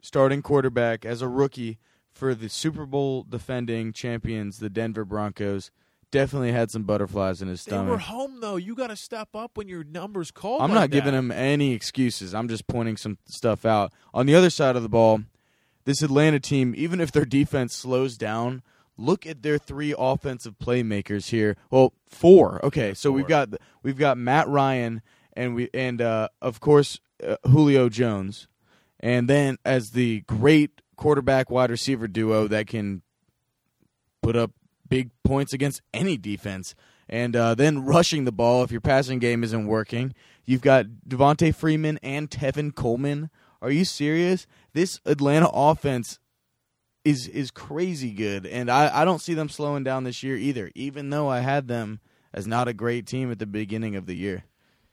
starting 0.00 0.42
quarterback 0.42 1.04
as 1.04 1.22
a 1.22 1.28
rookie 1.28 1.78
for 2.10 2.34
the 2.34 2.48
Super 2.48 2.86
Bowl 2.86 3.24
defending 3.28 3.92
champions, 3.92 4.58
the 4.58 4.70
Denver 4.70 5.04
Broncos. 5.04 5.70
Definitely 6.10 6.52
had 6.52 6.70
some 6.70 6.84
butterflies 6.84 7.42
in 7.42 7.48
his 7.48 7.60
stomach. 7.60 7.86
They 7.86 7.90
were 7.90 7.98
home 7.98 8.40
though. 8.40 8.56
You 8.56 8.74
got 8.74 8.86
to 8.88 8.96
step 8.96 9.30
up 9.34 9.56
when 9.56 9.68
your 9.68 9.84
numbers 9.84 10.30
called. 10.30 10.62
I'm 10.62 10.70
like 10.70 10.78
not 10.78 10.90
giving 10.90 11.12
him 11.12 11.30
any 11.30 11.72
excuses. 11.72 12.32
I'm 12.32 12.48
just 12.48 12.66
pointing 12.66 12.96
some 12.96 13.18
stuff 13.26 13.64
out. 13.66 13.92
On 14.14 14.24
the 14.24 14.34
other 14.34 14.48
side 14.48 14.76
of 14.76 14.82
the 14.82 14.88
ball, 14.88 15.22
this 15.86 16.02
Atlanta 16.02 16.38
team, 16.38 16.74
even 16.76 17.00
if 17.00 17.10
their 17.10 17.24
defense 17.24 17.74
slows 17.74 18.18
down, 18.18 18.62
look 18.98 19.24
at 19.24 19.42
their 19.42 19.56
three 19.56 19.94
offensive 19.96 20.56
playmakers 20.58 21.30
here. 21.30 21.56
Well, 21.70 21.94
four. 22.06 22.62
Okay, 22.64 22.92
so 22.92 23.10
we've 23.10 23.26
got 23.26 23.48
we've 23.82 23.96
got 23.96 24.18
Matt 24.18 24.48
Ryan 24.48 25.00
and 25.32 25.54
we 25.54 25.70
and 25.72 26.02
uh, 26.02 26.28
of 26.42 26.60
course 26.60 27.00
uh, 27.26 27.36
Julio 27.46 27.88
Jones, 27.88 28.48
and 29.00 29.30
then 29.30 29.56
as 29.64 29.92
the 29.92 30.20
great 30.22 30.82
quarterback 30.96 31.50
wide 31.50 31.70
receiver 31.70 32.08
duo 32.08 32.48
that 32.48 32.66
can 32.66 33.02
put 34.22 34.34
up 34.34 34.50
big 34.88 35.10
points 35.24 35.52
against 35.52 35.82
any 35.94 36.16
defense. 36.16 36.74
And 37.08 37.36
uh, 37.36 37.54
then 37.54 37.84
rushing 37.84 38.24
the 38.24 38.32
ball 38.32 38.64
if 38.64 38.72
your 38.72 38.80
passing 38.80 39.20
game 39.20 39.44
isn't 39.44 39.68
working. 39.68 40.12
You've 40.44 40.60
got 40.60 40.86
Devonta 41.08 41.54
Freeman 41.54 42.00
and 42.02 42.28
Tevin 42.28 42.74
Coleman. 42.74 43.30
Are 43.62 43.70
you 43.70 43.84
serious? 43.84 44.48
This 44.76 45.00
Atlanta 45.06 45.48
offense 45.48 46.18
is 47.02 47.28
is 47.28 47.50
crazy 47.50 48.12
good, 48.12 48.44
and 48.44 48.70
I, 48.70 49.00
I 49.00 49.04
don't 49.06 49.22
see 49.22 49.32
them 49.32 49.48
slowing 49.48 49.84
down 49.84 50.04
this 50.04 50.22
year 50.22 50.36
either. 50.36 50.70
Even 50.74 51.08
though 51.08 51.30
I 51.30 51.40
had 51.40 51.66
them 51.66 51.98
as 52.34 52.46
not 52.46 52.68
a 52.68 52.74
great 52.74 53.06
team 53.06 53.30
at 53.30 53.38
the 53.38 53.46
beginning 53.46 53.96
of 53.96 54.04
the 54.04 54.14
year. 54.14 54.44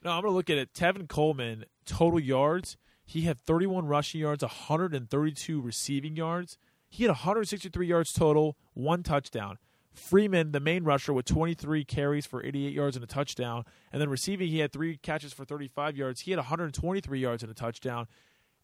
No, 0.01 0.11
I'm 0.11 0.23
to 0.23 0.29
look 0.29 0.49
at 0.49 0.57
it. 0.57 0.73
Tevin 0.73 1.09
Coleman, 1.09 1.65
total 1.85 2.21
yards, 2.21 2.77
he 3.03 3.23
had 3.23 3.37
31 3.37 3.85
rushing 3.85 4.21
yards, 4.21 4.41
132 4.41 5.59
receiving 5.59 6.15
yards. 6.15 6.57
He 6.87 7.03
had 7.03 7.09
163 7.09 7.85
yards 7.85 8.13
total, 8.13 8.55
one 8.73 9.03
touchdown. 9.03 9.57
Freeman, 9.91 10.53
the 10.53 10.61
main 10.61 10.85
rusher, 10.85 11.11
with 11.11 11.25
23 11.25 11.83
carries 11.83 12.25
for 12.25 12.41
88 12.41 12.71
yards 12.71 12.95
and 12.95 13.03
a 13.03 13.07
touchdown. 13.07 13.65
And 13.91 14.01
then 14.01 14.09
receiving, 14.09 14.47
he 14.47 14.59
had 14.59 14.71
three 14.71 14.95
catches 14.95 15.33
for 15.33 15.43
35 15.43 15.97
yards. 15.97 16.21
He 16.21 16.31
had 16.31 16.37
123 16.37 17.19
yards 17.19 17.43
and 17.43 17.51
a 17.51 17.55
touchdown. 17.55 18.07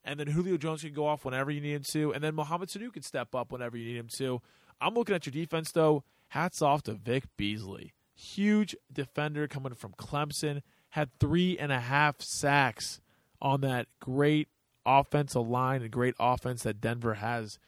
And 0.04 0.20
then 0.20 0.28
Julio 0.28 0.58
Jones 0.58 0.82
can 0.82 0.94
go 0.94 1.08
off 1.08 1.26
whenever 1.26 1.52
you 1.52 1.62
need 1.62 1.74
him 1.74 1.84
to. 1.84 2.14
And 2.14 2.24
then 2.24 2.36
Mohamed 2.36 2.70
Sanu 2.70 2.92
can 2.92 3.04
step 3.04 3.36
up 3.36 3.52
whenever 3.52 3.78
you 3.78 3.86
need 3.86 3.98
him 3.98 4.08
to. 4.14 4.42
I'm 4.82 4.94
looking 4.94 5.16
at 5.16 5.26
your 5.26 5.32
defense, 5.32 5.72
though. 5.72 6.04
Hats 6.30 6.62
off 6.62 6.84
to 6.84 6.94
Vic 6.94 7.26
Beasley. 7.38 7.94
Huge 8.16 8.76
defender 8.92 9.48
coming 9.48 9.74
from 9.74 9.94
Clemson. 9.94 10.62
Had 10.90 11.10
three 11.20 11.58
and 11.58 11.72
a 11.72 11.80
half 11.80 12.22
sacks 12.22 13.02
on 13.42 13.62
that 13.62 13.88
great 14.00 14.48
offensive 14.86 15.48
line 15.48 15.82
and 15.82 15.92
great 15.92 16.16
offense 16.20 16.64
that 16.64 16.82
Denver 16.82 17.16
has. 17.16 17.60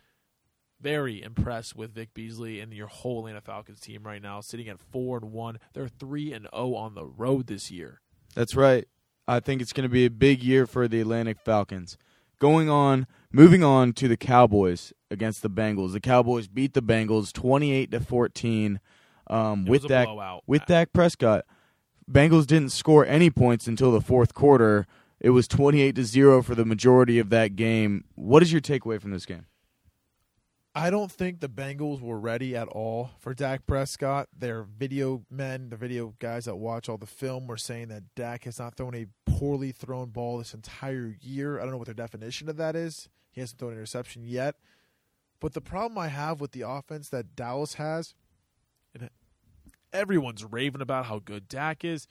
Very 0.79 1.21
impressed 1.21 1.75
with 1.75 1.93
Vic 1.93 2.13
Beasley 2.13 2.59
and 2.59 2.73
your 2.73 2.87
whole 2.87 3.19
Atlanta 3.19 3.41
Falcons 3.41 3.79
team 3.79 4.01
right 4.03 4.21
now, 4.21 4.41
sitting 4.41 4.67
at 4.67 4.79
four 4.79 5.17
and 5.17 5.31
one. 5.31 5.59
They're 5.73 5.87
three 5.87 6.33
and 6.33 6.47
zero 6.53 6.73
on 6.73 6.95
the 6.95 7.05
road 7.05 7.45
this 7.45 7.69
year. 7.69 8.01
That's 8.33 8.55
right. 8.55 8.87
I 9.27 9.39
think 9.39 9.61
it's 9.61 9.73
going 9.73 9.87
to 9.87 9.93
be 9.93 10.05
a 10.05 10.09
big 10.09 10.41
year 10.41 10.65
for 10.65 10.87
the 10.87 11.01
Atlanta 11.01 11.35
Falcons. 11.35 11.97
Going 12.41 12.71
on, 12.71 13.05
moving 13.31 13.63
on 13.63 13.93
to 13.93 14.07
the 14.07 14.17
Cowboys 14.17 14.93
against 15.11 15.43
the 15.43 15.49
Bengals. 15.49 15.93
The 15.93 15.99
Cowboys 15.99 16.47
beat 16.47 16.73
the 16.73 16.81
Bengals 16.81 17.31
28 17.31 17.91
to 17.91 17.99
14 17.99 18.79
um, 19.27 19.65
with 19.65 19.83
was 19.83 19.85
a 19.85 19.87
Dak 19.87 20.07
blowout. 20.07 20.41
with 20.47 20.65
Dak 20.65 20.91
Prescott. 20.91 21.45
Bengals 22.11 22.47
didn't 22.47 22.71
score 22.71 23.05
any 23.05 23.29
points 23.29 23.67
until 23.67 23.91
the 23.91 24.01
fourth 24.01 24.33
quarter. 24.33 24.87
It 25.19 25.29
was 25.29 25.47
28 25.47 25.93
to 25.95 26.03
0 26.03 26.41
for 26.41 26.55
the 26.55 26.65
majority 26.65 27.19
of 27.19 27.29
that 27.29 27.55
game. 27.55 28.05
What 28.15 28.41
is 28.41 28.51
your 28.51 28.59
takeaway 28.59 28.99
from 28.99 29.11
this 29.11 29.27
game? 29.27 29.45
I 30.73 30.89
don't 30.89 31.11
think 31.11 31.41
the 31.41 31.49
Bengals 31.49 32.01
were 32.01 32.19
ready 32.19 32.55
at 32.55 32.69
all 32.69 33.11
for 33.19 33.33
Dak 33.33 33.67
Prescott. 33.67 34.29
Their 34.37 34.63
video 34.63 35.25
men, 35.29 35.69
the 35.69 35.75
video 35.75 36.15
guys 36.19 36.45
that 36.45 36.55
watch 36.55 36.87
all 36.87 36.97
the 36.97 37.05
film, 37.05 37.47
were 37.47 37.57
saying 37.57 37.89
that 37.89 38.15
Dak 38.15 38.45
has 38.45 38.57
not 38.57 38.75
thrown 38.75 38.95
a 38.95 39.07
poorly 39.25 39.73
thrown 39.73 40.11
ball 40.11 40.37
this 40.37 40.53
entire 40.53 41.17
year. 41.19 41.59
I 41.59 41.63
don't 41.63 41.71
know 41.71 41.77
what 41.77 41.87
their 41.87 41.93
definition 41.93 42.47
of 42.47 42.55
that 42.55 42.77
is. 42.77 43.09
He 43.31 43.41
hasn't 43.41 43.59
thrown 43.59 43.73
an 43.73 43.79
interception 43.79 44.23
yet. 44.23 44.55
But 45.41 45.53
the 45.53 45.59
problem 45.59 45.97
I 45.97 46.07
have 46.07 46.39
with 46.39 46.51
the 46.51 46.61
offense 46.61 47.09
that 47.09 47.35
Dallas 47.35 47.73
has, 47.73 48.15
and 48.95 49.09
everyone's 49.91 50.45
raving 50.45 50.81
about 50.81 51.07
how 51.07 51.19
good 51.19 51.49
Dak 51.49 51.83
is. 51.83 52.07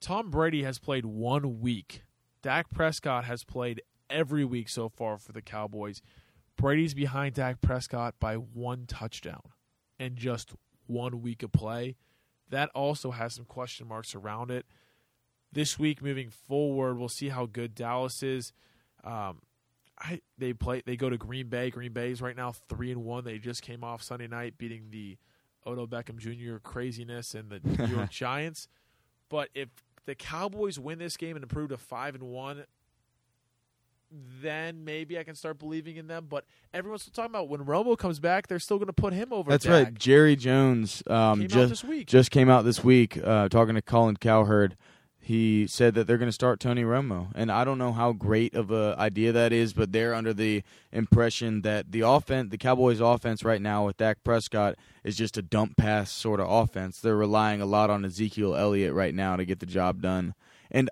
Tom 0.00 0.30
Brady 0.30 0.62
has 0.62 0.78
played 0.78 1.04
one 1.04 1.60
week. 1.60 2.04
Dak 2.42 2.70
Prescott 2.70 3.24
has 3.24 3.42
played 3.42 3.82
every 4.08 4.44
week 4.44 4.68
so 4.68 4.88
far 4.88 5.18
for 5.18 5.32
the 5.32 5.42
Cowboys. 5.42 6.00
Brady's 6.56 6.94
behind 6.94 7.34
Dak 7.34 7.60
Prescott 7.60 8.14
by 8.20 8.36
one 8.36 8.86
touchdown 8.86 9.42
and 9.98 10.16
just 10.16 10.52
one 10.86 11.22
week 11.22 11.42
of 11.42 11.52
play. 11.52 11.96
That 12.50 12.70
also 12.74 13.10
has 13.10 13.34
some 13.34 13.44
question 13.44 13.88
marks 13.88 14.14
around 14.14 14.50
it. 14.50 14.66
This 15.52 15.78
week, 15.78 16.02
moving 16.02 16.30
forward, 16.30 16.98
we'll 16.98 17.08
see 17.08 17.28
how 17.28 17.46
good 17.46 17.74
Dallas 17.74 18.22
is. 18.22 18.52
Um, 19.02 19.40
I 19.98 20.20
they 20.38 20.52
play 20.52 20.82
they 20.84 20.96
go 20.96 21.08
to 21.08 21.16
Green 21.16 21.48
Bay. 21.48 21.70
Green 21.70 21.92
Bay 21.92 22.10
is 22.10 22.20
right 22.20 22.36
now 22.36 22.52
three 22.52 22.90
and 22.90 23.04
one. 23.04 23.24
They 23.24 23.38
just 23.38 23.62
came 23.62 23.84
off 23.84 24.02
Sunday 24.02 24.26
night 24.26 24.58
beating 24.58 24.88
the 24.90 25.16
Odell 25.66 25.86
Beckham 25.86 26.18
Jr. 26.18 26.56
craziness 26.58 27.34
and 27.34 27.50
the 27.50 27.60
New 27.62 27.94
York 27.94 28.10
Giants. 28.10 28.68
But 29.28 29.50
if 29.54 29.68
the 30.06 30.14
Cowboys 30.14 30.78
win 30.78 30.98
this 30.98 31.16
game 31.16 31.36
and 31.36 31.42
improve 31.42 31.70
to 31.70 31.78
five 31.78 32.14
and 32.14 32.24
one, 32.24 32.64
then 34.40 34.84
maybe 34.84 35.18
I 35.18 35.24
can 35.24 35.34
start 35.34 35.58
believing 35.58 35.96
in 35.96 36.06
them. 36.06 36.26
But 36.28 36.44
everyone's 36.72 37.02
still 37.02 37.12
talking 37.12 37.30
about 37.30 37.48
when 37.48 37.64
Romo 37.64 37.96
comes 37.96 38.18
back, 38.20 38.46
they're 38.46 38.58
still 38.58 38.78
going 38.78 38.86
to 38.86 38.92
put 38.92 39.12
him 39.12 39.32
over. 39.32 39.50
That's 39.50 39.64
Dak. 39.64 39.72
right. 39.72 39.94
Jerry 39.94 40.36
Jones 40.36 41.02
um, 41.06 41.46
just 41.48 41.84
just 42.06 42.30
came 42.30 42.48
out 42.48 42.64
this 42.64 42.82
week 42.82 43.18
uh, 43.22 43.48
talking 43.48 43.74
to 43.74 43.82
Colin 43.82 44.16
Cowherd. 44.16 44.76
He 45.18 45.66
said 45.66 45.94
that 45.94 46.06
they're 46.06 46.18
going 46.18 46.28
to 46.28 46.32
start 46.32 46.60
Tony 46.60 46.82
Romo, 46.82 47.28
and 47.34 47.50
I 47.50 47.64
don't 47.64 47.78
know 47.78 47.92
how 47.92 48.12
great 48.12 48.54
of 48.54 48.70
a 48.70 48.94
idea 48.98 49.32
that 49.32 49.54
is, 49.54 49.72
but 49.72 49.90
they're 49.90 50.12
under 50.12 50.34
the 50.34 50.62
impression 50.92 51.62
that 51.62 51.92
the 51.92 52.02
offense, 52.02 52.50
the 52.50 52.58
Cowboys' 52.58 53.00
offense 53.00 53.42
right 53.42 53.62
now 53.62 53.86
with 53.86 53.96
Dak 53.96 54.22
Prescott 54.22 54.74
is 55.02 55.16
just 55.16 55.38
a 55.38 55.42
dump 55.42 55.78
pass 55.78 56.12
sort 56.12 56.40
of 56.40 56.50
offense. 56.50 57.00
They're 57.00 57.16
relying 57.16 57.62
a 57.62 57.66
lot 57.66 57.88
on 57.88 58.04
Ezekiel 58.04 58.54
Elliott 58.54 58.92
right 58.92 59.14
now 59.14 59.36
to 59.36 59.46
get 59.46 59.60
the 59.60 59.66
job 59.66 60.02
done, 60.02 60.34
and 60.70 60.90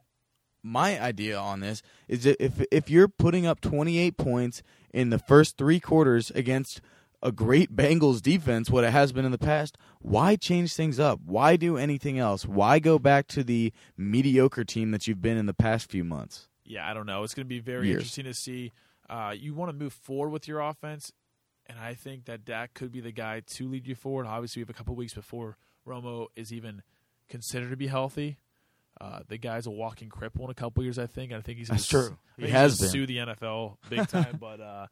my 0.63 1.01
idea 1.01 1.39
on 1.39 1.61
this 1.61 1.83
is 2.09 2.25
that 2.25 2.43
if 2.43 2.65
if 2.71 2.89
you're 2.91 3.09
putting 3.09 3.47
up 3.47 3.61
28 3.61 4.17
points 4.17 4.63
in 4.93 5.11
the 5.11 5.19
first 5.19 5.57
three 5.57 5.81
quarters 5.81 6.31
against 6.33 6.81
a 7.23 7.31
great 7.33 7.75
Bengals 7.77 8.21
defense, 8.21 8.69
what 8.69 8.85
it 8.85 8.91
has 8.91 9.13
been 9.13 9.25
in 9.25 9.31
the 9.33 9.39
past, 9.39 9.79
why 10.01 10.35
change 10.37 10.75
things 10.75 10.99
up? 10.99 11.21
Why 11.25 11.57
do 11.57 11.77
anything 11.77 12.19
else? 12.19 12.45
Why 12.47 12.81
go 12.81 12.99
back 12.99 13.29
to 13.29 13.45
the 13.45 13.73
mediocre 13.97 14.65
team 14.65 14.91
that 14.91 15.07
you've 15.07 15.23
been 15.23 15.37
in 15.37 15.47
the 15.47 15.55
past 15.55 15.91
few 15.91 16.05
months? 16.05 16.49
yeah, 16.65 16.89
I 16.89 16.95
don't 16.95 17.07
know. 17.07 17.23
It's 17.23 17.35
going 17.35 17.45
to 17.45 17.49
be 17.49 17.61
very 17.61 17.89
Years. 17.89 17.99
interesting 17.99 18.25
to 18.25 18.35
see. 18.35 18.73
Uh, 19.09 19.35
you 19.37 19.55
want 19.55 19.71
to 19.71 19.77
move 19.77 19.93
forward 19.93 20.31
with 20.31 20.49
your 20.49 20.61
offense, 20.61 21.13
and 21.67 21.79
I 21.79 21.95
think 21.95 22.25
that 22.25 22.45
Dak 22.45 22.73
could 22.75 22.91
be 22.91 23.01
the 23.01 23.13
guy 23.13 23.41
to 23.41 23.69
lead 23.69 23.87
you 23.87 23.95
forward. 23.95 24.27
Obviously, 24.27 24.61
we 24.61 24.63
have 24.63 24.71
a 24.71 24.75
couple 24.75 24.95
weeks 24.95 25.13
before 25.13 25.59
Romo 25.87 26.29
is 26.35 26.53
even 26.53 26.83
considered 27.29 27.71
to 27.71 27.77
be 27.77 27.89
healthy. 27.89 28.39
Uh, 29.03 29.21
the 29.27 29.37
guy's 29.37 29.67
a 29.67 29.71
walking 29.71 30.09
cripple 30.09 30.45
in 30.45 30.51
a 30.51 30.55
couple 30.55 30.85
years, 30.85 30.99
I 30.99 31.07
think. 31.07 31.33
I 31.33 31.41
think 31.41 31.59
he's 31.59 31.69
gonna 31.69 31.79
That's 31.79 31.89
true. 31.89 32.17
He 32.39 32.49
has 32.49 32.79
been. 32.79 32.89
sue 32.89 33.07
the 33.07 33.17
NFL 33.17 33.77
big 33.91 34.07
time. 34.07 34.39
but 34.41 34.61
uh, 34.61 34.87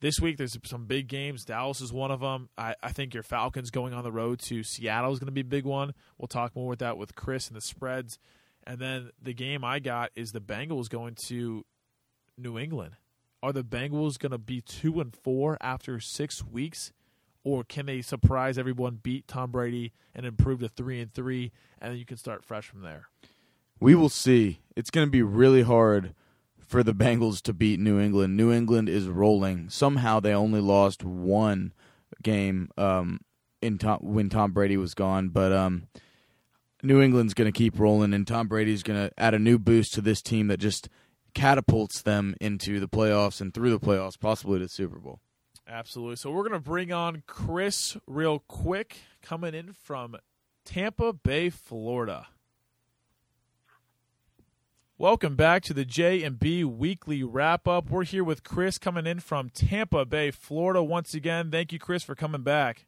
this 0.00 0.20
week 0.20 0.36
there's 0.36 0.58
some 0.64 0.84
big 0.84 1.08
games. 1.08 1.44
Dallas 1.44 1.80
is 1.80 1.92
one 1.92 2.10
of 2.10 2.20
them. 2.20 2.50
I, 2.58 2.74
I 2.82 2.92
think 2.92 3.14
your 3.14 3.22
Falcons 3.22 3.70
going 3.70 3.94
on 3.94 4.04
the 4.04 4.12
road 4.12 4.40
to 4.40 4.62
Seattle 4.62 5.12
is 5.12 5.18
going 5.18 5.28
to 5.28 5.32
be 5.32 5.40
a 5.40 5.44
big 5.44 5.64
one. 5.64 5.94
We'll 6.18 6.28
talk 6.28 6.54
more 6.54 6.68
with 6.68 6.80
that 6.80 6.98
with 6.98 7.14
Chris 7.14 7.48
and 7.48 7.56
the 7.56 7.62
spreads. 7.62 8.18
And 8.66 8.78
then 8.78 9.10
the 9.22 9.32
game 9.32 9.64
I 9.64 9.78
got 9.78 10.10
is 10.14 10.32
the 10.32 10.40
Bengals 10.40 10.90
going 10.90 11.14
to 11.26 11.64
New 12.36 12.58
England. 12.58 12.96
Are 13.42 13.52
the 13.52 13.64
Bengals 13.64 14.18
going 14.18 14.32
to 14.32 14.38
be 14.38 14.60
two 14.60 15.00
and 15.00 15.14
four 15.14 15.56
after 15.60 16.00
six 16.00 16.44
weeks, 16.44 16.92
or 17.46 17.62
can 17.62 17.86
they 17.86 18.02
surprise 18.02 18.58
everyone, 18.58 18.98
beat 19.00 19.28
Tom 19.28 19.52
Brady, 19.52 19.92
and 20.16 20.26
improve 20.26 20.58
to 20.58 20.68
three 20.68 21.00
and 21.00 21.14
three, 21.14 21.52
and 21.80 21.92
then 21.92 21.98
you 21.98 22.04
can 22.04 22.16
start 22.16 22.44
fresh 22.44 22.66
from 22.66 22.80
there? 22.80 23.06
We 23.78 23.94
will 23.94 24.08
see. 24.08 24.58
It's 24.74 24.90
going 24.90 25.06
to 25.06 25.10
be 25.12 25.22
really 25.22 25.62
hard 25.62 26.12
for 26.58 26.82
the 26.82 26.92
Bengals 26.92 27.40
to 27.42 27.52
beat 27.52 27.78
New 27.78 28.00
England. 28.00 28.36
New 28.36 28.52
England 28.52 28.88
is 28.88 29.06
rolling. 29.06 29.68
Somehow 29.68 30.18
they 30.18 30.34
only 30.34 30.60
lost 30.60 31.04
one 31.04 31.72
game 32.20 32.68
um, 32.76 33.20
in 33.62 33.78
Tom, 33.78 34.00
when 34.02 34.28
Tom 34.28 34.50
Brady 34.50 34.76
was 34.76 34.94
gone, 34.94 35.28
but 35.28 35.52
um, 35.52 35.86
New 36.82 37.00
England's 37.00 37.32
going 37.32 37.46
to 37.50 37.56
keep 37.56 37.78
rolling, 37.78 38.12
and 38.12 38.26
Tom 38.26 38.48
Brady's 38.48 38.82
going 38.82 39.08
to 39.08 39.12
add 39.16 39.34
a 39.34 39.38
new 39.38 39.56
boost 39.56 39.94
to 39.94 40.00
this 40.00 40.20
team 40.20 40.48
that 40.48 40.58
just 40.58 40.88
catapults 41.32 42.02
them 42.02 42.34
into 42.40 42.80
the 42.80 42.88
playoffs 42.88 43.40
and 43.40 43.54
through 43.54 43.70
the 43.70 43.78
playoffs, 43.78 44.18
possibly 44.18 44.58
to 44.58 44.64
the 44.64 44.68
Super 44.68 44.98
Bowl. 44.98 45.20
Absolutely. 45.68 46.16
So 46.16 46.30
we're 46.30 46.42
going 46.42 46.52
to 46.52 46.60
bring 46.60 46.92
on 46.92 47.24
Chris 47.26 47.96
real 48.06 48.38
quick, 48.38 48.98
coming 49.20 49.52
in 49.52 49.72
from 49.72 50.16
Tampa 50.64 51.12
Bay, 51.12 51.50
Florida. 51.50 52.28
Welcome 54.96 55.34
back 55.34 55.62
to 55.64 55.74
the 55.74 55.84
J 55.84 56.22
and 56.22 56.38
B 56.38 56.62
Weekly 56.62 57.22
Wrap 57.24 57.66
Up. 57.66 57.90
We're 57.90 58.04
here 58.04 58.22
with 58.22 58.44
Chris 58.44 58.78
coming 58.78 59.06
in 59.06 59.18
from 59.18 59.50
Tampa 59.50 60.06
Bay, 60.06 60.30
Florida. 60.30 60.82
Once 60.82 61.14
again, 61.14 61.50
thank 61.50 61.72
you, 61.72 61.80
Chris, 61.80 62.04
for 62.04 62.14
coming 62.14 62.42
back. 62.42 62.86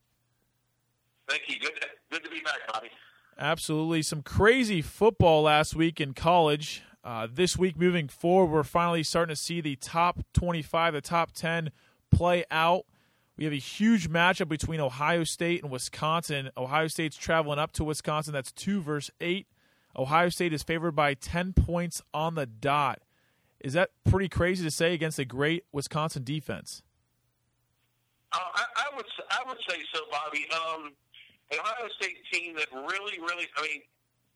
Thank 1.29 1.43
you. 1.49 1.59
Good, 1.59 1.73
good 2.11 2.25
to 2.25 2.31
be 2.31 2.41
back, 2.41 2.61
Bobby. 2.73 2.89
Absolutely. 3.37 4.03
Some 4.03 4.23
crazy 4.23 4.83
football 4.83 5.43
last 5.43 5.75
week 5.75 6.01
in 6.01 6.15
college. 6.15 6.83
Uh, 7.05 7.27
this 7.31 7.57
week, 7.57 7.77
moving 7.77 8.09
forward, 8.09 8.53
we're 8.53 8.63
finally 8.63 9.03
starting 9.03 9.35
to 9.35 9.41
see 9.41 9.61
the 9.61 9.77
top 9.77 10.21
25, 10.33 10.95
the 10.95 11.01
top 11.01 11.33
10 11.33 11.71
play 12.11 12.45
out. 12.51 12.85
We 13.37 13.45
have 13.45 13.53
a 13.53 13.57
huge 13.57 14.11
matchup 14.11 14.49
between 14.49 14.81
Ohio 14.81 15.23
State 15.25 15.63
and 15.63 15.71
Wisconsin. 15.71 16.51
Ohio 16.57 16.89
State's 16.89 17.17
traveling 17.17 17.59
up 17.59 17.73
to 17.73 17.85
Wisconsin. 17.85 18.33
That's 18.33 18.51
2 18.53 18.81
versus 18.81 19.15
8. 19.21 19.47
Ohio 19.97 20.29
State 20.29 20.53
is 20.53 20.63
favored 20.63 20.93
by 20.93 21.15
10 21.15 21.53
points 21.53 22.03
on 22.13 22.35
the 22.35 22.47
dot. 22.47 23.01
Is 23.61 23.73
that 23.73 23.91
pretty 24.09 24.29
crazy 24.29 24.65
to 24.65 24.71
say 24.71 24.95
against 24.95 25.19
a 25.19 25.25
great 25.25 25.65
Wisconsin 25.73 26.25
defense? 26.25 26.83
Uh, 28.33 28.39
I, 28.39 28.65
I 28.77 28.97
would 28.97 29.07
I 29.31 29.41
would 29.49 29.59
say 29.69 29.79
so, 29.93 30.01
Bobby. 30.11 30.47
Um, 30.53 30.93
an 31.51 31.59
Ohio 31.59 31.89
State 32.01 32.19
team 32.33 32.55
that 32.57 32.69
really, 32.73 33.19
really. 33.19 33.47
I 33.57 33.63
mean, 33.63 33.81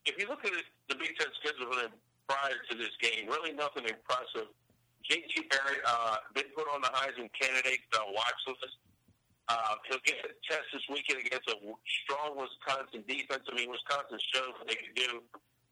if 0.06 0.18
you 0.18 0.26
look 0.28 0.44
at 0.44 0.52
it, 0.52 0.64
the 0.88 0.94
Big 0.96 1.14
Ten 1.18 1.28
schedule 1.40 1.70
for 1.70 1.76
them 1.82 1.92
prior 2.28 2.56
to 2.70 2.76
this 2.76 2.90
game, 3.00 3.28
really 3.28 3.52
nothing 3.52 3.84
impressive. 3.84 4.48
J.T. 5.12 5.44
Barrett 5.52 5.84
uh, 5.84 6.24
been 6.32 6.48
put 6.56 6.64
on 6.72 6.80
the 6.80 6.88
Heisman 6.88 7.28
candidate 7.36 7.84
uh, 7.92 8.00
watch 8.16 8.40
list. 8.48 8.80
Uh, 9.44 9.76
he'll 9.84 10.00
get 10.08 10.24
a 10.24 10.32
test 10.48 10.64
this 10.72 10.80
weekend 10.88 11.20
against 11.20 11.44
a 11.52 11.56
strong 12.00 12.32
Wisconsin 12.32 13.04
defense. 13.04 13.44
I 13.44 13.52
mean, 13.52 13.68
Wisconsin 13.68 14.16
showed 14.32 14.56
what 14.56 14.72
they 14.72 14.80
could 14.80 14.96
do 14.96 15.20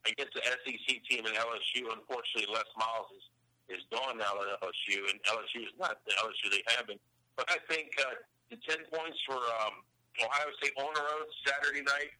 against 0.05 0.36
the 0.36 0.45
SEC 0.45 0.88
team 1.09 1.24
in 1.24 1.32
LSU. 1.32 1.88
Unfortunately, 1.88 2.53
Les 2.53 2.68
Miles 2.76 3.09
is, 3.16 3.80
is 3.80 3.82
gone 3.88 4.20
now 4.20 4.28
at 4.45 4.61
LSU, 4.61 5.09
and 5.09 5.16
LSU 5.24 5.64
is 5.64 5.72
not 5.80 6.05
the 6.05 6.12
LSU 6.20 6.53
they 6.53 6.64
have 6.76 6.84
been. 6.84 7.01
But 7.41 7.49
I 7.49 7.64
think 7.64 7.97
uh, 7.97 8.20
the 8.53 8.61
10 8.61 8.93
points 8.93 9.16
for 9.24 9.41
um, 9.64 9.80
Ohio 10.20 10.53
State 10.61 10.76
on 10.76 10.93
the 10.93 11.01
road 11.01 11.28
Saturday 11.49 11.80
night 11.80 12.12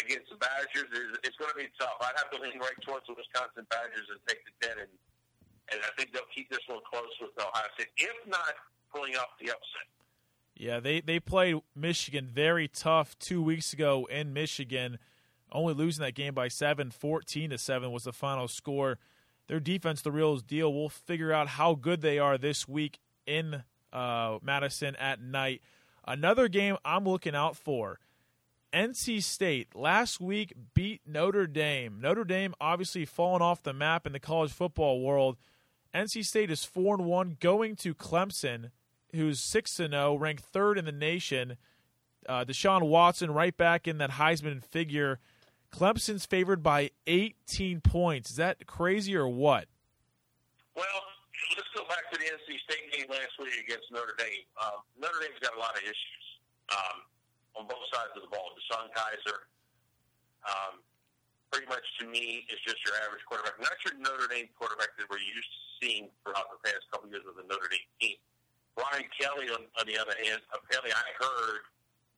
against 0.00 0.32
the 0.32 0.40
Badgers 0.40 0.88
is 0.88 1.20
it's 1.20 1.36
going 1.36 1.52
to 1.52 1.60
be 1.60 1.68
tough. 1.76 2.00
I'd 2.00 2.16
have 2.16 2.32
to 2.32 2.40
lean 2.40 2.56
right 2.64 2.80
towards 2.80 3.04
the 3.04 3.12
Wisconsin 3.12 3.68
Badgers 3.68 4.08
and 4.08 4.24
take 4.24 4.40
the 4.48 4.56
10, 4.64 4.88
and, 4.88 4.92
and 5.72 5.80
I 5.82 5.90
think 5.96 6.12
they'll 6.12 6.22
keep 6.34 6.50
this 6.50 6.60
one 6.66 6.80
close 6.90 7.04
with 7.20 7.30
Ohio 7.38 7.64
State, 7.74 7.88
if 7.98 8.28
not 8.28 8.54
pulling 8.92 9.16
off 9.16 9.28
the 9.40 9.50
upset. 9.50 9.86
Yeah, 10.54 10.80
they, 10.80 11.00
they 11.00 11.20
played 11.20 11.56
Michigan 11.74 12.28
very 12.32 12.66
tough 12.66 13.18
two 13.18 13.42
weeks 13.42 13.72
ago 13.72 14.08
in 14.10 14.32
Michigan, 14.32 14.98
only 15.52 15.74
losing 15.74 16.02
that 16.02 16.14
game 16.14 16.34
by 16.34 16.48
seven. 16.48 16.90
14 16.90 17.50
to 17.50 17.58
7 17.58 17.90
was 17.90 18.04
the 18.04 18.12
final 18.12 18.48
score. 18.48 18.98
Their 19.48 19.60
defense, 19.60 20.02
the 20.02 20.10
real 20.10 20.36
deal. 20.38 20.72
We'll 20.72 20.88
figure 20.88 21.32
out 21.32 21.48
how 21.48 21.74
good 21.74 22.00
they 22.00 22.18
are 22.18 22.38
this 22.38 22.66
week 22.66 22.98
in 23.26 23.64
uh, 23.92 24.38
Madison 24.42 24.96
at 24.96 25.20
night. 25.20 25.62
Another 26.06 26.48
game 26.48 26.76
I'm 26.84 27.04
looking 27.04 27.34
out 27.34 27.56
for 27.56 28.00
NC 28.72 29.22
State 29.22 29.74
last 29.74 30.20
week 30.20 30.52
beat 30.74 31.00
Notre 31.06 31.46
Dame. 31.46 31.98
Notre 32.00 32.24
Dame 32.24 32.54
obviously 32.60 33.04
fallen 33.04 33.42
off 33.42 33.62
the 33.62 33.72
map 33.72 34.06
in 34.06 34.12
the 34.12 34.20
college 34.20 34.52
football 34.52 35.00
world. 35.00 35.36
NC 35.96 36.24
State 36.24 36.50
is 36.50 36.64
4 36.64 36.96
and 36.96 37.06
1 37.06 37.36
going 37.40 37.76
to 37.76 37.94
Clemson 37.94 38.70
who's 39.16 39.40
six 39.40 39.80
and 39.80 39.92
zero, 39.92 40.14
ranked 40.14 40.44
third 40.44 40.78
in 40.78 40.84
the 40.84 40.92
nation. 40.92 41.56
Uh, 42.28 42.44
Deshaun 42.44 42.82
Watson 42.82 43.30
right 43.30 43.56
back 43.56 43.88
in 43.88 43.98
that 43.98 44.12
Heisman 44.12 44.64
figure. 44.64 45.18
Clemson's 45.72 46.26
favored 46.26 46.62
by 46.62 46.90
18 47.06 47.80
points. 47.80 48.30
Is 48.30 48.36
that 48.36 48.66
crazy 48.66 49.16
or 49.16 49.28
what? 49.28 49.66
Well, 50.74 51.02
let's 51.56 51.68
go 51.74 51.84
back 51.88 52.10
to 52.12 52.18
the 52.18 52.24
NC 52.24 52.60
State 52.64 52.92
game 52.92 53.06
last 53.10 53.34
week 53.38 53.54
against 53.62 53.90
Notre 53.90 54.14
Dame. 54.18 54.46
Um, 54.62 54.82
Notre 55.00 55.20
Dame's 55.20 55.38
got 55.40 55.56
a 55.56 55.60
lot 55.60 55.76
of 55.76 55.82
issues 55.82 56.24
um, 56.70 56.98
on 57.58 57.66
both 57.66 57.82
sides 57.92 58.14
of 58.16 58.22
the 58.22 58.30
ball. 58.30 58.50
DeShone 58.58 58.90
Kizer, 58.94 59.38
um, 60.46 60.82
pretty 61.50 61.66
much 61.66 61.84
to 62.00 62.04
me, 62.06 62.46
is 62.50 62.58
just 62.66 62.78
your 62.84 62.94
average 63.06 63.22
quarterback. 63.26 63.58
Not 63.62 63.76
your 63.86 63.94
Notre 64.00 64.28
Dame 64.28 64.50
quarterback 64.58 64.94
that 64.98 65.06
we're 65.08 65.22
used 65.22 65.50
to 65.50 65.60
seeing 65.80 66.04
throughout 66.22 66.50
the 66.50 66.60
past 66.66 66.84
couple 66.90 67.08
years 67.10 67.22
with 67.26 67.38
the 67.38 67.46
Notre 67.46 67.70
Dame 67.70 67.90
team. 68.00 68.18
Brian 68.76 69.08
Kelly, 69.16 69.48
on, 69.48 69.64
on 69.80 69.84
the 69.88 69.96
other 69.96 70.12
hand, 70.20 70.44
apparently 70.52 70.92
I 70.92 71.06
heard 71.16 71.64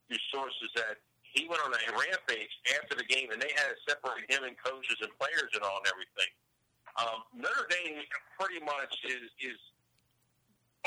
through 0.09 0.19
sources 0.33 0.69
that 0.75 0.99
he 1.23 1.45
went 1.47 1.61
on 1.61 1.71
a 1.71 1.83
rampage 1.93 2.51
after 2.75 2.97
the 2.97 3.05
game, 3.05 3.29
and 3.31 3.39
they 3.39 3.53
had 3.53 3.71
to 3.71 3.77
separate 3.85 4.25
him 4.27 4.43
and 4.43 4.57
coaches 4.57 4.97
and 4.99 5.13
players 5.21 5.53
and 5.53 5.61
all 5.63 5.79
and 5.79 5.87
everything. 5.87 6.31
Um, 6.97 7.23
Notre 7.31 7.69
Dame 7.69 8.01
pretty 8.35 8.59
much 8.65 8.91
is 9.05 9.29
is 9.39 9.59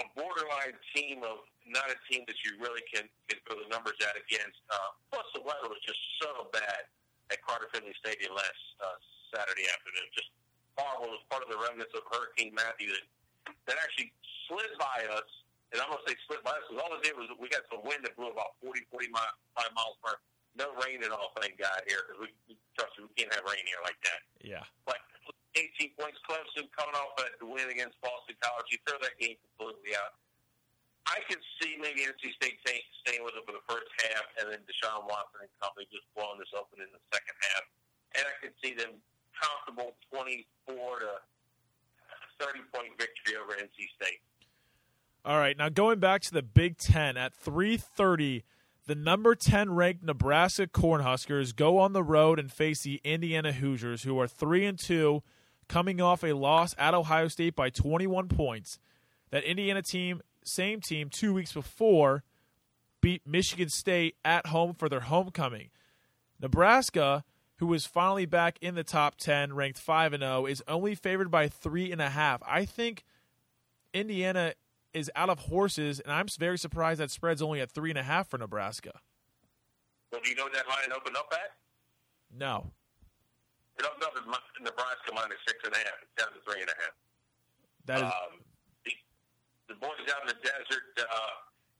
a 0.01 0.05
borderline 0.18 0.76
team 0.93 1.22
of 1.22 1.47
not 1.68 1.86
a 1.88 1.97
team 2.11 2.26
that 2.26 2.36
you 2.43 2.59
really 2.59 2.82
can 2.90 3.07
can 3.30 3.38
throw 3.47 3.62
the 3.62 3.70
numbers 3.70 3.97
at 4.03 4.18
against. 4.18 4.59
Uh, 4.68 4.90
plus, 5.14 5.24
the 5.32 5.40
weather 5.47 5.70
was 5.70 5.80
just 5.86 6.01
so 6.20 6.51
bad 6.51 6.90
at 7.31 7.39
Carter 7.47 7.70
Finley 7.70 7.95
Stadium 8.03 8.35
last 8.35 8.62
uh, 8.83 8.99
Saturday 9.31 9.68
afternoon. 9.70 10.09
Just 10.16 10.33
horrible. 10.75 11.14
It 11.14 11.23
was 11.23 11.27
part 11.31 11.45
of 11.47 11.51
the 11.53 11.61
remnants 11.61 11.95
of 11.95 12.03
Hurricane 12.11 12.57
Matthew 12.57 12.91
that 12.91 13.05
that 13.70 13.79
actually 13.79 14.11
slid 14.49 14.73
by 14.79 15.07
us. 15.14 15.29
And 15.73 15.81
I'm 15.81 15.89
going 15.89 16.05
to 16.05 16.09
say 16.12 16.18
slid 16.29 16.45
by 16.45 16.53
us 16.53 16.64
because 16.68 16.85
all 16.85 16.93
it 16.93 17.01
did 17.01 17.16
was 17.16 17.33
we 17.41 17.49
got 17.49 17.64
some 17.73 17.81
wind 17.81 18.05
that 18.05 18.12
blew 18.12 18.29
about 18.29 18.61
40, 18.61 18.85
45 18.93 19.09
miles 19.73 19.97
per 20.05 20.12
hour 20.12 20.20
no 20.57 20.68
rain 20.85 21.01
at 21.01 21.12
all, 21.12 21.33
thank 21.41 21.57
God, 21.57 21.81
here 21.89 22.05
because 22.05 22.29
we, 22.29 22.57
trust 22.77 22.93
me, 23.01 23.09
we 23.09 23.14
can't 23.16 23.33
have 23.33 23.45
rain 23.49 23.64
here 23.64 23.81
like 23.85 23.97
that. 24.05 24.20
Yeah. 24.45 24.64
But 24.85 25.01
18 25.57 25.97
points, 25.97 26.20
Clemson 26.29 26.68
coming 26.77 26.97
off 26.97 27.16
a 27.20 27.45
win 27.45 27.68
against 27.73 27.97
Boston 28.05 28.37
College. 28.41 28.68
You 28.73 28.79
throw 28.85 29.01
that 29.01 29.16
game 29.20 29.37
completely 29.57 29.97
out. 29.97 30.16
I 31.07 31.18
could 31.26 31.42
see 31.59 31.74
maybe 31.80 32.07
NC 32.07 32.30
State 32.38 32.62
staying, 32.62 32.86
staying 33.03 33.22
with 33.26 33.34
it 33.34 33.42
for 33.42 33.53
the 33.53 33.64
first 33.66 33.90
half, 34.07 34.24
and 34.38 34.55
then 34.55 34.62
Deshaun 34.64 35.03
Watson 35.05 35.42
and 35.42 35.50
company 35.59 35.90
just 35.90 36.07
blowing 36.14 36.38
this 36.38 36.53
open 36.55 36.78
in 36.78 36.90
the 36.94 37.03
second 37.11 37.34
half. 37.53 37.64
And 38.14 38.24
I 38.28 38.34
could 38.38 38.55
see 38.62 38.74
them 38.74 39.03
comfortable 39.34 39.98
24 40.14 40.46
to 41.03 41.12
30 42.38 42.62
point 42.70 42.94
victory 42.98 43.34
over 43.34 43.53
NC 43.59 43.90
State. 43.98 44.22
All 45.24 45.38
right, 45.38 45.57
now 45.57 45.68
going 45.68 45.98
back 45.98 46.22
to 46.22 46.32
the 46.32 46.42
Big 46.42 46.78
Ten 46.78 47.16
at 47.16 47.34
3:30 47.34 48.42
the 48.86 48.94
number 48.96 49.36
10 49.36 49.74
ranked 49.74 50.03
Nebraska 50.03 50.66
Cornhuskers 50.66 51.55
go 51.55 51.78
on 51.78 51.92
the 51.92 52.03
road 52.03 52.40
and 52.40 52.50
face 52.50 52.82
the 52.82 53.00
Indiana 53.05 53.53
Hoosiers, 53.53 54.03
who 54.03 54.18
are 54.18 54.26
3 54.26 54.66
and 54.66 54.78
2, 54.78 55.22
coming 55.68 56.00
off 56.00 56.24
a 56.24 56.32
loss 56.32 56.74
at 56.76 56.92
Ohio 56.92 57.28
State 57.28 57.55
by 57.55 57.70
21 57.70 58.26
points. 58.26 58.80
That 59.30 59.44
Indiana 59.44 59.82
team, 59.82 60.20
same 60.45 60.80
team, 60.80 61.09
two 61.09 61.34
weeks 61.34 61.53
before, 61.53 62.24
beat 63.01 63.22
Michigan 63.26 63.68
State 63.68 64.16
at 64.24 64.47
home 64.47 64.74
for 64.74 64.88
their 64.88 65.01
homecoming. 65.01 65.70
Nebraska, 66.40 67.24
who 67.57 67.72
is 67.74 67.86
finally 67.86 68.26
back 68.26 68.59
in 68.61 68.74
the 68.74 68.84
top 68.84 69.16
10, 69.16 69.55
ranked 69.55 69.78
5 69.78 70.12
and 70.14 70.22
0, 70.22 70.47
is 70.47 70.62
only 70.66 70.95
favored 70.95 71.30
by 71.30 71.49
3.5. 71.49 72.38
I 72.47 72.64
think 72.64 73.05
Indiana 73.93 74.55
is 74.95 75.11
out 75.16 75.30
of 75.30 75.38
horses, 75.38 76.01
and 76.01 76.12
I'm 76.12 76.26
very 76.38 76.59
surprised 76.59 77.01
that 77.01 77.11
spread's 77.11 77.43
only 77.43 77.61
at 77.61 77.70
three 77.70 77.90
and 77.90 77.99
a 77.99 78.03
half 78.03 78.28
for 78.28 78.38
Nebraska. 78.38 79.01
Well, 80.11 80.20
do 80.22 80.30
you 80.30 80.36
know 80.36 80.49
that 80.53 80.68
line 80.68 80.93
opened 80.95 81.16
up 81.16 81.32
at? 81.32 81.57
No. 82.36 82.72
It 83.78 83.86
opened 83.86 84.03
up 84.05 84.12
at 84.16 84.62
Nebraska 84.62 85.12
minus 85.14 85.38
six 85.47 85.59
and 85.64 85.72
a 85.72 85.78
half. 85.78 85.95
It's 86.03 86.22
down 86.22 86.32
to 86.34 86.40
three 86.45 86.61
and 86.61 86.68
a 86.68 86.74
half. 86.74 86.95
That 87.86 87.97
is. 87.99 88.03
Um, 88.05 88.45
the, 89.73 89.81
boys 89.81 90.05
out 90.12 90.29
in 90.29 90.37
the 90.37 90.41
desert, 90.45 90.93
uh, 91.01 91.35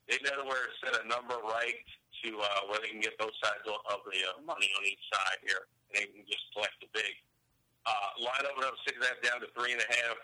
they 0.09 0.16
know 0.24 0.49
where 0.49 0.64
to 0.64 0.72
set 0.80 0.97
a 0.97 1.05
number 1.05 1.36
right 1.45 1.84
to 2.24 2.28
uh, 2.40 2.61
where 2.72 2.80
they 2.80 2.88
can 2.88 3.05
get 3.05 3.12
both 3.20 3.36
sides 3.45 3.62
of 3.68 4.01
the 4.09 4.18
uh, 4.32 4.40
money 4.49 4.72
on 4.80 4.82
each 4.88 5.05
side 5.12 5.38
here, 5.45 5.68
and 5.93 6.01
they 6.01 6.09
can 6.09 6.24
just 6.24 6.43
select 6.57 6.74
the 6.80 6.88
big. 6.97 7.12
Uh, 7.84 8.09
line 8.22 8.47
opened 8.49 8.64
up 8.64 8.78
six 8.86 8.97
and 8.97 9.05
a 9.05 9.11
half 9.11 9.20
down 9.20 9.38
to 9.43 9.49
three 9.53 9.74
and 9.74 9.82
a 9.82 9.90
half. 10.01 10.16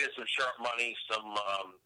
There's 0.00 0.14
some 0.18 0.26
sharp 0.26 0.58
money, 0.58 0.96
some 1.06 1.28
um, 1.38 1.78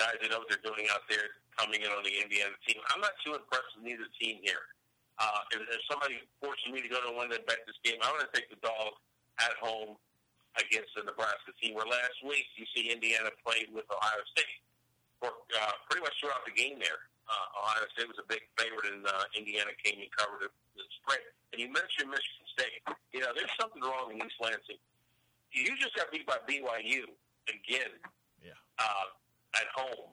guys 0.00 0.16
that 0.22 0.32
know 0.32 0.40
what 0.40 0.48
they're 0.48 0.64
doing 0.64 0.88
out 0.94 1.04
there 1.10 1.36
coming 1.58 1.82
in 1.82 1.90
on 1.90 2.02
the 2.06 2.14
Indiana 2.14 2.54
team. 2.64 2.80
I'm 2.94 3.02
not 3.02 3.12
too 3.26 3.36
impressed 3.36 3.74
with 3.76 3.84
neither 3.84 4.08
team 4.16 4.40
here. 4.40 4.72
Uh, 5.18 5.46
if, 5.54 5.60
if 5.62 5.80
somebody 5.86 6.18
forces 6.42 6.66
me 6.72 6.82
to 6.82 6.90
go 6.90 6.98
to 7.04 7.14
one 7.14 7.30
and 7.30 7.44
bet 7.46 7.62
this 7.66 7.78
game, 7.86 8.00
I'm 8.02 8.16
going 8.16 8.26
to 8.26 8.34
take 8.34 8.50
the 8.50 8.58
dog 8.58 8.98
at 9.38 9.54
home 9.62 9.98
against 10.58 10.94
the 10.94 11.02
Nebraska 11.02 11.50
team. 11.58 11.74
Where 11.74 11.86
last 11.86 12.18
week 12.22 12.46
you 12.54 12.66
see 12.74 12.90
Indiana 12.90 13.30
played 13.42 13.70
with 13.74 13.86
Ohio 13.90 14.22
State 14.34 14.60
for 15.18 15.30
uh, 15.32 15.74
pretty 15.90 16.02
much 16.02 16.14
throughout 16.20 16.44
the 16.46 16.54
game 16.54 16.78
there. 16.78 17.10
Uh, 17.24 17.60
Ohio 17.64 17.88
State 17.96 18.08
was 18.08 18.20
a 18.20 18.28
big 18.28 18.44
favorite, 18.60 18.84
and 18.92 19.04
uh, 19.08 19.24
Indiana 19.32 19.72
came 19.80 19.96
and 19.96 20.12
covered 20.12 20.44
the, 20.44 20.50
spread. 21.00 21.24
And 21.52 21.58
you 21.62 21.72
mentioned 21.72 22.12
Michigan 22.12 22.46
State. 22.52 22.82
You 23.16 23.24
know, 23.24 23.32
there's 23.32 23.52
something 23.56 23.80
wrong 23.80 24.12
in 24.12 24.20
East 24.20 24.36
Lansing. 24.42 24.80
You 25.54 25.72
just 25.80 25.96
got 25.96 26.12
beat 26.12 26.26
by 26.28 26.42
BYU 26.44 27.08
again. 27.48 27.94
Yeah. 28.42 28.58
Uh, 28.76 29.14
at 29.56 29.70
home. 29.74 30.10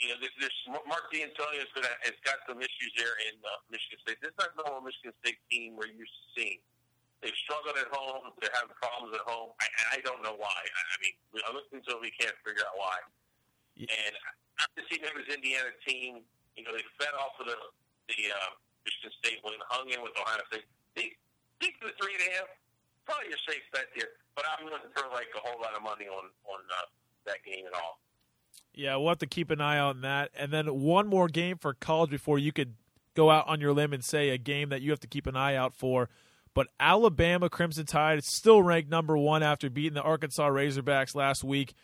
You 0.00 0.08
know, 0.08 0.18
this, 0.18 0.32
this 0.40 0.54
Mark 0.66 1.12
Dantonio 1.12 1.60
has, 1.60 1.72
has 2.08 2.16
got 2.24 2.40
some 2.48 2.56
issues 2.64 2.92
there 2.96 3.12
in 3.28 3.36
uh, 3.44 3.60
Michigan 3.68 4.00
State. 4.00 4.18
This 4.24 4.32
is 4.32 4.38
not 4.40 4.56
the 4.56 4.64
normal 4.64 4.88
Michigan 4.88 5.12
State 5.20 5.36
team 5.52 5.76
we're 5.76 5.92
used 5.92 6.08
to 6.08 6.26
seeing. 6.32 6.64
They've 7.20 7.36
struggled 7.44 7.76
at 7.76 7.92
home. 7.92 8.32
They're 8.40 8.52
having 8.56 8.72
problems 8.80 9.12
at 9.12 9.24
home. 9.28 9.52
I, 9.60 9.96
I 9.96 9.98
don't 10.00 10.24
know 10.24 10.40
why. 10.40 10.56
I, 10.56 10.80
I 10.80 10.96
mean, 11.04 11.14
I'm 11.44 11.52
listening 11.52 11.84
to 11.84 12.00
it. 12.00 12.00
We 12.00 12.12
can't 12.16 12.36
figure 12.40 12.64
out 12.64 12.76
why. 12.80 12.96
Yeah. 13.76 13.92
And 13.92 14.16
after 14.60 14.80
seeing 14.88 15.04
this 15.04 15.28
Indiana 15.28 15.72
team, 15.84 16.24
you 16.56 16.64
know, 16.64 16.72
they 16.72 16.84
fed 16.96 17.12
off 17.16 17.36
of 17.40 17.46
the 17.48 17.56
the 18.08 18.32
uh, 18.32 18.50
Michigan 18.82 19.12
State 19.22 19.38
win, 19.44 19.60
hung 19.68 19.86
in 19.92 20.00
with 20.02 20.16
Ohio 20.16 20.42
State. 20.50 20.66
They 20.96 21.14
think 21.60 21.78
the 21.84 21.94
three 22.00 22.16
and 22.18 22.24
a 22.26 22.30
half, 22.40 22.48
probably 23.06 23.30
a 23.30 23.40
safe 23.46 23.62
bet 23.70 23.92
there. 23.94 24.16
But 24.34 24.48
I'm 24.48 24.66
going 24.66 24.80
to 24.80 24.90
throw 24.96 25.12
like 25.12 25.30
a 25.36 25.42
whole 25.44 25.60
lot 25.60 25.76
of 25.76 25.84
money 25.84 26.08
on 26.08 26.32
on 26.48 26.60
uh, 26.66 26.88
that 27.28 27.44
game 27.44 27.68
at 27.68 27.76
all. 27.76 28.00
Yeah, 28.74 28.96
we'll 28.96 29.08
have 29.08 29.18
to 29.18 29.26
keep 29.26 29.50
an 29.50 29.60
eye 29.60 29.78
on 29.78 30.00
that. 30.02 30.30
And 30.34 30.52
then 30.52 30.80
one 30.80 31.06
more 31.06 31.28
game 31.28 31.58
for 31.58 31.74
college 31.74 32.10
before 32.10 32.38
you 32.38 32.52
could 32.52 32.74
go 33.14 33.30
out 33.30 33.46
on 33.48 33.60
your 33.60 33.72
limb 33.72 33.92
and 33.92 34.04
say 34.04 34.30
a 34.30 34.38
game 34.38 34.68
that 34.70 34.80
you 34.80 34.90
have 34.90 35.00
to 35.00 35.08
keep 35.08 35.26
an 35.26 35.36
eye 35.36 35.54
out 35.54 35.74
for. 35.74 36.08
But 36.54 36.68
Alabama 36.78 37.48
Crimson 37.48 37.86
Tide 37.86 38.18
is 38.18 38.26
still 38.26 38.62
ranked 38.62 38.90
number 38.90 39.16
one 39.16 39.42
after 39.42 39.70
beating 39.70 39.94
the 39.94 40.02
Arkansas 40.02 40.48
Razorbacks 40.48 41.14
last 41.14 41.44
week. 41.44 41.74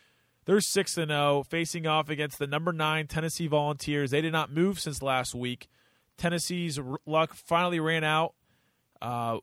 They're 0.44 0.60
six 0.60 0.96
and 0.96 1.10
zero, 1.10 1.44
facing 1.48 1.86
off 1.86 2.08
against 2.08 2.38
the 2.38 2.46
number 2.46 2.72
nine 2.72 3.06
Tennessee 3.06 3.46
Volunteers. 3.46 4.10
They 4.10 4.20
did 4.20 4.32
not 4.32 4.52
move 4.52 4.78
since 4.80 5.02
last 5.02 5.34
week. 5.34 5.68
Tennessee's 6.16 6.78
luck 7.04 7.34
finally 7.34 7.80
ran 7.80 8.04
out. 8.04 8.34
Uh, 9.02 9.38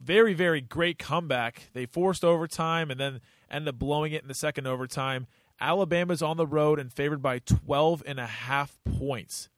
very, 0.00 0.34
very 0.34 0.60
great 0.60 0.98
comeback. 0.98 1.70
They 1.72 1.86
forced 1.86 2.24
overtime 2.24 2.90
and 2.90 2.98
then 2.98 3.20
ended 3.50 3.68
up 3.68 3.78
blowing 3.78 4.12
it 4.12 4.22
in 4.22 4.28
the 4.28 4.34
second 4.34 4.66
overtime. 4.66 5.26
Alabama's 5.60 6.22
on 6.22 6.36
the 6.36 6.46
road 6.46 6.78
and 6.78 6.92
favored 6.92 7.22
by 7.22 7.38
12 7.40 8.02
and 8.06 8.18
a 8.18 8.26
half 8.26 8.78
points. 8.98 9.48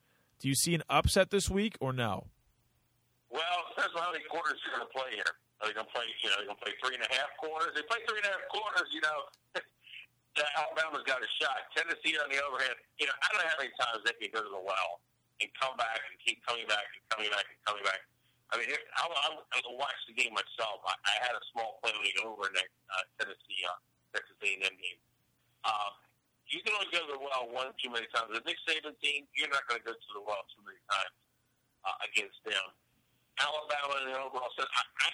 Do 0.40 0.48
you 0.48 0.54
see 0.54 0.74
an 0.74 0.82
upset 0.90 1.30
this 1.30 1.48
week 1.48 1.76
or 1.80 1.92
no? 1.92 2.26
Well, 3.32 3.58
it 3.72 3.88
how 3.96 4.12
many 4.12 4.24
quarters 4.28 4.60
you're 4.60 4.76
going 4.76 4.84
to 4.84 4.92
play 4.92 5.16
here. 5.16 5.32
Are 5.60 5.64
they 5.64 5.72
going 5.72 5.88
to 5.88 5.94
play, 5.94 6.04
you 6.20 6.28
know, 6.28 6.36
they're 6.36 6.50
going 6.52 6.60
to 6.60 6.64
play 6.68 6.76
three 6.84 6.96
and 7.00 7.04
a 7.06 7.12
half 7.16 7.32
quarters? 7.40 7.72
They 7.72 7.80
play 7.88 8.04
three 8.04 8.20
and 8.20 8.28
a 8.28 8.32
half 8.36 8.44
quarters, 8.52 8.92
you 8.92 9.00
know, 9.00 9.18
Alabama's 10.60 11.04
got 11.04 11.20
a 11.20 11.30
shot. 11.40 11.68
Tennessee, 11.72 12.16
on 12.20 12.28
the 12.28 12.40
other 12.40 12.60
hand, 12.60 12.76
you 12.96 13.08
know, 13.08 13.16
I 13.20 13.24
don't 13.32 13.40
know 13.40 13.48
how 13.48 13.58
many 13.60 13.72
times 13.76 14.00
they 14.04 14.16
can 14.16 14.32
go 14.32 14.44
to 14.44 14.52
the 14.52 14.64
well 14.64 15.00
and 15.40 15.48
come 15.56 15.76
back 15.76 16.00
and 16.08 16.16
keep 16.20 16.40
coming 16.44 16.64
back 16.68 16.84
and 16.92 17.00
coming 17.12 17.28
back 17.32 17.44
and 17.48 17.58
coming 17.64 17.84
back. 17.84 18.00
I 18.52 18.60
mean, 18.60 18.68
I, 18.68 19.08
I, 19.08 19.28
I 19.32 19.58
watched 19.80 20.04
the 20.08 20.16
game 20.16 20.36
myself. 20.36 20.84
I, 20.84 20.92
I 21.08 21.14
had 21.24 21.32
a 21.32 21.42
small 21.56 21.80
play 21.80 21.96
over 22.20 22.52
in 22.52 22.52
that 22.52 22.68
uh, 22.92 23.04
Tennessee 23.16 23.64
uh, 23.64 23.80
Texas 24.12 24.36
A&M 24.44 24.60
game. 24.60 25.00
Um, 25.64 25.96
you 26.52 26.60
can 26.60 26.76
only 26.76 26.92
go 26.92 27.00
to 27.00 27.16
the 27.16 27.20
well 27.20 27.48
one 27.48 27.72
too 27.80 27.88
many 27.88 28.04
times. 28.12 28.28
The 28.28 28.44
Nick 28.44 28.60
Saban 28.68 28.92
team, 29.00 29.24
you're 29.32 29.48
not 29.48 29.64
going 29.72 29.80
to 29.80 29.86
go 29.88 29.96
to 29.96 30.10
the 30.12 30.20
well 30.20 30.44
too 30.52 30.60
many 30.68 30.80
times 30.84 31.16
uh, 31.88 31.96
against 32.04 32.36
them. 32.44 32.66
Alabama 33.40 33.94
and 34.04 34.18
overall 34.18 34.52
said, 34.58 34.68
I, 34.68 34.82
I, 35.06 35.08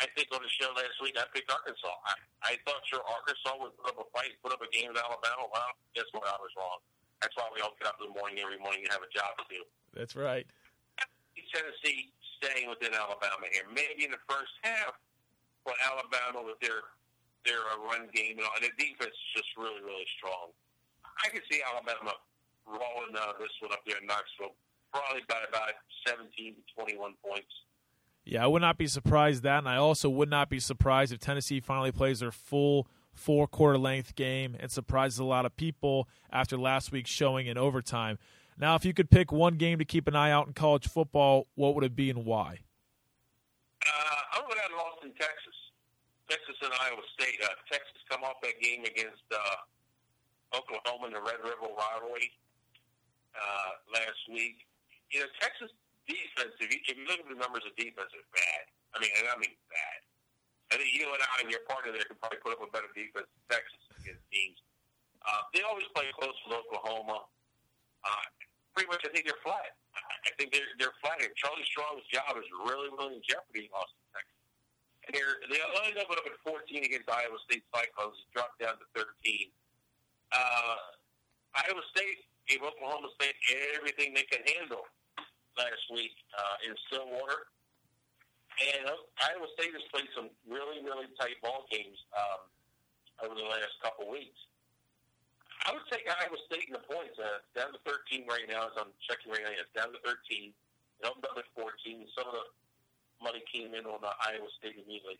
I 0.00 0.04
think 0.14 0.30
on 0.32 0.40
the 0.40 0.52
show 0.52 0.70
last 0.72 0.96
week, 1.02 1.18
I 1.18 1.26
picked 1.34 1.50
Arkansas. 1.50 1.90
I, 2.06 2.14
I 2.44 2.52
thought 2.64 2.80
sure 2.86 3.02
Arkansas 3.04 3.54
would 3.60 3.74
put 3.76 3.92
up 3.92 3.98
a 3.98 4.06
fight, 4.14 4.38
put 4.40 4.54
up 4.54 4.62
a 4.62 4.70
game 4.70 4.94
with 4.94 5.00
Alabama. 5.00 5.50
Well, 5.50 5.72
guess 5.92 6.08
what? 6.14 6.24
I 6.24 6.38
was 6.38 6.52
wrong. 6.56 6.80
That's 7.20 7.34
why 7.34 7.50
we 7.50 7.60
all 7.60 7.74
get 7.82 7.90
up 7.90 7.98
in 7.98 8.08
the 8.08 8.14
morning 8.14 8.38
every 8.38 8.62
morning 8.62 8.86
and 8.86 8.90
have 8.94 9.02
a 9.02 9.10
job 9.10 9.34
to 9.42 9.44
do. 9.50 9.66
That's 9.92 10.14
right. 10.14 10.46
Tennessee 11.52 12.12
staying 12.38 12.68
within 12.68 12.92
Alabama 12.94 13.48
here. 13.50 13.66
Maybe 13.72 14.04
in 14.04 14.12
the 14.12 14.22
first 14.28 14.52
half, 14.62 14.94
but 15.64 15.74
Alabama 15.80 16.44
with 16.44 16.60
their 16.60 16.84
their 17.46 17.62
uh, 17.72 17.80
run 17.86 18.10
game 18.12 18.36
and, 18.36 18.44
all, 18.44 18.52
and 18.58 18.66
the 18.66 18.74
defense 18.76 19.14
is 19.14 19.30
just 19.40 19.50
really, 19.56 19.80
really 19.80 20.04
strong. 20.18 20.52
I 21.24 21.30
can 21.30 21.40
see 21.48 21.62
Alabama 21.64 22.18
rolling 22.66 23.14
uh, 23.14 23.38
this 23.40 23.54
one 23.62 23.72
up 23.72 23.80
there 23.86 23.96
in 23.96 24.04
Knoxville, 24.04 24.58
probably 24.92 25.22
by 25.28 25.40
about 25.48 25.70
17 26.06 26.54
to 26.54 26.82
21 26.82 27.14
points. 27.24 27.48
Yeah, 28.24 28.44
I 28.44 28.46
would 28.46 28.62
not 28.62 28.76
be 28.76 28.86
surprised 28.86 29.42
that, 29.44 29.58
and 29.58 29.68
I 29.68 29.76
also 29.76 30.10
would 30.10 30.28
not 30.28 30.50
be 30.50 30.60
surprised 30.60 31.12
if 31.12 31.18
Tennessee 31.18 31.60
finally 31.60 31.92
plays 31.92 32.20
their 32.20 32.30
full 32.32 32.86
four 33.14 33.46
quarter 33.48 33.78
length 33.78 34.14
game 34.14 34.56
and 34.60 34.70
surprises 34.70 35.18
a 35.18 35.24
lot 35.24 35.44
of 35.44 35.56
people 35.56 36.08
after 36.30 36.56
last 36.56 36.92
week's 36.92 37.10
showing 37.10 37.46
in 37.46 37.58
overtime. 37.58 38.18
Now, 38.58 38.74
if 38.74 38.84
you 38.84 38.92
could 38.92 39.10
pick 39.10 39.32
one 39.32 39.54
game 39.56 39.78
to 39.78 39.84
keep 39.84 40.08
an 40.08 40.16
eye 40.16 40.30
out 40.30 40.46
in 40.46 40.52
college 40.52 40.88
football, 40.88 41.46
what 41.54 41.74
would 41.74 41.84
it 41.84 41.96
be 41.96 42.10
and 42.10 42.24
why? 42.24 42.58
Uh, 43.86 44.20
I'm 44.34 44.42
going 44.42 44.58
to 44.58 44.64
add 44.64 44.72
Austin, 44.74 45.12
Texas. 45.16 45.54
Texas 46.28 46.56
and 46.62 46.72
Iowa 46.82 47.00
State. 47.14 47.40
Uh, 47.42 47.48
Texas 47.70 47.96
come 48.10 48.22
off 48.24 48.36
that 48.42 48.60
game 48.60 48.84
against 48.84 49.24
uh, 49.32 50.58
Oklahoma 50.58 51.06
in 51.06 51.12
the 51.14 51.20
Red 51.20 51.40
River 51.40 51.72
rivalry 51.72 52.30
uh, 53.32 53.70
last 53.94 54.20
week. 54.28 54.67
You 55.08 55.24
know, 55.24 55.30
Texas 55.40 55.72
defense, 56.08 56.52
if 56.60 56.68
you, 56.68 56.80
if 56.84 56.94
you 56.96 57.04
look 57.08 57.20
at 57.20 57.28
the 57.28 57.38
numbers 57.38 57.64
of 57.64 57.72
defense, 57.76 58.12
is 58.12 58.28
bad. 58.32 58.64
I 58.92 59.00
mean, 59.00 59.12
I 59.12 59.36
mean 59.40 59.56
bad. 59.68 60.00
I 60.68 60.76
think 60.76 60.92
you 60.92 61.08
and 61.08 61.20
I 61.20 61.44
and 61.44 61.48
your 61.48 61.64
partner 61.64 61.96
there 61.96 62.04
could 62.04 62.20
probably 62.20 62.40
put 62.44 62.52
up 62.56 62.60
a 62.60 62.68
better 62.68 62.92
defense 62.92 63.24
than 63.24 63.44
Texas 63.48 63.80
against 63.96 64.20
teams. 64.28 64.60
Uh, 65.24 65.48
they 65.56 65.64
always 65.64 65.88
play 65.96 66.08
close 66.12 66.36
with 66.44 66.60
Oklahoma. 66.60 67.24
Uh, 68.04 68.24
pretty 68.76 68.88
much, 68.92 69.00
I 69.04 69.12
think 69.12 69.24
they're 69.24 69.40
flat. 69.40 69.76
I 69.96 70.30
think 70.36 70.52
they're 70.52 70.68
they're 70.76 70.96
flat. 71.00 71.24
And 71.24 71.32
Charlie 71.40 71.64
Strong's 71.64 72.04
job 72.12 72.36
is 72.36 72.44
really, 72.68 72.92
really 72.92 73.16
in 73.16 73.24
jeopardy 73.24 73.68
in 73.68 73.72
Austin, 73.72 74.04
Texas. 74.12 74.40
And 75.08 75.12
they're 75.16 75.40
they 75.48 75.56
ended 75.88 76.04
up 76.04 76.12
at 76.12 76.36
14 76.44 76.84
against 76.84 77.08
Iowa 77.08 77.40
State 77.48 77.64
Cyclones, 77.72 78.20
dropped 78.36 78.60
down 78.60 78.76
to 78.76 78.86
13. 78.92 79.48
Uh, 80.36 80.76
Iowa 81.64 81.80
State 81.96 82.28
gave 82.44 82.60
Oklahoma 82.60 83.08
State 83.16 83.36
everything 83.72 84.12
they 84.12 84.28
can 84.28 84.44
handle 84.44 84.84
last 85.58 85.84
week 85.90 86.14
uh, 86.32 86.66
in 86.66 86.72
Stillwater. 86.88 87.50
And 88.58 88.90
uh, 88.90 88.98
Iowa 89.22 89.46
State 89.54 89.74
has 89.74 89.86
played 89.90 90.10
some 90.14 90.30
really, 90.46 90.82
really 90.82 91.06
tight 91.18 91.38
ball 91.42 91.66
games 91.70 91.98
um, 92.14 92.42
over 93.26 93.34
the 93.34 93.46
last 93.46 93.74
couple 93.82 94.10
weeks. 94.10 94.38
I 95.66 95.74
would 95.74 95.86
take 95.90 96.06
Iowa 96.06 96.38
State 96.46 96.70
in 96.70 96.74
the 96.74 96.82
points. 96.86 97.18
Uh, 97.18 97.42
it's 97.42 97.50
down 97.54 97.74
to 97.74 97.80
13 97.86 98.26
right 98.26 98.46
now. 98.46 98.70
As 98.70 98.74
I'm 98.78 98.94
checking 99.06 99.30
right 99.34 99.42
now, 99.42 99.54
it's 99.54 99.74
down 99.74 99.90
to 99.94 100.00
13. 100.06 100.50
It 100.50 101.04
opened 101.06 101.26
up 101.26 101.38
at 101.38 101.46
14. 101.54 101.70
Some 102.14 102.26
of 102.30 102.34
the 102.34 102.46
money 103.22 103.42
came 103.50 103.74
in 103.74 103.86
on 103.86 104.02
uh, 104.02 104.26
Iowa 104.26 104.48
State 104.58 104.78
immediately. 104.78 105.18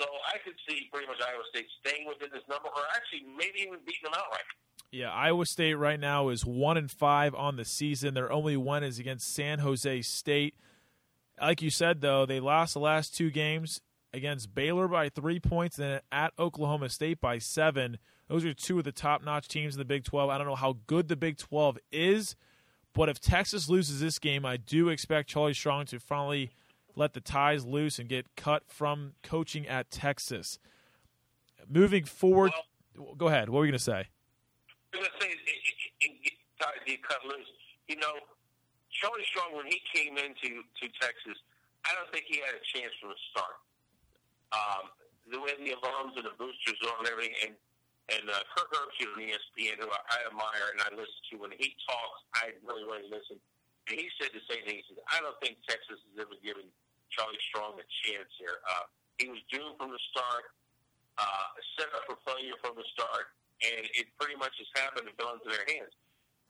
So 0.00 0.08
I 0.32 0.40
could 0.40 0.56
see 0.64 0.88
pretty 0.88 1.08
much 1.08 1.20
Iowa 1.20 1.44
State 1.52 1.68
staying 1.84 2.08
within 2.08 2.32
this 2.32 2.44
number, 2.48 2.72
or 2.72 2.84
actually 2.96 3.28
maybe 3.28 3.68
even 3.68 3.80
beating 3.84 4.08
them 4.08 4.16
outright. 4.16 4.48
Yeah, 4.92 5.10
Iowa 5.10 5.46
State 5.46 5.74
right 5.74 5.98
now 5.98 6.28
is 6.28 6.44
one 6.44 6.76
and 6.76 6.90
five 6.90 7.34
on 7.34 7.56
the 7.56 7.64
season. 7.64 8.12
Their 8.12 8.30
only 8.30 8.58
one 8.58 8.84
is 8.84 8.98
against 8.98 9.34
San 9.34 9.60
Jose 9.60 10.02
State. 10.02 10.54
Like 11.40 11.62
you 11.62 11.70
said, 11.70 12.02
though, 12.02 12.26
they 12.26 12.40
lost 12.40 12.74
the 12.74 12.80
last 12.80 13.16
two 13.16 13.30
games 13.30 13.80
against 14.12 14.54
Baylor 14.54 14.88
by 14.88 15.08
three 15.08 15.40
points 15.40 15.78
and 15.78 16.02
at 16.12 16.34
Oklahoma 16.38 16.90
State 16.90 17.22
by 17.22 17.38
seven. 17.38 17.96
Those 18.28 18.44
are 18.44 18.52
two 18.52 18.78
of 18.78 18.84
the 18.84 18.92
top 18.92 19.24
notch 19.24 19.48
teams 19.48 19.74
in 19.74 19.78
the 19.78 19.86
Big 19.86 20.04
12. 20.04 20.28
I 20.28 20.36
don't 20.36 20.46
know 20.46 20.54
how 20.54 20.76
good 20.86 21.08
the 21.08 21.16
Big 21.16 21.38
12 21.38 21.78
is, 21.90 22.36
but 22.92 23.08
if 23.08 23.18
Texas 23.18 23.70
loses 23.70 23.98
this 24.00 24.18
game, 24.18 24.44
I 24.44 24.58
do 24.58 24.90
expect 24.90 25.30
Charlie 25.30 25.54
Strong 25.54 25.86
to 25.86 26.00
finally 26.00 26.50
let 26.94 27.14
the 27.14 27.20
ties 27.22 27.64
loose 27.64 27.98
and 27.98 28.10
get 28.10 28.36
cut 28.36 28.64
from 28.68 29.14
coaching 29.22 29.66
at 29.66 29.90
Texas. 29.90 30.58
Moving 31.66 32.04
forward, 32.04 32.52
well, 32.98 33.14
go 33.14 33.28
ahead. 33.28 33.48
What 33.48 33.60
were 33.60 33.64
you 33.64 33.72
going 33.72 33.78
to 33.78 33.84
say? 33.84 34.08
To 34.92 34.98
say, 35.00 35.30
it, 35.32 35.40
it, 35.40 36.12
it, 36.20 36.36
it 36.86 37.00
cut 37.00 37.22
loose. 37.24 37.48
You 37.88 37.96
know, 37.96 38.12
Charlie 38.92 39.24
Strong, 39.32 39.56
when 39.56 39.66
he 39.66 39.80
came 39.88 40.20
into 40.20 40.60
to 40.60 40.84
Texas, 41.00 41.40
I 41.88 41.96
don't 41.96 42.12
think 42.12 42.28
he 42.28 42.44
had 42.44 42.52
a 42.52 42.62
chance 42.76 42.92
from 43.00 43.16
the 43.16 43.20
start. 43.32 43.56
Um, 44.52 44.84
the 45.32 45.40
way 45.40 45.56
the 45.56 45.72
alums 45.80 46.14
and 46.20 46.28
the 46.28 46.36
boosters 46.36 46.76
are 46.84 46.98
and 47.00 47.08
everything, 47.08 47.34
and 47.48 47.54
and 48.10 48.26
uh, 48.28 48.42
Kirk 48.52 48.68
Herbstreit 48.74 49.14
on 49.14 49.22
ESPN, 49.24 49.78
who 49.78 49.88
I, 49.88 50.00
I 50.10 50.18
admire 50.28 50.74
and 50.74 50.82
I 50.82 50.90
listen 50.92 51.22
to, 51.32 51.34
when 51.38 51.54
he 51.54 51.72
talks, 51.86 52.18
I 52.34 52.50
really, 52.66 52.82
really 52.82 53.06
listen. 53.06 53.38
And 53.88 53.94
he 53.94 54.10
said 54.18 54.34
the 54.34 54.42
same 54.50 54.66
thing. 54.66 54.82
He 54.82 54.84
said, 54.90 55.00
I 55.06 55.22
don't 55.22 55.38
think 55.38 55.62
Texas 55.64 56.02
has 56.02 56.16
ever 56.18 56.34
given 56.42 56.66
Charlie 57.14 57.40
Strong 57.48 57.78
a 57.78 57.86
chance 58.04 58.28
here. 58.42 58.58
Uh, 58.66 58.90
he 59.22 59.30
was 59.30 59.38
doomed 59.54 59.78
from 59.78 59.94
the 59.94 60.02
start, 60.10 60.50
uh, 61.16 61.48
set 61.78 61.94
up 61.94 62.04
for 62.10 62.18
failure 62.26 62.58
from 62.58 62.74
the 62.74 62.84
start, 62.90 63.32
and 63.62 63.86
it 63.94 64.10
pretty 64.18 64.34
much 64.34 64.54
has 64.58 64.70
happened 64.74 65.06
and 65.06 65.14
fell 65.16 65.34
into 65.38 65.48
their 65.48 65.66
hands. 65.66 65.94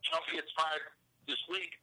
Chelsea 0.02 0.40
gets 0.40 0.50
fired 0.56 0.88
this 1.28 1.38
week. 1.52 1.76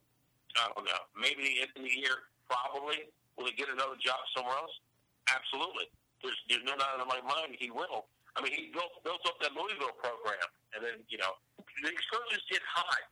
I 0.57 0.73
don't 0.73 0.85
know. 0.85 1.03
Maybe 1.13 1.45
the 1.45 1.57
end 1.63 1.71
of 1.77 1.83
the 1.85 1.93
year, 1.93 2.29
probably. 2.49 3.07
Will 3.37 3.47
he 3.47 3.55
get 3.55 3.69
another 3.71 3.95
job 4.01 4.19
somewhere 4.35 4.57
else? 4.57 4.73
Absolutely. 5.31 5.87
There's, 6.19 6.35
there's 6.51 6.65
no 6.67 6.75
doubt 6.75 6.99
in 6.99 7.07
my 7.07 7.23
mind 7.23 7.55
he 7.55 7.71
will. 7.71 8.09
I 8.35 8.43
mean, 8.43 8.51
he 8.51 8.73
built, 8.75 8.91
built 9.07 9.23
up 9.25 9.39
that 9.41 9.55
Louisville 9.55 9.95
program, 10.01 10.49
and 10.75 10.83
then, 10.83 11.01
you 11.07 11.17
know, 11.17 11.39
the 11.57 11.89
excursions 11.89 12.43
get 12.51 12.61
high. 12.65 13.03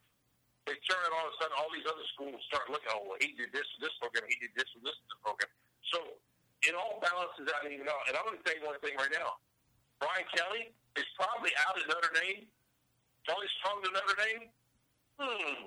They 0.68 0.76
turn 0.84 0.99
it 0.99 1.11
all 1.15 1.32
of 1.32 1.32
a 1.32 1.36
sudden, 1.39 1.55
all 1.55 1.72
these 1.72 1.88
other 1.88 2.03
schools 2.11 2.38
start 2.51 2.68
looking, 2.68 2.91
oh, 2.91 3.07
well, 3.07 3.20
he 3.24 3.32
did 3.39 3.55
this 3.55 3.63
this 3.80 3.95
program, 4.03 4.28
he 4.28 4.36
did 4.36 4.51
this 4.51 4.68
and 4.76 4.84
this 4.84 4.99
program. 5.24 5.47
So 5.95 6.20
it 6.68 6.76
all 6.76 6.99
balances 6.99 7.47
out, 7.55 7.63
you 7.63 7.88
know. 7.88 7.99
And 8.11 8.20
I'm 8.20 8.28
going 8.28 8.36
to 8.36 8.43
tell 8.43 8.55
you 8.59 8.68
one 8.68 8.76
thing 8.84 8.99
right 8.99 9.13
now. 9.15 9.39
Brian 10.00 10.26
Kelly 10.36 10.74
is 10.98 11.06
probably 11.16 11.52
out 11.68 11.78
at 11.78 11.88
Notre 11.88 12.14
Dame. 12.14 12.45
Charlie 13.26 13.48
Strong 13.60 13.84
to 13.84 13.91
Notre 13.91 14.18
Dame? 14.18 14.50
Hmm. 15.20 15.64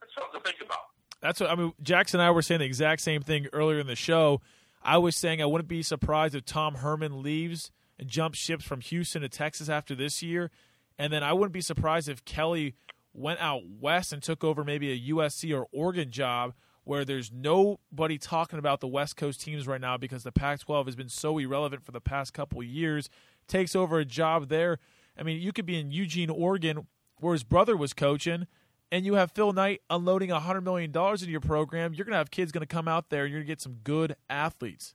That's 0.00 0.14
something 0.14 0.40
to 0.40 0.46
think 0.46 0.62
about. 0.64 0.90
That's 1.20 1.40
what 1.40 1.50
I 1.50 1.54
mean. 1.54 1.72
Jackson 1.82 2.20
and 2.20 2.26
I 2.26 2.30
were 2.30 2.42
saying 2.42 2.60
the 2.60 2.66
exact 2.66 3.02
same 3.02 3.22
thing 3.22 3.46
earlier 3.52 3.78
in 3.78 3.86
the 3.86 3.96
show. 3.96 4.40
I 4.82 4.96
was 4.98 5.16
saying 5.16 5.42
I 5.42 5.46
wouldn't 5.46 5.68
be 5.68 5.82
surprised 5.82 6.34
if 6.34 6.44
Tom 6.44 6.76
Herman 6.76 7.22
leaves 7.22 7.70
and 7.98 8.08
jumps 8.08 8.38
ships 8.38 8.64
from 8.64 8.80
Houston 8.80 9.20
to 9.22 9.28
Texas 9.28 9.68
after 9.68 9.94
this 9.94 10.22
year, 10.22 10.50
and 10.98 11.12
then 11.12 11.22
I 11.22 11.34
wouldn't 11.34 11.52
be 11.52 11.60
surprised 11.60 12.08
if 12.08 12.24
Kelly 12.24 12.74
went 13.12 13.40
out 13.40 13.62
west 13.78 14.12
and 14.12 14.22
took 14.22 14.42
over 14.42 14.64
maybe 14.64 14.92
a 14.92 15.12
USC 15.12 15.54
or 15.54 15.66
Oregon 15.72 16.10
job 16.10 16.54
where 16.84 17.04
there's 17.04 17.30
nobody 17.30 18.16
talking 18.16 18.58
about 18.58 18.80
the 18.80 18.88
West 18.88 19.16
Coast 19.16 19.40
teams 19.40 19.66
right 19.66 19.80
now 19.80 19.96
because 19.96 20.22
the 20.22 20.32
Pac 20.32 20.60
12 20.60 20.86
has 20.86 20.96
been 20.96 21.08
so 21.08 21.36
irrelevant 21.38 21.84
for 21.84 21.92
the 21.92 22.00
past 22.00 22.32
couple 22.32 22.62
years. 22.62 23.10
Takes 23.50 23.74
over 23.74 23.98
a 23.98 24.04
job 24.04 24.48
there. 24.48 24.78
I 25.18 25.24
mean, 25.24 25.40
you 25.40 25.52
could 25.52 25.66
be 25.66 25.78
in 25.78 25.90
Eugene, 25.90 26.30
Oregon, 26.30 26.86
where 27.18 27.32
his 27.32 27.42
brother 27.42 27.76
was 27.76 27.92
coaching, 27.92 28.46
and 28.92 29.04
you 29.04 29.14
have 29.14 29.32
Phil 29.32 29.52
Knight 29.52 29.82
unloading 29.90 30.30
$100 30.30 30.62
million 30.62 30.90
into 30.94 31.26
your 31.26 31.40
program, 31.40 31.92
you're 31.92 32.04
going 32.04 32.12
to 32.14 32.18
have 32.18 32.30
kids 32.30 32.52
going 32.52 32.62
to 32.62 32.72
come 32.72 32.86
out 32.86 33.10
there 33.10 33.24
and 33.24 33.32
you're 33.32 33.40
going 33.40 33.48
to 33.48 33.52
get 33.52 33.60
some 33.60 33.78
good 33.82 34.14
athletes. 34.30 34.94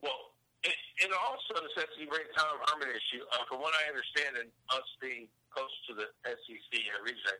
Well, 0.00 0.32
it, 0.64 0.72
it 0.96 1.10
also 1.12 1.56
a 2.06 2.08
great 2.08 2.30
Tom 2.36 2.56
Herman 2.70 2.88
issue. 2.88 3.20
Uh, 3.34 3.44
from 3.48 3.60
what 3.60 3.74
I 3.74 3.88
understand, 3.90 4.38
and 4.40 4.48
us 4.72 4.86
being 5.02 5.28
close 5.50 5.72
to 5.90 5.92
the 5.92 6.08
SEC 6.24 6.72
and 6.72 7.02
region, 7.02 7.36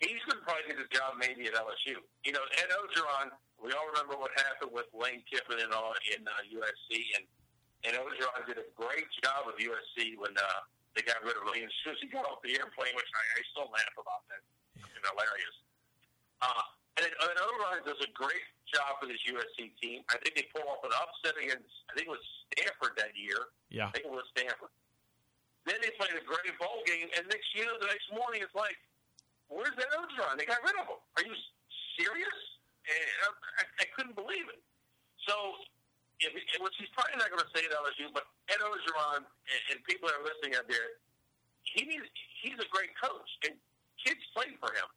he's 0.00 0.22
going 0.24 0.40
to 0.40 0.44
probably 0.46 0.66
get 0.70 0.78
his 0.80 0.90
job 0.90 1.18
maybe 1.18 1.46
at 1.50 1.54
LSU. 1.54 1.98
You 2.24 2.32
know, 2.32 2.42
Ed 2.58 2.70
Orgeron, 2.72 3.34
we 3.60 3.70
all 3.76 3.86
remember 3.90 4.16
what 4.16 4.32
happened 4.38 4.70
with 4.72 4.86
Lane 4.94 5.22
Kiffin 5.26 5.60
and 5.60 5.74
all 5.74 5.92
in 6.14 6.22
uh, 6.26 6.42
USC, 6.48 6.90
and 7.18 7.26
and 7.86 7.94
Orgeron 7.94 8.42
did 8.46 8.58
a 8.58 8.68
great 8.74 9.06
job 9.22 9.46
of 9.46 9.54
USC 9.58 10.18
when 10.18 10.34
uh, 10.34 10.60
they 10.98 11.06
got 11.06 11.22
rid 11.22 11.38
of 11.38 11.46
him. 11.54 11.62
As 11.62 11.74
soon 11.86 11.94
as 11.94 12.00
he 12.02 12.10
got 12.10 12.26
off 12.26 12.42
the 12.42 12.58
airplane, 12.58 12.94
which 12.98 13.10
I, 13.14 13.22
I 13.38 13.40
still 13.54 13.70
laugh 13.70 13.94
about 13.94 14.26
that 14.34 14.42
It's 14.82 15.06
hilarious. 15.06 15.56
Uh, 16.42 16.64
and, 16.98 17.06
it, 17.06 17.14
and 17.14 17.38
Orgeron 17.38 17.86
does 17.86 18.02
a 18.02 18.10
great 18.10 18.46
job 18.74 18.98
for 18.98 19.06
this 19.06 19.22
USC 19.22 19.70
team. 19.78 20.02
I 20.10 20.18
think 20.18 20.34
they 20.34 20.46
pull 20.50 20.66
off 20.66 20.82
an 20.82 20.90
upset 20.90 21.38
against, 21.38 21.70
I 21.86 21.94
think 21.94 22.10
it 22.10 22.14
was 22.14 22.26
Stanford 22.50 22.98
that 22.98 23.14
year. 23.14 23.54
Yeah. 23.70 23.88
I 23.88 23.94
think 23.94 24.10
it 24.10 24.14
was 24.14 24.26
Stanford. 24.34 24.74
Then 25.66 25.78
they 25.84 25.92
played 25.94 26.16
a 26.16 26.24
great 26.24 26.54
bowl 26.56 26.80
game, 26.88 27.12
and 27.14 27.28
next 27.28 27.52
year, 27.52 27.68
the 27.78 27.86
next 27.86 28.08
morning, 28.10 28.40
it's 28.40 28.56
like, 28.56 28.74
where's 29.52 29.74
that 29.76 29.92
Orgeron? 29.94 30.34
They 30.40 30.48
got 30.48 30.64
rid 30.64 30.74
of 30.80 30.88
him. 30.88 31.00
Are 31.14 31.24
you 31.24 31.36
serious? 31.94 32.38
And 32.88 33.06
I, 33.22 33.28
I, 33.60 33.64
I 33.84 33.86
couldn't 33.92 34.16
believe 34.16 34.48
it. 34.48 34.58
So, 35.28 35.34
if, 36.18 36.34
which 36.34 36.76
he's 36.78 36.90
probably 36.94 37.18
not 37.18 37.30
going 37.30 37.42
to 37.42 37.50
say 37.54 37.62
at 37.62 37.72
LSU, 37.72 38.10
but 38.10 38.26
Ed 38.50 38.58
Orgeron 38.58 39.22
and, 39.22 39.60
and 39.70 39.76
people 39.86 40.10
that 40.10 40.18
are 40.18 40.26
listening 40.26 40.58
out 40.58 40.66
there, 40.66 40.98
he 41.62 41.86
needs, 41.86 42.06
he's 42.42 42.58
a 42.58 42.68
great 42.74 42.90
coach. 42.98 43.28
And 43.46 43.54
kids 44.02 44.22
play 44.34 44.50
for 44.58 44.70
him. 44.74 44.88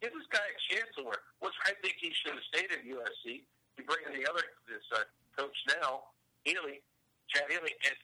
Give 0.00 0.10
this 0.12 0.26
guy 0.32 0.42
a 0.42 0.58
chance 0.72 0.90
to 0.98 1.06
work, 1.06 1.22
which 1.38 1.54
I 1.68 1.76
think 1.78 2.00
he 2.00 2.10
should 2.10 2.34
have 2.34 2.46
stayed 2.50 2.72
at 2.74 2.82
USC. 2.82 3.46
You 3.78 3.82
bring 3.86 4.02
in 4.08 4.18
the 4.18 4.26
other 4.26 4.42
this 4.66 4.84
uh, 4.92 5.06
coach 5.38 5.54
now, 5.80 6.12
Healy, 6.42 6.82
Chad 7.30 7.48
Healy, 7.48 7.72
and 7.86 7.96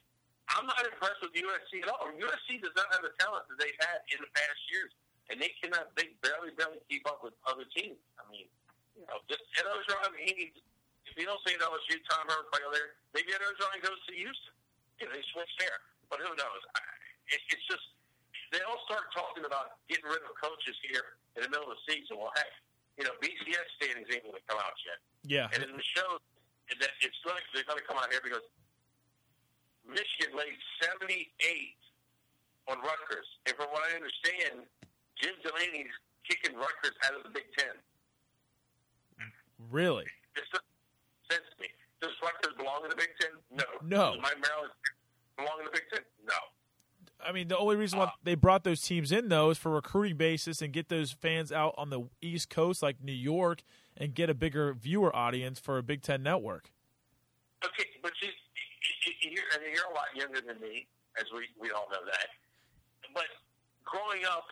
I'm 0.48 0.64
not 0.64 0.80
impressed 0.80 1.20
with 1.20 1.36
USC 1.36 1.84
at 1.84 1.92
all. 1.92 2.08
USC 2.08 2.62
does 2.64 2.72
not 2.72 2.88
have 2.96 3.04
the 3.04 3.12
talent 3.20 3.44
that 3.52 3.58
they've 3.60 3.76
had 3.84 4.00
in 4.14 4.24
the 4.24 4.30
past 4.32 4.60
years, 4.72 4.92
and 5.28 5.36
they 5.36 5.52
cannot. 5.60 5.92
They 5.92 6.16
barely, 6.24 6.56
barely 6.56 6.80
keep 6.88 7.04
up 7.04 7.20
with 7.20 7.36
other 7.44 7.68
teams. 7.76 8.00
I 8.16 8.24
mean, 8.32 8.48
you 8.96 9.04
know, 9.04 9.20
just 9.28 9.44
Ed 9.60 9.68
Orgeron, 9.68 10.16
he 10.16 10.32
needs. 10.32 10.56
You 11.18 11.26
don't 11.26 11.42
see 11.42 11.58
at 11.58 11.60
LSU, 11.60 11.98
Tom 12.06 12.30
Herman 12.30 12.46
play 12.54 12.62
there, 12.70 12.94
maybe 13.10 13.34
Orgeron 13.34 13.82
goes 13.82 13.98
to 14.06 14.14
Houston. 14.14 14.54
You 15.02 15.10
know, 15.10 15.12
they 15.18 15.24
switch 15.34 15.50
there, 15.58 15.82
but 16.06 16.22
who 16.22 16.30
knows? 16.30 16.62
I, 16.78 16.80
it, 17.34 17.42
it's 17.50 17.66
just 17.66 17.82
they 18.54 18.62
all 18.64 18.80
start 18.88 19.10
talking 19.12 19.44
about 19.44 19.82
getting 19.90 20.08
rid 20.08 20.22
of 20.24 20.32
coaches 20.38 20.78
here 20.86 21.18
in 21.36 21.44
the 21.44 21.50
middle 21.50 21.68
of 21.68 21.76
the 21.76 21.82
season. 21.84 22.16
Well, 22.16 22.32
hey, 22.38 22.50
you 22.96 23.04
know, 23.04 23.14
BCS 23.20 23.66
standings 23.76 24.08
ain't 24.08 24.24
going 24.24 24.38
to 24.38 24.46
come 24.48 24.58
out 24.62 24.74
yet. 24.86 24.98
Yeah. 25.26 25.52
And 25.52 25.60
in 25.62 25.74
the 25.76 25.84
show, 25.84 26.22
that 26.76 26.92
it's 27.00 27.20
going 27.26 27.36
to, 27.36 27.48
they're 27.52 27.68
going 27.68 27.80
to 27.80 27.86
come 27.86 28.00
out 28.00 28.08
here 28.08 28.24
because 28.24 28.44
Michigan 29.84 30.36
laid 30.36 30.56
78 30.80 31.18
on 32.68 32.76
Rutgers. 32.80 33.28
And 33.48 33.56
from 33.56 33.68
what 33.72 33.84
I 33.88 33.96
understand, 33.96 34.68
Jim 35.16 35.36
Delany's 35.44 35.92
kicking 36.24 36.56
Rutgers 36.56 36.96
out 37.08 37.16
of 37.16 37.24
the 37.24 37.32
Big 37.32 37.48
Ten. 37.56 37.76
Really? 39.70 40.06
This 40.36 40.46
doesn't 40.52 40.68
sense 41.28 41.44
to 41.56 41.56
me. 41.60 41.68
Does 42.00 42.10
Rutgers 42.22 42.56
belong 42.56 42.84
in 42.84 42.90
the 42.90 42.96
Big 42.96 43.08
Ten? 43.20 43.30
No. 43.50 43.64
No. 43.82 44.14
Does 44.14 44.22
my 44.22 44.34
Maryland 44.40 44.72
belong 45.36 45.58
in 45.60 45.64
the 45.66 45.72
Big 45.72 45.82
Ten? 45.92 46.02
No. 46.24 46.34
I 47.24 47.32
mean, 47.32 47.48
the 47.48 47.58
only 47.58 47.76
reason 47.76 47.98
why 47.98 48.06
uh. 48.06 48.10
they 48.22 48.34
brought 48.34 48.62
those 48.62 48.80
teams 48.80 49.10
in 49.10 49.28
though 49.28 49.50
is 49.50 49.58
for 49.58 49.70
recruiting 49.70 50.16
basis 50.16 50.62
and 50.62 50.72
get 50.72 50.88
those 50.88 51.10
fans 51.10 51.50
out 51.50 51.74
on 51.76 51.90
the 51.90 52.08
East 52.22 52.50
Coast, 52.50 52.82
like 52.82 53.02
New 53.02 53.12
York, 53.12 53.62
and 53.96 54.14
get 54.14 54.30
a 54.30 54.34
bigger 54.34 54.72
viewer 54.72 55.14
audience 55.14 55.58
for 55.58 55.78
a 55.78 55.82
Big 55.82 56.02
Ten 56.02 56.22
network. 56.22 56.70
Okay, 57.64 57.90
but 58.02 58.12
you, 58.22 58.30
you're, 59.26 59.42
I 59.50 59.58
mean, 59.58 59.74
you're 59.74 59.90
a 59.90 59.94
lot 59.94 60.14
younger 60.14 60.40
than 60.40 60.60
me, 60.62 60.86
as 61.18 61.26
we, 61.34 61.50
we 61.58 61.74
all 61.74 61.90
know 61.90 62.06
that. 62.06 62.30
But 63.10 63.26
growing 63.82 64.22
up 64.30 64.46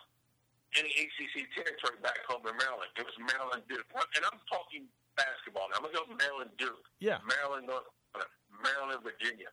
in 0.75 0.83
the 0.83 0.91
ACC 0.91 1.47
territory 1.55 1.95
back 2.03 2.19
home 2.27 2.43
in 2.43 2.51
Maryland, 2.59 2.91
it 2.99 3.07
was 3.07 3.15
Maryland 3.15 3.63
Duke. 3.71 3.87
And 3.95 4.27
I'm 4.27 4.43
talking 4.51 4.91
basketball 5.17 5.67
now. 5.73 5.81
I'm 5.81 5.89
going 5.89 5.97
to 5.97 6.05
go 6.05 6.15
Maryland 6.15 6.53
Duke, 6.61 6.85
Yeah, 7.01 7.19
Maryland 7.25 7.65
North, 7.67 7.89
Carolina, 8.13 8.31
Maryland 8.61 9.01
Virginia. 9.03 9.49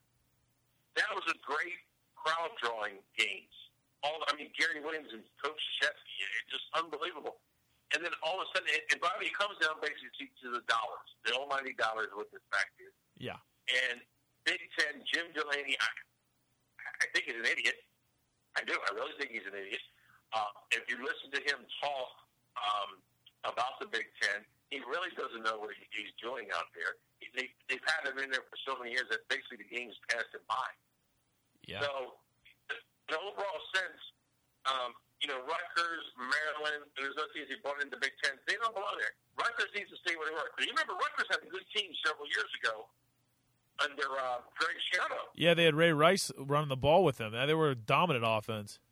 That 0.95 1.11
was 1.17 1.25
a 1.33 1.37
great 1.43 1.81
crowd 2.15 2.53
drawing 2.63 3.01
games. 3.19 3.53
All 4.05 4.21
I 4.29 4.37
mean, 4.37 4.53
Gary 4.55 4.85
Williams 4.85 5.11
and 5.17 5.25
Coach 5.41 5.57
Krzyzewski, 5.81 6.15
it's 6.45 6.53
just 6.61 6.69
unbelievable. 6.77 7.41
And 7.97 8.05
then 8.05 8.13
all 8.21 8.37
of 8.39 8.45
a 8.45 8.49
sudden, 8.53 8.69
and 8.93 9.01
Bobby 9.01 9.33
comes 9.33 9.57
down 9.65 9.81
basically 9.81 10.29
to 10.45 10.47
the 10.53 10.63
dollars, 10.69 11.09
the 11.25 11.33
almighty 11.33 11.73
dollars. 11.79 12.13
What 12.13 12.29
this 12.31 12.45
fact 12.53 12.77
is. 12.79 12.93
yeah. 13.17 13.41
And 13.65 14.05
Big 14.45 14.61
Ten, 14.77 15.01
Jim 15.09 15.33
Delany, 15.33 15.73
I, 15.81 15.89
I 17.01 17.07
think 17.17 17.25
he's 17.33 17.41
an 17.41 17.49
idiot. 17.49 17.81
I 18.61 18.63
do. 18.69 18.77
I 18.77 18.93
really 18.93 19.17
think 19.17 19.33
he's 19.33 19.47
an 19.49 19.57
idiot. 19.57 19.81
Uh, 20.37 20.53
if 20.77 20.85
you 20.91 21.01
listen 21.01 21.33
to 21.33 21.41
him 21.41 21.65
talk 21.81 22.13
um, 22.61 22.91
about 23.49 23.81
the 23.81 23.89
Big 23.89 24.05
Ten, 24.21 24.45
he 24.75 24.83
really 24.91 25.15
doesn't 25.15 25.47
know 25.47 25.63
what 25.63 25.71
he's 25.95 26.11
doing 26.19 26.51
out 26.51 26.67
there. 26.75 26.99
They, 27.39 27.47
they've 27.71 27.87
had 27.87 28.11
him 28.11 28.19
in 28.19 28.35
there 28.35 28.43
for 28.43 28.59
so 28.67 28.75
many 28.75 28.91
years 28.91 29.07
that 29.15 29.23
basically 29.31 29.63
the 29.63 29.71
game's 29.71 29.95
passed 30.11 30.35
him 30.35 30.43
by. 30.51 30.67
Yeah. 31.63 31.87
So, 31.87 32.19
in 33.07 33.15
overall 33.15 33.63
sense, 33.71 34.03
um, 34.67 34.99
you 35.23 35.31
know, 35.31 35.39
Rutgers, 35.47 36.05
Maryland, 36.19 36.91
there's 36.99 37.15
other 37.15 37.31
teams 37.31 37.47
he 37.47 37.57
brought 37.63 37.79
into 37.79 37.95
Big 38.03 38.19
Ten. 38.19 38.35
They 38.51 38.59
don't 38.59 38.75
belong 38.75 38.99
there. 38.99 39.15
Rutgers 39.39 39.71
needs 39.79 39.95
to 39.95 39.99
stay 40.03 40.19
where 40.19 40.27
they 40.27 40.35
were. 40.35 40.51
You 40.59 40.75
remember 40.75 40.99
Rutgers 40.99 41.31
had 41.31 41.41
a 41.47 41.51
good 41.55 41.65
team 41.71 41.95
several 42.03 42.27
years 42.27 42.51
ago 42.59 42.91
under 43.79 44.11
uh, 44.11 44.43
Greg 44.59 44.75
Schiano. 44.91 45.31
Yeah, 45.39 45.55
they 45.55 45.71
had 45.71 45.79
Ray 45.79 45.95
Rice 45.95 46.35
running 46.35 46.69
the 46.69 46.81
ball 46.81 47.07
with 47.07 47.23
them. 47.23 47.31
They 47.31 47.55
were 47.55 47.71
a 47.71 47.79
dominant 47.79 48.27
offense. 48.27 48.83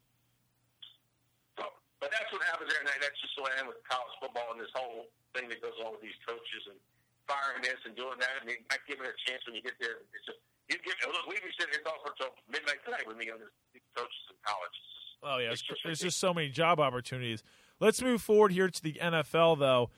So, 1.58 1.66
but 1.98 2.14
that's 2.14 2.30
what 2.30 2.46
happens 2.46 2.70
there, 2.70 2.80
and 2.80 2.88
that's 3.02 3.18
just 3.18 3.34
the 3.34 3.42
way 3.42 3.50
I 3.58 3.66
am 3.66 3.66
with 3.66 3.82
college 3.82 4.14
football 4.22 4.54
and 4.54 4.62
this 4.62 4.70
whole 4.78 5.10
thing 5.34 5.48
that 5.48 5.60
goes 5.60 5.76
on 5.84 5.96
with 5.96 6.02
these 6.04 6.16
coaches 6.24 6.62
and 6.68 6.78
firing 7.26 7.62
this 7.64 7.80
and 7.84 7.96
doing 7.96 8.18
that, 8.20 8.40
and 8.40 8.48
they 8.48 8.60
not 8.68 8.80
giving 8.88 9.04
it 9.04 9.14
a 9.14 9.20
chance 9.28 9.42
when 9.48 9.56
you 9.56 9.62
get 9.64 9.76
there. 9.80 10.04
It's 10.12 10.26
just 10.26 10.40
you 10.68 10.76
give. 10.80 10.94
Look, 11.08 11.26
we've 11.28 11.42
been 11.42 11.54
sitting 11.58 11.72
here 11.74 11.84
talking 11.84 12.12
until 12.12 12.32
midnight 12.48 12.80
tonight 12.84 13.06
with 13.06 13.16
me 13.16 13.32
on 13.32 13.40
this, 13.40 13.52
these 13.72 13.86
coaches 13.96 14.22
in 14.30 14.38
college. 14.44 14.76
Oh 15.22 15.38
yeah, 15.38 15.54
It's 15.54 15.60
it's, 15.60 15.68
just 15.68 15.80
there's 15.84 16.00
just 16.00 16.18
so 16.20 16.34
many 16.34 16.48
job 16.48 16.80
opportunities. 16.80 17.42
Let's 17.80 18.02
move 18.02 18.22
forward 18.22 18.52
here 18.52 18.68
to 18.68 18.82
the 18.82 18.98
NFL 19.00 19.58
though. 19.58 19.90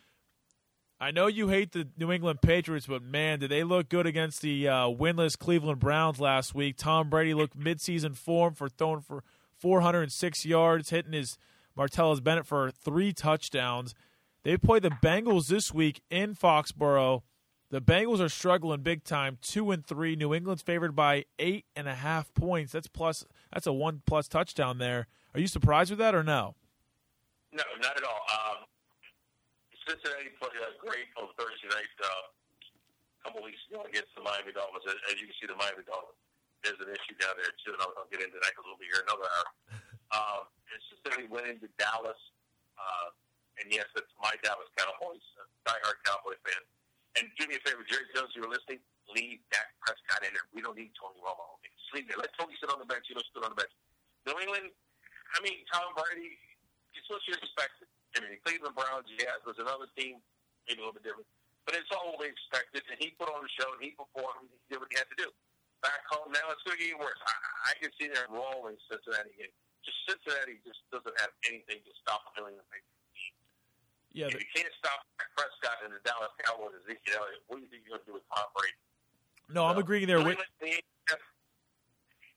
I 1.01 1.11
know 1.11 1.27
you 1.27 1.49
hate 1.49 1.73
the 1.73 1.89
New 1.99 2.13
England 2.13 2.41
Patriots, 2.41 2.87
but 2.87 3.03
man, 3.03 3.41
did 3.41 3.51
they 3.51 3.65
look 3.65 3.89
good 3.89 4.07
against 4.07 4.41
the 4.43 4.69
uh, 4.69 4.87
winless 4.87 5.37
Cleveland 5.37 5.81
Browns 5.81 6.21
last 6.21 6.55
week? 6.55 6.77
Tom 6.79 7.11
Brady 7.11 7.35
looked 7.35 7.59
midseason 7.59 8.17
form 8.17 8.55
for 8.55 8.69
throwing 8.69 9.01
for 9.01 9.25
406 9.59 10.47
yards, 10.47 10.91
hitting 10.91 11.13
his 11.13 11.37
Martellus 11.77 12.23
Bennett 12.23 12.47
for 12.47 12.71
three 12.71 13.13
touchdowns. 13.13 13.95
They 14.45 14.57
play 14.59 14.79
the 14.79 14.91
Bengals 14.91 15.49
this 15.49 15.73
week 15.73 16.03
in 16.11 16.35
Foxborough. 16.35 17.23
The 17.71 17.81
Bengals 17.81 18.21
are 18.21 18.29
struggling 18.29 18.83
big 18.83 19.03
time, 19.03 19.39
two 19.41 19.71
and 19.71 19.85
three. 19.85 20.15
New 20.15 20.33
England's 20.35 20.63
favored 20.63 20.95
by 20.95 21.25
eight 21.39 21.65
and 21.75 21.89
a 21.89 21.95
half 21.95 22.33
points. 22.35 22.73
That's 22.73 22.87
plus. 22.87 23.25
That's 23.53 23.67
a 23.67 23.73
one 23.73 24.03
plus 24.07 24.29
touchdown 24.29 24.79
there. 24.79 25.09
Are 25.35 25.41
you 25.41 25.49
surprised 25.49 25.91
with 25.91 25.99
that 25.99 26.15
or 26.15 26.23
no? 26.23 26.55
no, 27.55 27.63
not 27.81 27.95
at 27.97 28.05
all. 28.05 28.23
Um, 28.35 28.59
Cincinnati 29.87 30.35
played 30.43 30.59
a 30.59 30.75
great 30.83 31.07
on 31.15 31.31
Thursday 31.39 31.71
night 31.71 31.91
uh, 32.03 32.27
a 32.27 33.21
couple 33.25 33.47
weeks 33.47 33.63
ago 33.71 33.87
against 33.87 34.11
the 34.19 34.23
Miami 34.27 34.51
Dolphins. 34.51 34.85
As, 34.91 34.99
as 35.15 35.17
you 35.23 35.31
can 35.31 35.37
see, 35.39 35.47
the 35.47 35.57
Miami 35.57 35.87
Dolphins. 35.87 36.19
There's 36.67 36.81
an 36.83 36.91
issue 36.91 37.15
down 37.21 37.37
there 37.39 37.53
too, 37.63 37.77
and 37.77 37.81
I'll, 37.81 37.95
I'll 37.95 38.11
get 38.11 38.25
into 38.25 38.41
that 38.43 38.51
because 38.53 38.67
we'll 38.67 38.81
be 38.81 38.91
here 38.91 39.01
another 39.07 39.25
hour. 39.25 39.49
Um, 40.15 40.47
and 40.71 40.79
Cincinnati 40.87 41.27
went 41.27 41.49
into 41.51 41.67
Dallas, 41.75 42.21
uh, 42.79 43.11
and 43.61 43.67
yes, 43.71 43.87
it's 43.95 44.11
my 44.19 44.35
Dallas 44.43 44.71
Cowboys, 44.79 45.23
a 45.39 45.45
diehard 45.69 45.99
Cowboy 46.05 46.37
fan. 46.43 46.63
And 47.15 47.31
do 47.39 47.47
me 47.47 47.55
a 47.55 47.63
favor, 47.63 47.87
Jerry 47.87 48.11
Jones, 48.11 48.35
you 48.35 48.43
were 48.43 48.51
listening. 48.51 48.83
Leave 49.15 49.39
Dak 49.55 49.71
Prescott 49.85 50.27
in 50.27 50.35
there. 50.35 50.49
We 50.51 50.65
don't 50.65 50.75
need 50.75 50.91
Tony 50.99 51.21
Romo. 51.23 51.61
Just 51.63 51.93
leave 51.95 52.09
there. 52.11 52.19
Let 52.19 52.35
Tony 52.35 52.57
sit 52.59 52.73
on 52.73 52.83
the 52.83 52.89
bench. 52.89 53.07
You 53.07 53.15
know, 53.15 53.23
sit 53.31 53.45
on 53.45 53.53
the 53.55 53.61
bench. 53.61 53.71
New 54.27 54.35
England. 54.41 54.73
I 55.37 55.39
mean, 55.45 55.63
Tom 55.71 55.95
Brady. 55.95 56.35
It's 56.97 57.07
what 57.13 57.23
you 57.29 57.37
expected. 57.37 57.87
I 58.17 58.25
mean, 58.25 58.41
Cleveland 58.43 58.75
Browns. 58.75 59.07
Yeah, 59.15 59.37
it 59.39 59.45
was 59.47 59.59
another 59.61 59.87
team, 59.95 60.19
maybe 60.67 60.81
a 60.81 60.89
little 60.89 60.97
bit 60.97 61.05
different, 61.07 61.27
but 61.67 61.75
it's 61.75 61.91
all 61.91 62.15
we 62.17 62.31
expected. 62.31 62.87
And 62.89 62.97
he 62.99 63.13
put 63.19 63.29
on 63.31 63.43
the 63.45 63.53
show. 63.59 63.69
and 63.75 63.83
He 63.83 63.93
performed. 63.95 64.49
He 64.51 64.59
did 64.73 64.81
what 64.83 64.89
he 64.91 64.97
had 64.99 65.11
to 65.11 65.19
do. 65.19 65.29
Back 65.85 66.01
home 66.09 66.33
now, 66.33 66.49
it's 66.55 66.65
going 66.65 66.79
to 66.79 66.83
get 66.83 66.97
worse. 66.97 67.21
I, 67.29 67.35
I 67.69 67.73
can 67.77 67.93
see 68.01 68.09
them 68.09 68.33
rolling 68.33 68.81
Cincinnati. 68.89 69.37
Just 69.85 70.01
Cincinnati 70.09 70.57
just 70.65 70.81
doesn't 70.89 71.13
have 71.21 71.35
anything 71.45 71.85
to 71.85 71.93
stop 72.01 72.25
the 72.33 72.41
New 72.41 72.57
England. 72.57 72.87
Yeah, 74.15 74.27
If 74.31 74.35
you 74.35 74.47
can't 74.55 74.71
stop 74.79 75.05
Prescott 75.37 75.83
and 75.85 75.93
the 75.93 75.99
Dallas 76.07 76.31
Cowboys, 76.47 76.71
Ezekiel 76.87 77.19
Elliott, 77.19 77.43
what 77.49 77.57
do 77.59 77.63
you 77.63 77.69
think 77.69 77.83
you're 77.85 77.99
going 77.99 78.07
to 78.07 78.07
do 78.07 78.15
with 78.15 78.23
Tom 78.33 78.47
Brady? 78.55 78.79
no, 79.53 79.67
I'm 79.67 79.77
agreeing 79.77 80.07
there 80.07 80.23
with. 80.23 80.39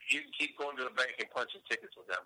You 0.09 0.21
can 0.21 0.31
keep 0.37 0.57
going 0.57 0.75
to 0.77 0.83
the 0.83 0.89
bank 0.89 1.11
and 1.19 1.29
punching 1.29 1.61
tickets 1.69 1.93
with 1.95 2.07
them. 2.07 2.23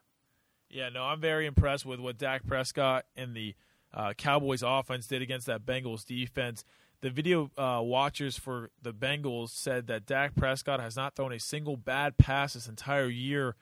Yeah, 0.69 0.89
no, 0.89 1.03
I'm 1.03 1.19
very 1.19 1.45
impressed 1.45 1.85
with 1.85 1.99
what 1.99 2.17
Dak 2.17 2.45
Prescott 2.47 3.05
and 3.15 3.35
the 3.35 3.55
uh, 3.93 4.13
Cowboys 4.13 4.63
offense 4.65 5.07
did 5.07 5.21
against 5.21 5.47
that 5.47 5.65
Bengals 5.65 6.05
defense. 6.05 6.63
The 7.01 7.09
video 7.09 7.49
uh, 7.57 7.81
watchers 7.83 8.37
for 8.37 8.69
the 8.81 8.93
Bengals 8.93 9.49
said 9.49 9.87
that 9.87 10.05
Dak 10.05 10.35
Prescott 10.35 10.79
has 10.79 10.95
not 10.95 11.15
thrown 11.15 11.33
a 11.33 11.39
single 11.39 11.75
bad 11.75 12.17
pass 12.17 12.53
this 12.53 12.67
entire 12.67 13.09
year. 13.09 13.55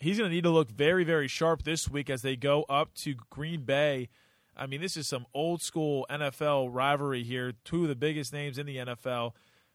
He's 0.00 0.18
going 0.18 0.28
to 0.28 0.34
need 0.34 0.44
to 0.44 0.50
look 0.50 0.70
very, 0.70 1.04
very 1.04 1.28
sharp 1.28 1.62
this 1.62 1.88
week 1.88 2.10
as 2.10 2.22
they 2.22 2.36
go 2.36 2.64
up 2.68 2.92
to 2.96 3.14
Green 3.30 3.62
Bay. 3.62 4.08
I 4.56 4.66
mean, 4.66 4.80
this 4.80 4.96
is 4.96 5.06
some 5.08 5.26
old 5.34 5.62
school 5.62 6.06
NFL 6.10 6.68
rivalry 6.70 7.22
here. 7.22 7.52
Two 7.64 7.82
of 7.82 7.88
the 7.88 7.96
biggest 7.96 8.32
names 8.32 8.58
in 8.58 8.66
the 8.66 8.76
NFL. 8.76 9.32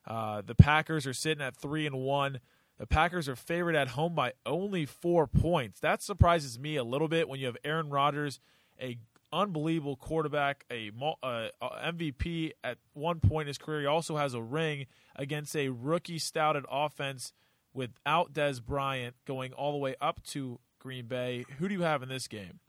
Uh, 0.07 0.41
the 0.41 0.55
Packers 0.55 1.05
are 1.05 1.13
sitting 1.13 1.43
at 1.43 1.55
three 1.55 1.85
and 1.85 1.97
one. 1.97 2.39
The 2.77 2.87
Packers 2.87 3.27
are 3.27 3.35
favored 3.35 3.75
at 3.75 3.89
home 3.89 4.15
by 4.15 4.33
only 4.45 4.85
four 4.85 5.27
points. 5.27 5.81
That 5.81 6.01
surprises 6.01 6.57
me 6.57 6.77
a 6.77 6.83
little 6.83 7.09
bit 7.09 7.27
when 7.27 7.39
you 7.39 7.47
have 7.47 7.57
Aaron 7.63 7.89
Rodgers, 7.89 8.39
a 8.81 8.97
unbelievable 9.31 9.97
quarterback, 9.97 10.65
a 10.71 10.91
uh, 11.21 11.49
MVP 11.61 12.51
at 12.63 12.77
one 12.93 13.19
point 13.19 13.43
in 13.43 13.47
his 13.47 13.57
career. 13.57 13.81
He 13.81 13.85
also 13.85 14.15
has 14.15 14.33
a 14.33 14.41
ring 14.41 14.87
against 15.15 15.55
a 15.55 15.69
rookie 15.69 16.19
stouted 16.19 16.65
offense 16.71 17.33
without 17.73 18.33
Dez 18.33 18.63
Bryant 18.63 19.15
going 19.25 19.53
all 19.53 19.73
the 19.73 19.77
way 19.77 19.95
up 20.01 20.23
to 20.27 20.59
Green 20.79 21.05
Bay. 21.05 21.45
Who 21.59 21.67
do 21.67 21.73
you 21.73 21.81
have 21.81 22.01
in 22.01 22.09
this 22.09 22.27
game? 22.27 22.59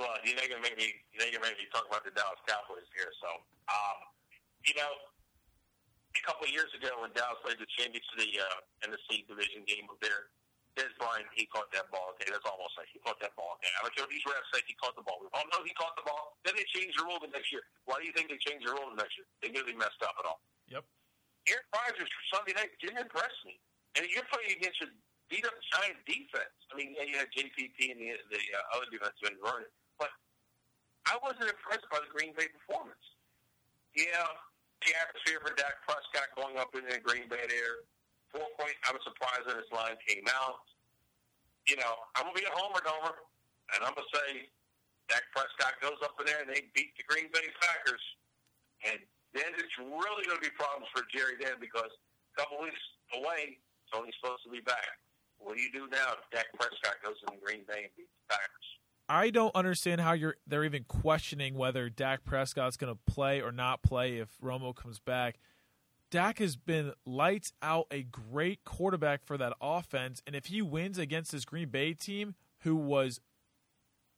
Well, 0.00 0.16
you 0.24 0.32
know, 0.32 0.40
you're 0.40 0.56
gonna 0.56 0.64
make 0.64 0.80
me, 0.80 0.96
you 1.12 1.20
know, 1.20 1.28
you're 1.28 1.36
gonna 1.36 1.52
make 1.52 1.60
me 1.60 1.68
talk 1.68 1.84
about 1.84 2.08
the 2.08 2.12
Dallas 2.16 2.40
Cowboys 2.48 2.88
here. 2.96 3.12
So, 3.20 3.28
um, 3.68 3.98
you 4.64 4.72
know, 4.72 4.88
a 4.88 6.22
couple 6.24 6.48
of 6.48 6.52
years 6.56 6.72
ago 6.72 7.04
when 7.04 7.12
Dallas 7.12 7.36
played 7.44 7.60
the 7.60 7.68
championship, 7.76 8.08
in 8.16 8.24
the 8.24 8.32
uh, 8.40 8.88
NFC 8.88 9.28
division 9.28 9.60
game 9.68 9.84
up 9.92 10.00
there, 10.00 10.32
Dez 10.72 10.88
Bryant, 10.96 11.28
he 11.36 11.44
caught 11.52 11.68
that 11.76 11.92
ball. 11.92 12.16
Okay, 12.16 12.32
that's 12.32 12.48
almost 12.48 12.80
like 12.80 12.88
he 12.88 12.96
caught 13.04 13.20
that 13.20 13.36
ball. 13.36 13.60
Okay, 13.60 13.68
I 13.76 13.84
don't 13.84 13.92
care 13.92 14.08
what 14.08 14.14
these 14.16 14.24
refs 14.24 14.48
say. 14.56 14.64
He 14.64 14.72
caught 14.80 14.96
the 14.96 15.04
ball. 15.04 15.20
We 15.20 15.28
all 15.36 15.44
know 15.52 15.60
he 15.68 15.76
caught 15.76 15.92
the 16.00 16.06
ball. 16.08 16.40
Then 16.48 16.56
they 16.56 16.64
changed 16.72 16.96
the 16.96 17.04
rule 17.04 17.20
the 17.20 17.28
next 17.28 17.52
year. 17.52 17.60
Why 17.84 18.00
do 18.00 18.08
you 18.08 18.16
think 18.16 18.32
they 18.32 18.40
changed 18.40 18.64
the 18.64 18.72
rule 18.72 18.88
the 18.88 18.96
next 18.96 19.20
year? 19.20 19.28
They 19.44 19.52
knew 19.52 19.60
they 19.68 19.76
messed 19.76 20.00
up 20.00 20.16
at 20.16 20.24
all. 20.24 20.40
Yep. 20.72 20.88
Aaron 21.52 21.68
Rodgers 21.76 22.08
for 22.08 22.22
Sunday 22.32 22.56
night 22.56 22.72
didn't 22.80 23.04
impress 23.04 23.36
me. 23.44 23.60
And 24.00 24.08
you're 24.08 24.24
playing 24.32 24.56
against 24.56 24.80
a 24.80 24.88
beat 25.28 25.44
up 25.46 25.54
giant 25.76 25.98
defense. 26.06 26.56
I 26.70 26.78
mean, 26.78 26.94
yeah, 26.94 27.06
you 27.06 27.18
had 27.18 27.30
JPP 27.34 27.78
and 27.90 28.00
the, 28.00 28.16
the 28.30 28.40
uh, 28.54 28.76
other 28.78 28.88
defense 28.90 29.14
been 29.22 29.38
running, 29.42 29.70
I 31.08 31.16
wasn't 31.24 31.48
impressed 31.48 31.88
by 31.88 32.00
the 32.02 32.10
Green 32.12 32.36
Bay 32.36 32.48
performance. 32.52 33.00
Yeah, 33.96 34.26
the 34.84 34.90
atmosphere 34.96 35.40
for 35.42 35.52
Dak 35.56 35.82
Prescott 35.84 36.32
going 36.36 36.56
up 36.56 36.72
in 36.76 36.86
the 36.86 37.00
Green 37.00 37.28
Bay 37.28 37.44
there. 37.48 37.84
Four 38.30 38.46
point. 38.56 38.76
I 38.86 38.94
was 38.94 39.02
surprised 39.02 39.48
that 39.50 39.58
his 39.58 39.70
line 39.74 39.98
came 40.06 40.24
out. 40.30 40.62
You 41.66 41.76
know, 41.76 42.06
I'm 42.14 42.30
gonna 42.30 42.38
be 42.38 42.46
a 42.46 42.54
homer, 42.54 42.80
Dover, 42.80 43.26
and 43.74 43.82
I'm 43.82 43.92
gonna 43.92 44.14
say 44.14 44.46
Dak 45.10 45.26
Prescott 45.34 45.82
goes 45.82 45.98
up 46.06 46.14
in 46.22 46.30
there 46.30 46.40
and 46.46 46.50
they 46.50 46.70
beat 46.72 46.94
the 46.94 47.04
Green 47.10 47.26
Bay 47.34 47.50
Packers, 47.58 48.04
and 48.86 49.02
then 49.34 49.50
it's 49.58 49.76
really 49.78 50.24
gonna 50.30 50.42
be 50.42 50.54
problems 50.54 50.86
for 50.94 51.02
Jerry 51.10 51.34
then 51.42 51.58
because 51.58 51.90
a 51.90 52.32
couple 52.38 52.62
weeks 52.62 52.82
away, 53.18 53.58
Tony's 53.90 54.14
supposed 54.22 54.46
to 54.46 54.52
be 54.54 54.62
back. 54.62 55.02
What 55.42 55.56
do 55.56 55.62
you 55.62 55.72
do 55.74 55.90
now? 55.90 56.14
if 56.14 56.22
Dak 56.30 56.46
Prescott 56.54 57.02
goes 57.02 57.18
in 57.26 57.34
the 57.34 57.42
Green 57.42 57.66
Bay 57.66 57.90
and 57.90 57.92
beats 57.98 58.14
the 58.14 58.26
Packers. 58.30 58.69
I 59.10 59.30
don't 59.30 59.54
understand 59.56 60.00
how 60.00 60.12
you're 60.12 60.36
they're 60.46 60.62
even 60.62 60.84
questioning 60.84 61.56
whether 61.56 61.90
Dak 61.90 62.24
Prescott's 62.24 62.76
going 62.76 62.94
to 62.94 63.12
play 63.12 63.40
or 63.40 63.50
not 63.50 63.82
play 63.82 64.18
if 64.18 64.28
Romo 64.40 64.72
comes 64.72 65.00
back. 65.00 65.40
Dak 66.12 66.38
has 66.38 66.54
been 66.54 66.92
lights 67.04 67.52
out 67.60 67.88
a 67.90 68.04
great 68.04 68.62
quarterback 68.64 69.24
for 69.24 69.36
that 69.36 69.52
offense, 69.60 70.22
and 70.28 70.36
if 70.36 70.46
he 70.46 70.62
wins 70.62 70.96
against 70.96 71.32
this 71.32 71.44
Green 71.44 71.70
Bay 71.70 71.92
team, 71.92 72.36
who 72.60 72.76
was 72.76 73.20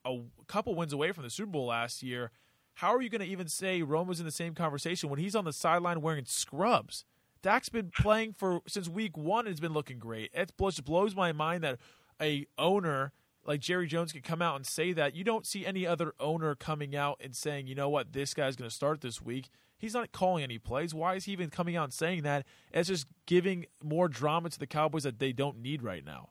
a 0.05 0.19
couple 0.47 0.75
wins 0.75 0.93
away 0.93 1.11
from 1.13 1.25
the 1.25 1.31
Super 1.31 1.53
Bowl 1.53 1.67
last 1.67 2.03
year, 2.03 2.31
how 2.75 2.95
are 2.95 3.01
you 3.01 3.09
going 3.09 3.23
to 3.23 3.27
even 3.27 3.49
say 3.49 3.81
Romo's 3.81 4.21
in 4.21 4.27
the 4.27 4.31
same 4.31 4.55
conversation 4.55 5.09
when 5.09 5.19
he's 5.19 5.35
on 5.35 5.47
the 5.47 5.55
sideline 5.55 6.03
wearing 6.03 6.27
scrubs? 6.27 7.07
Dak's 7.41 7.71
been 7.71 7.91
playing 7.97 8.35
for 8.35 8.61
since 8.69 8.91
week 8.91 9.17
one. 9.17 9.47
It's 9.47 9.59
been 9.59 9.73
looking 9.73 9.99
great. 9.99 10.31
It 10.35 10.53
just 10.61 10.85
blows 10.85 11.17
my 11.17 11.33
mind 11.33 11.65
that 11.65 11.79
a 12.21 12.47
owner 12.59 13.13
like 13.45 13.61
Jerry 13.61 13.87
Jones 13.87 14.13
could 14.13 14.25
come 14.25 14.43
out 14.43 14.57
and 14.57 14.67
say 14.67 14.93
that. 14.93 15.15
You 15.15 15.25
don't 15.25 15.47
see 15.47 15.67
any 15.67 15.87
other 15.87 16.15
owner 16.21 16.55
coming 16.55 16.95
out 16.95 17.21
and 17.23 17.35
saying, 17.35 17.67
you 17.67 17.75
know 17.75 17.89
what, 17.89 18.13
this 18.13 18.35
guy's 18.35 18.57
going 18.57 18.69
to 18.69 18.75
start 18.75 19.01
this 19.01 19.21
week. 19.21 19.51
He's 19.79 19.95
not 19.95 20.13
calling 20.13 20.45
any 20.45 20.59
plays. 20.59 20.95
Why 20.95 21.17
is 21.17 21.25
he 21.25 21.33
even 21.33 21.51
coming 21.51 21.75
out 21.75 21.85
and 21.85 21.93
saying 21.93 22.23
that? 22.23 22.47
It's 22.73 22.89
just 22.89 23.07
giving 23.27 23.67
more 23.83 24.07
drama 24.07 24.51
to 24.51 24.59
the 24.59 24.67
Cowboys 24.67 25.03
that 25.03 25.19
they 25.19 25.33
don't 25.33 25.59
need 25.59 25.83
right 25.83 26.05
now. 26.05 26.31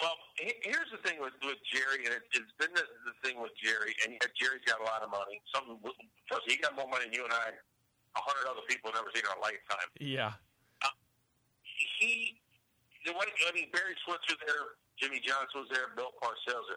Well, 0.00 0.14
here's 0.38 0.90
the 0.92 1.02
thing 1.02 1.18
with, 1.18 1.32
with 1.42 1.58
Jerry, 1.66 2.06
and 2.06 2.14
it, 2.14 2.22
it's 2.30 2.54
been 2.60 2.70
the, 2.76 2.86
the 3.02 3.16
thing 3.26 3.40
with 3.42 3.50
Jerry, 3.58 3.96
and 4.06 4.14
Jerry's 4.38 4.62
got 4.64 4.78
a 4.80 4.84
lot 4.84 5.02
of 5.02 5.10
money. 5.10 5.42
Something, 5.50 5.80
trust 6.28 6.46
me, 6.46 6.54
he 6.54 6.62
got 6.62 6.76
more 6.76 6.86
money 6.86 7.10
than 7.10 7.14
you 7.14 7.24
and 7.24 7.32
I, 7.32 7.50
a 7.50 8.20
hundred 8.22 8.46
other 8.46 8.62
people 8.68 8.92
have 8.94 9.02
never 9.02 9.10
seen 9.10 9.26
in 9.26 9.30
our 9.34 9.42
lifetime. 9.42 9.88
Yeah. 9.98 10.38
Uh, 10.86 10.94
he, 11.98 12.38
the 13.04 13.12
way, 13.12 13.26
I 13.48 13.50
mean, 13.58 13.72
Barry 13.72 13.98
Switzer 14.06 14.38
there, 14.46 14.78
Jimmy 14.96 15.20
Johnson 15.20 15.64
was 15.64 15.70
there, 15.72 15.92
Bill 15.92 16.12
Parcells. 16.16 16.68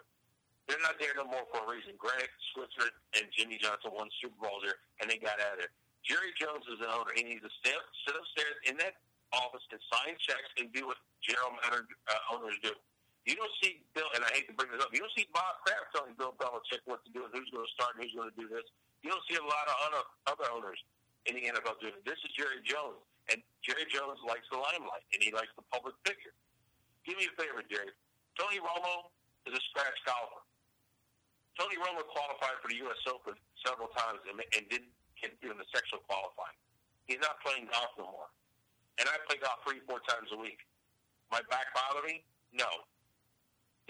They're 0.68 0.82
not 0.86 1.02
there 1.02 1.18
no 1.18 1.26
more 1.26 1.50
for 1.50 1.66
a 1.66 1.68
reason. 1.68 1.98
Greg 1.98 2.30
Switzer 2.54 2.94
and 3.18 3.26
Jimmy 3.34 3.58
Johnson 3.58 3.90
won 3.90 4.12
Super 4.22 4.38
Bowls 4.38 4.62
there, 4.62 4.78
and 5.02 5.10
they 5.10 5.18
got 5.18 5.42
out 5.42 5.58
of 5.58 5.66
there. 5.66 5.74
Jerry 6.06 6.30
Jones 6.38 6.64
is 6.70 6.78
an 6.80 6.92
owner. 6.94 7.10
He 7.18 7.26
needs 7.26 7.42
to 7.42 7.52
sit, 7.66 7.76
sit 8.06 8.14
upstairs 8.14 8.58
in 8.70 8.76
that 8.84 9.02
office 9.34 9.66
and 9.74 9.82
sign 9.90 10.14
checks 10.22 10.50
and 10.62 10.70
do 10.70 10.86
what 10.86 11.00
general 11.26 11.58
manager 11.64 11.90
uh, 12.08 12.34
owners 12.38 12.56
do. 12.62 12.74
You 13.28 13.36
don't 13.36 13.52
see 13.62 13.84
Bill, 13.94 14.08
and 14.16 14.24
I 14.24 14.32
hate 14.32 14.48
to 14.48 14.56
bring 14.56 14.72
this 14.72 14.80
up. 14.82 14.94
You 14.94 15.04
don't 15.04 15.14
see 15.14 15.28
Bob 15.34 15.62
Kraft 15.66 15.92
telling 15.94 16.16
Bill 16.16 16.34
Belichick 16.40 16.82
what 16.86 17.04
to 17.06 17.10
do 17.12 17.28
and 17.28 17.32
who's 17.34 17.50
going 17.52 17.66
to 17.66 17.74
start 17.76 17.98
and 17.98 18.06
who's 18.06 18.16
going 18.16 18.32
to 18.32 18.38
do 18.40 18.48
this. 18.48 18.66
You 19.04 19.12
don't 19.12 19.26
see 19.30 19.38
a 19.38 19.46
lot 19.46 19.66
of 19.70 19.76
other, 19.90 20.04
other 20.34 20.48
owners 20.54 20.80
in 21.28 21.36
the 21.36 21.44
NFL 21.50 21.78
doing 21.82 21.98
it. 21.98 22.06
This 22.08 22.18
is 22.26 22.32
Jerry 22.34 22.64
Jones, 22.66 23.00
and 23.30 23.44
Jerry 23.62 23.86
Jones 23.92 24.18
likes 24.26 24.48
the 24.50 24.58
limelight 24.58 25.06
and 25.14 25.22
he 25.22 25.30
likes 25.36 25.52
the 25.54 25.66
public 25.70 25.94
figure. 26.08 26.34
Do 27.06 27.14
me 27.16 27.28
a 27.30 27.34
favor, 27.38 27.62
Jerry. 27.68 27.94
Tony 28.40 28.64
Romo 28.64 29.12
is 29.44 29.52
a 29.52 29.62
scratch 29.68 30.00
golfer. 30.08 30.40
Tony 31.60 31.76
Romo 31.76 32.08
qualified 32.08 32.56
for 32.64 32.72
the 32.72 32.80
U.S. 32.88 33.04
Open 33.12 33.36
several 33.68 33.92
times 33.92 34.24
and, 34.32 34.40
and 34.40 34.64
didn't 34.72 34.96
get 35.20 35.36
through 35.44 35.60
the 35.60 35.68
sectional 35.76 36.00
qualifying. 36.08 36.56
He's 37.12 37.20
not 37.20 37.36
playing 37.44 37.68
golf 37.68 37.92
no 38.00 38.08
more. 38.08 38.32
And 38.96 39.12
I 39.12 39.20
play 39.28 39.44
golf 39.44 39.60
three, 39.68 39.84
four 39.84 40.00
times 40.08 40.32
a 40.32 40.40
week. 40.40 40.64
My 41.28 41.44
back 41.52 41.68
bother 41.76 42.00
me? 42.08 42.24
No. 42.56 42.88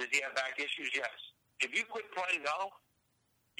Does 0.01 0.09
he 0.09 0.17
have 0.25 0.33
back 0.33 0.57
issues? 0.57 0.89
Yes. 0.97 1.13
If 1.61 1.69
you 1.77 1.85
quit 1.85 2.09
playing 2.17 2.41
golf, 2.41 2.73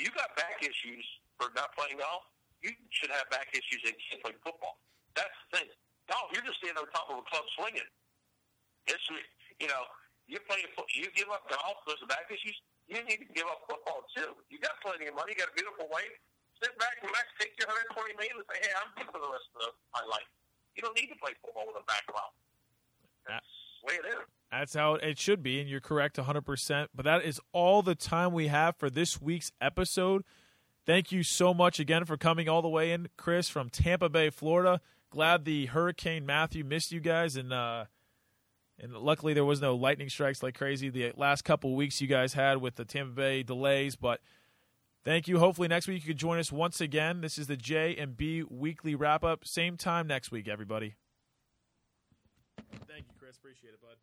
you 0.02 0.10
got 0.18 0.34
back 0.34 0.58
issues 0.66 1.06
for 1.38 1.54
not 1.54 1.70
playing 1.78 2.02
golf. 2.02 2.26
You 2.66 2.74
should 2.90 3.14
have 3.14 3.30
back 3.30 3.54
issues 3.54 3.86
and 3.86 3.94
can't 4.10 4.26
play 4.26 4.34
football. 4.42 4.82
That's 5.14 5.38
the 5.54 5.62
thing. 5.62 5.70
Golf, 6.10 6.34
you're 6.34 6.42
just 6.42 6.58
standing 6.58 6.82
on 6.82 6.90
top 6.90 7.14
of 7.14 7.22
a 7.22 7.26
club 7.30 7.46
swinging. 7.62 7.86
It's 8.90 9.06
you 9.62 9.70
know 9.70 9.86
you 10.30 10.38
play 10.46 10.62
you 10.62 11.10
give 11.18 11.28
up 11.34 11.42
golf 11.50 11.82
of 11.90 11.98
back 12.06 12.30
issues. 12.30 12.54
You 12.86 13.02
need 13.02 13.26
to 13.26 13.30
give 13.34 13.50
up 13.50 13.66
football 13.66 14.06
too. 14.14 14.38
You 14.54 14.62
got 14.62 14.78
plenty 14.86 15.10
of 15.10 15.18
money. 15.18 15.34
You 15.34 15.42
got 15.42 15.50
a 15.50 15.58
beautiful 15.58 15.90
wife. 15.90 16.14
Sit 16.62 16.78
back, 16.78 17.02
relax, 17.02 17.26
take 17.42 17.58
your 17.58 17.72
120 17.72 18.14
million, 18.20 18.38
and 18.38 18.46
say, 18.46 18.60
"Hey, 18.62 18.74
I'm 18.78 18.90
good 18.94 19.10
for 19.10 19.20
the 19.20 19.32
rest 19.32 19.50
of 19.58 19.74
my 19.90 20.06
life." 20.06 20.30
You 20.78 20.86
don't 20.86 20.94
need 20.94 21.10
to 21.10 21.18
play 21.18 21.34
football 21.42 21.66
with 21.66 21.82
a 21.82 21.86
back 21.90 22.06
problem. 22.06 22.36
That's 23.26 23.50
the 23.82 23.88
way 23.90 23.96
it 23.98 24.06
is. 24.06 24.26
That's 24.52 24.74
how 24.74 24.96
it 24.96 25.18
should 25.18 25.42
be, 25.42 25.60
and 25.60 25.70
you're 25.70 25.82
correct 25.82 26.18
100%. 26.18 26.88
But 26.94 27.06
that 27.06 27.24
is 27.24 27.40
all 27.54 27.82
the 27.82 27.96
time 27.96 28.34
we 28.34 28.48
have 28.48 28.76
for 28.78 28.90
this 28.90 29.22
week's 29.22 29.52
episode. 29.62 30.24
Thank 30.86 31.12
you 31.12 31.24
so 31.24 31.54
much 31.54 31.80
again 31.80 32.06
for 32.06 32.18
coming 32.18 32.50
all 32.50 32.62
the 32.62 32.70
way 32.70 32.92
in, 32.92 33.10
Chris, 33.16 33.48
from 33.48 33.70
Tampa 33.70 34.10
Bay, 34.10 34.30
Florida. 34.30 34.82
Glad 35.12 35.46
the 35.46 35.68
Hurricane 35.68 36.26
Matthew 36.26 36.64
missed 36.64 36.92
you 36.92 37.00
guys, 37.00 37.36
and 37.36 37.54
uh, 37.54 37.86
and 38.80 38.94
luckily 38.94 39.34
there 39.34 39.46
was 39.46 39.62
no 39.62 39.76
lightning 39.76 40.10
strikes 40.10 40.42
like 40.42 40.58
crazy 40.58 40.90
the 40.90 41.12
last 41.16 41.44
couple 41.44 41.76
weeks 41.76 42.02
you 42.02 42.08
guys 42.08 42.34
had 42.34 42.58
with 42.58 42.76
the 42.76 42.86
Tampa 42.86 43.14
Bay 43.14 43.44
delays. 43.44 43.96
But 43.96 44.22
thank 45.04 45.28
you. 45.28 45.40
Hopefully 45.40 45.68
next 45.68 45.88
week 45.88 46.02
you 46.04 46.14
can 46.14 46.18
join 46.18 46.40
us 46.40 46.52
once 46.52 46.82
again. 46.82 47.22
This 47.22 47.38
is 47.38 47.48
the 47.48 47.58
J 47.58 47.96
and 47.98 48.16
B 48.16 48.44
weekly 48.44 48.96
wrap 48.96 49.24
up. 49.24 49.46
Same 49.46 49.78
time 49.78 50.08
next 50.08 50.32
week, 50.32 50.48
everybody. 50.48 50.96
Thank 52.88 53.06
you, 53.08 53.14
Chris. 53.20 53.38
Appreciate 53.38 53.74
it, 53.74 53.82
bud. 53.82 53.98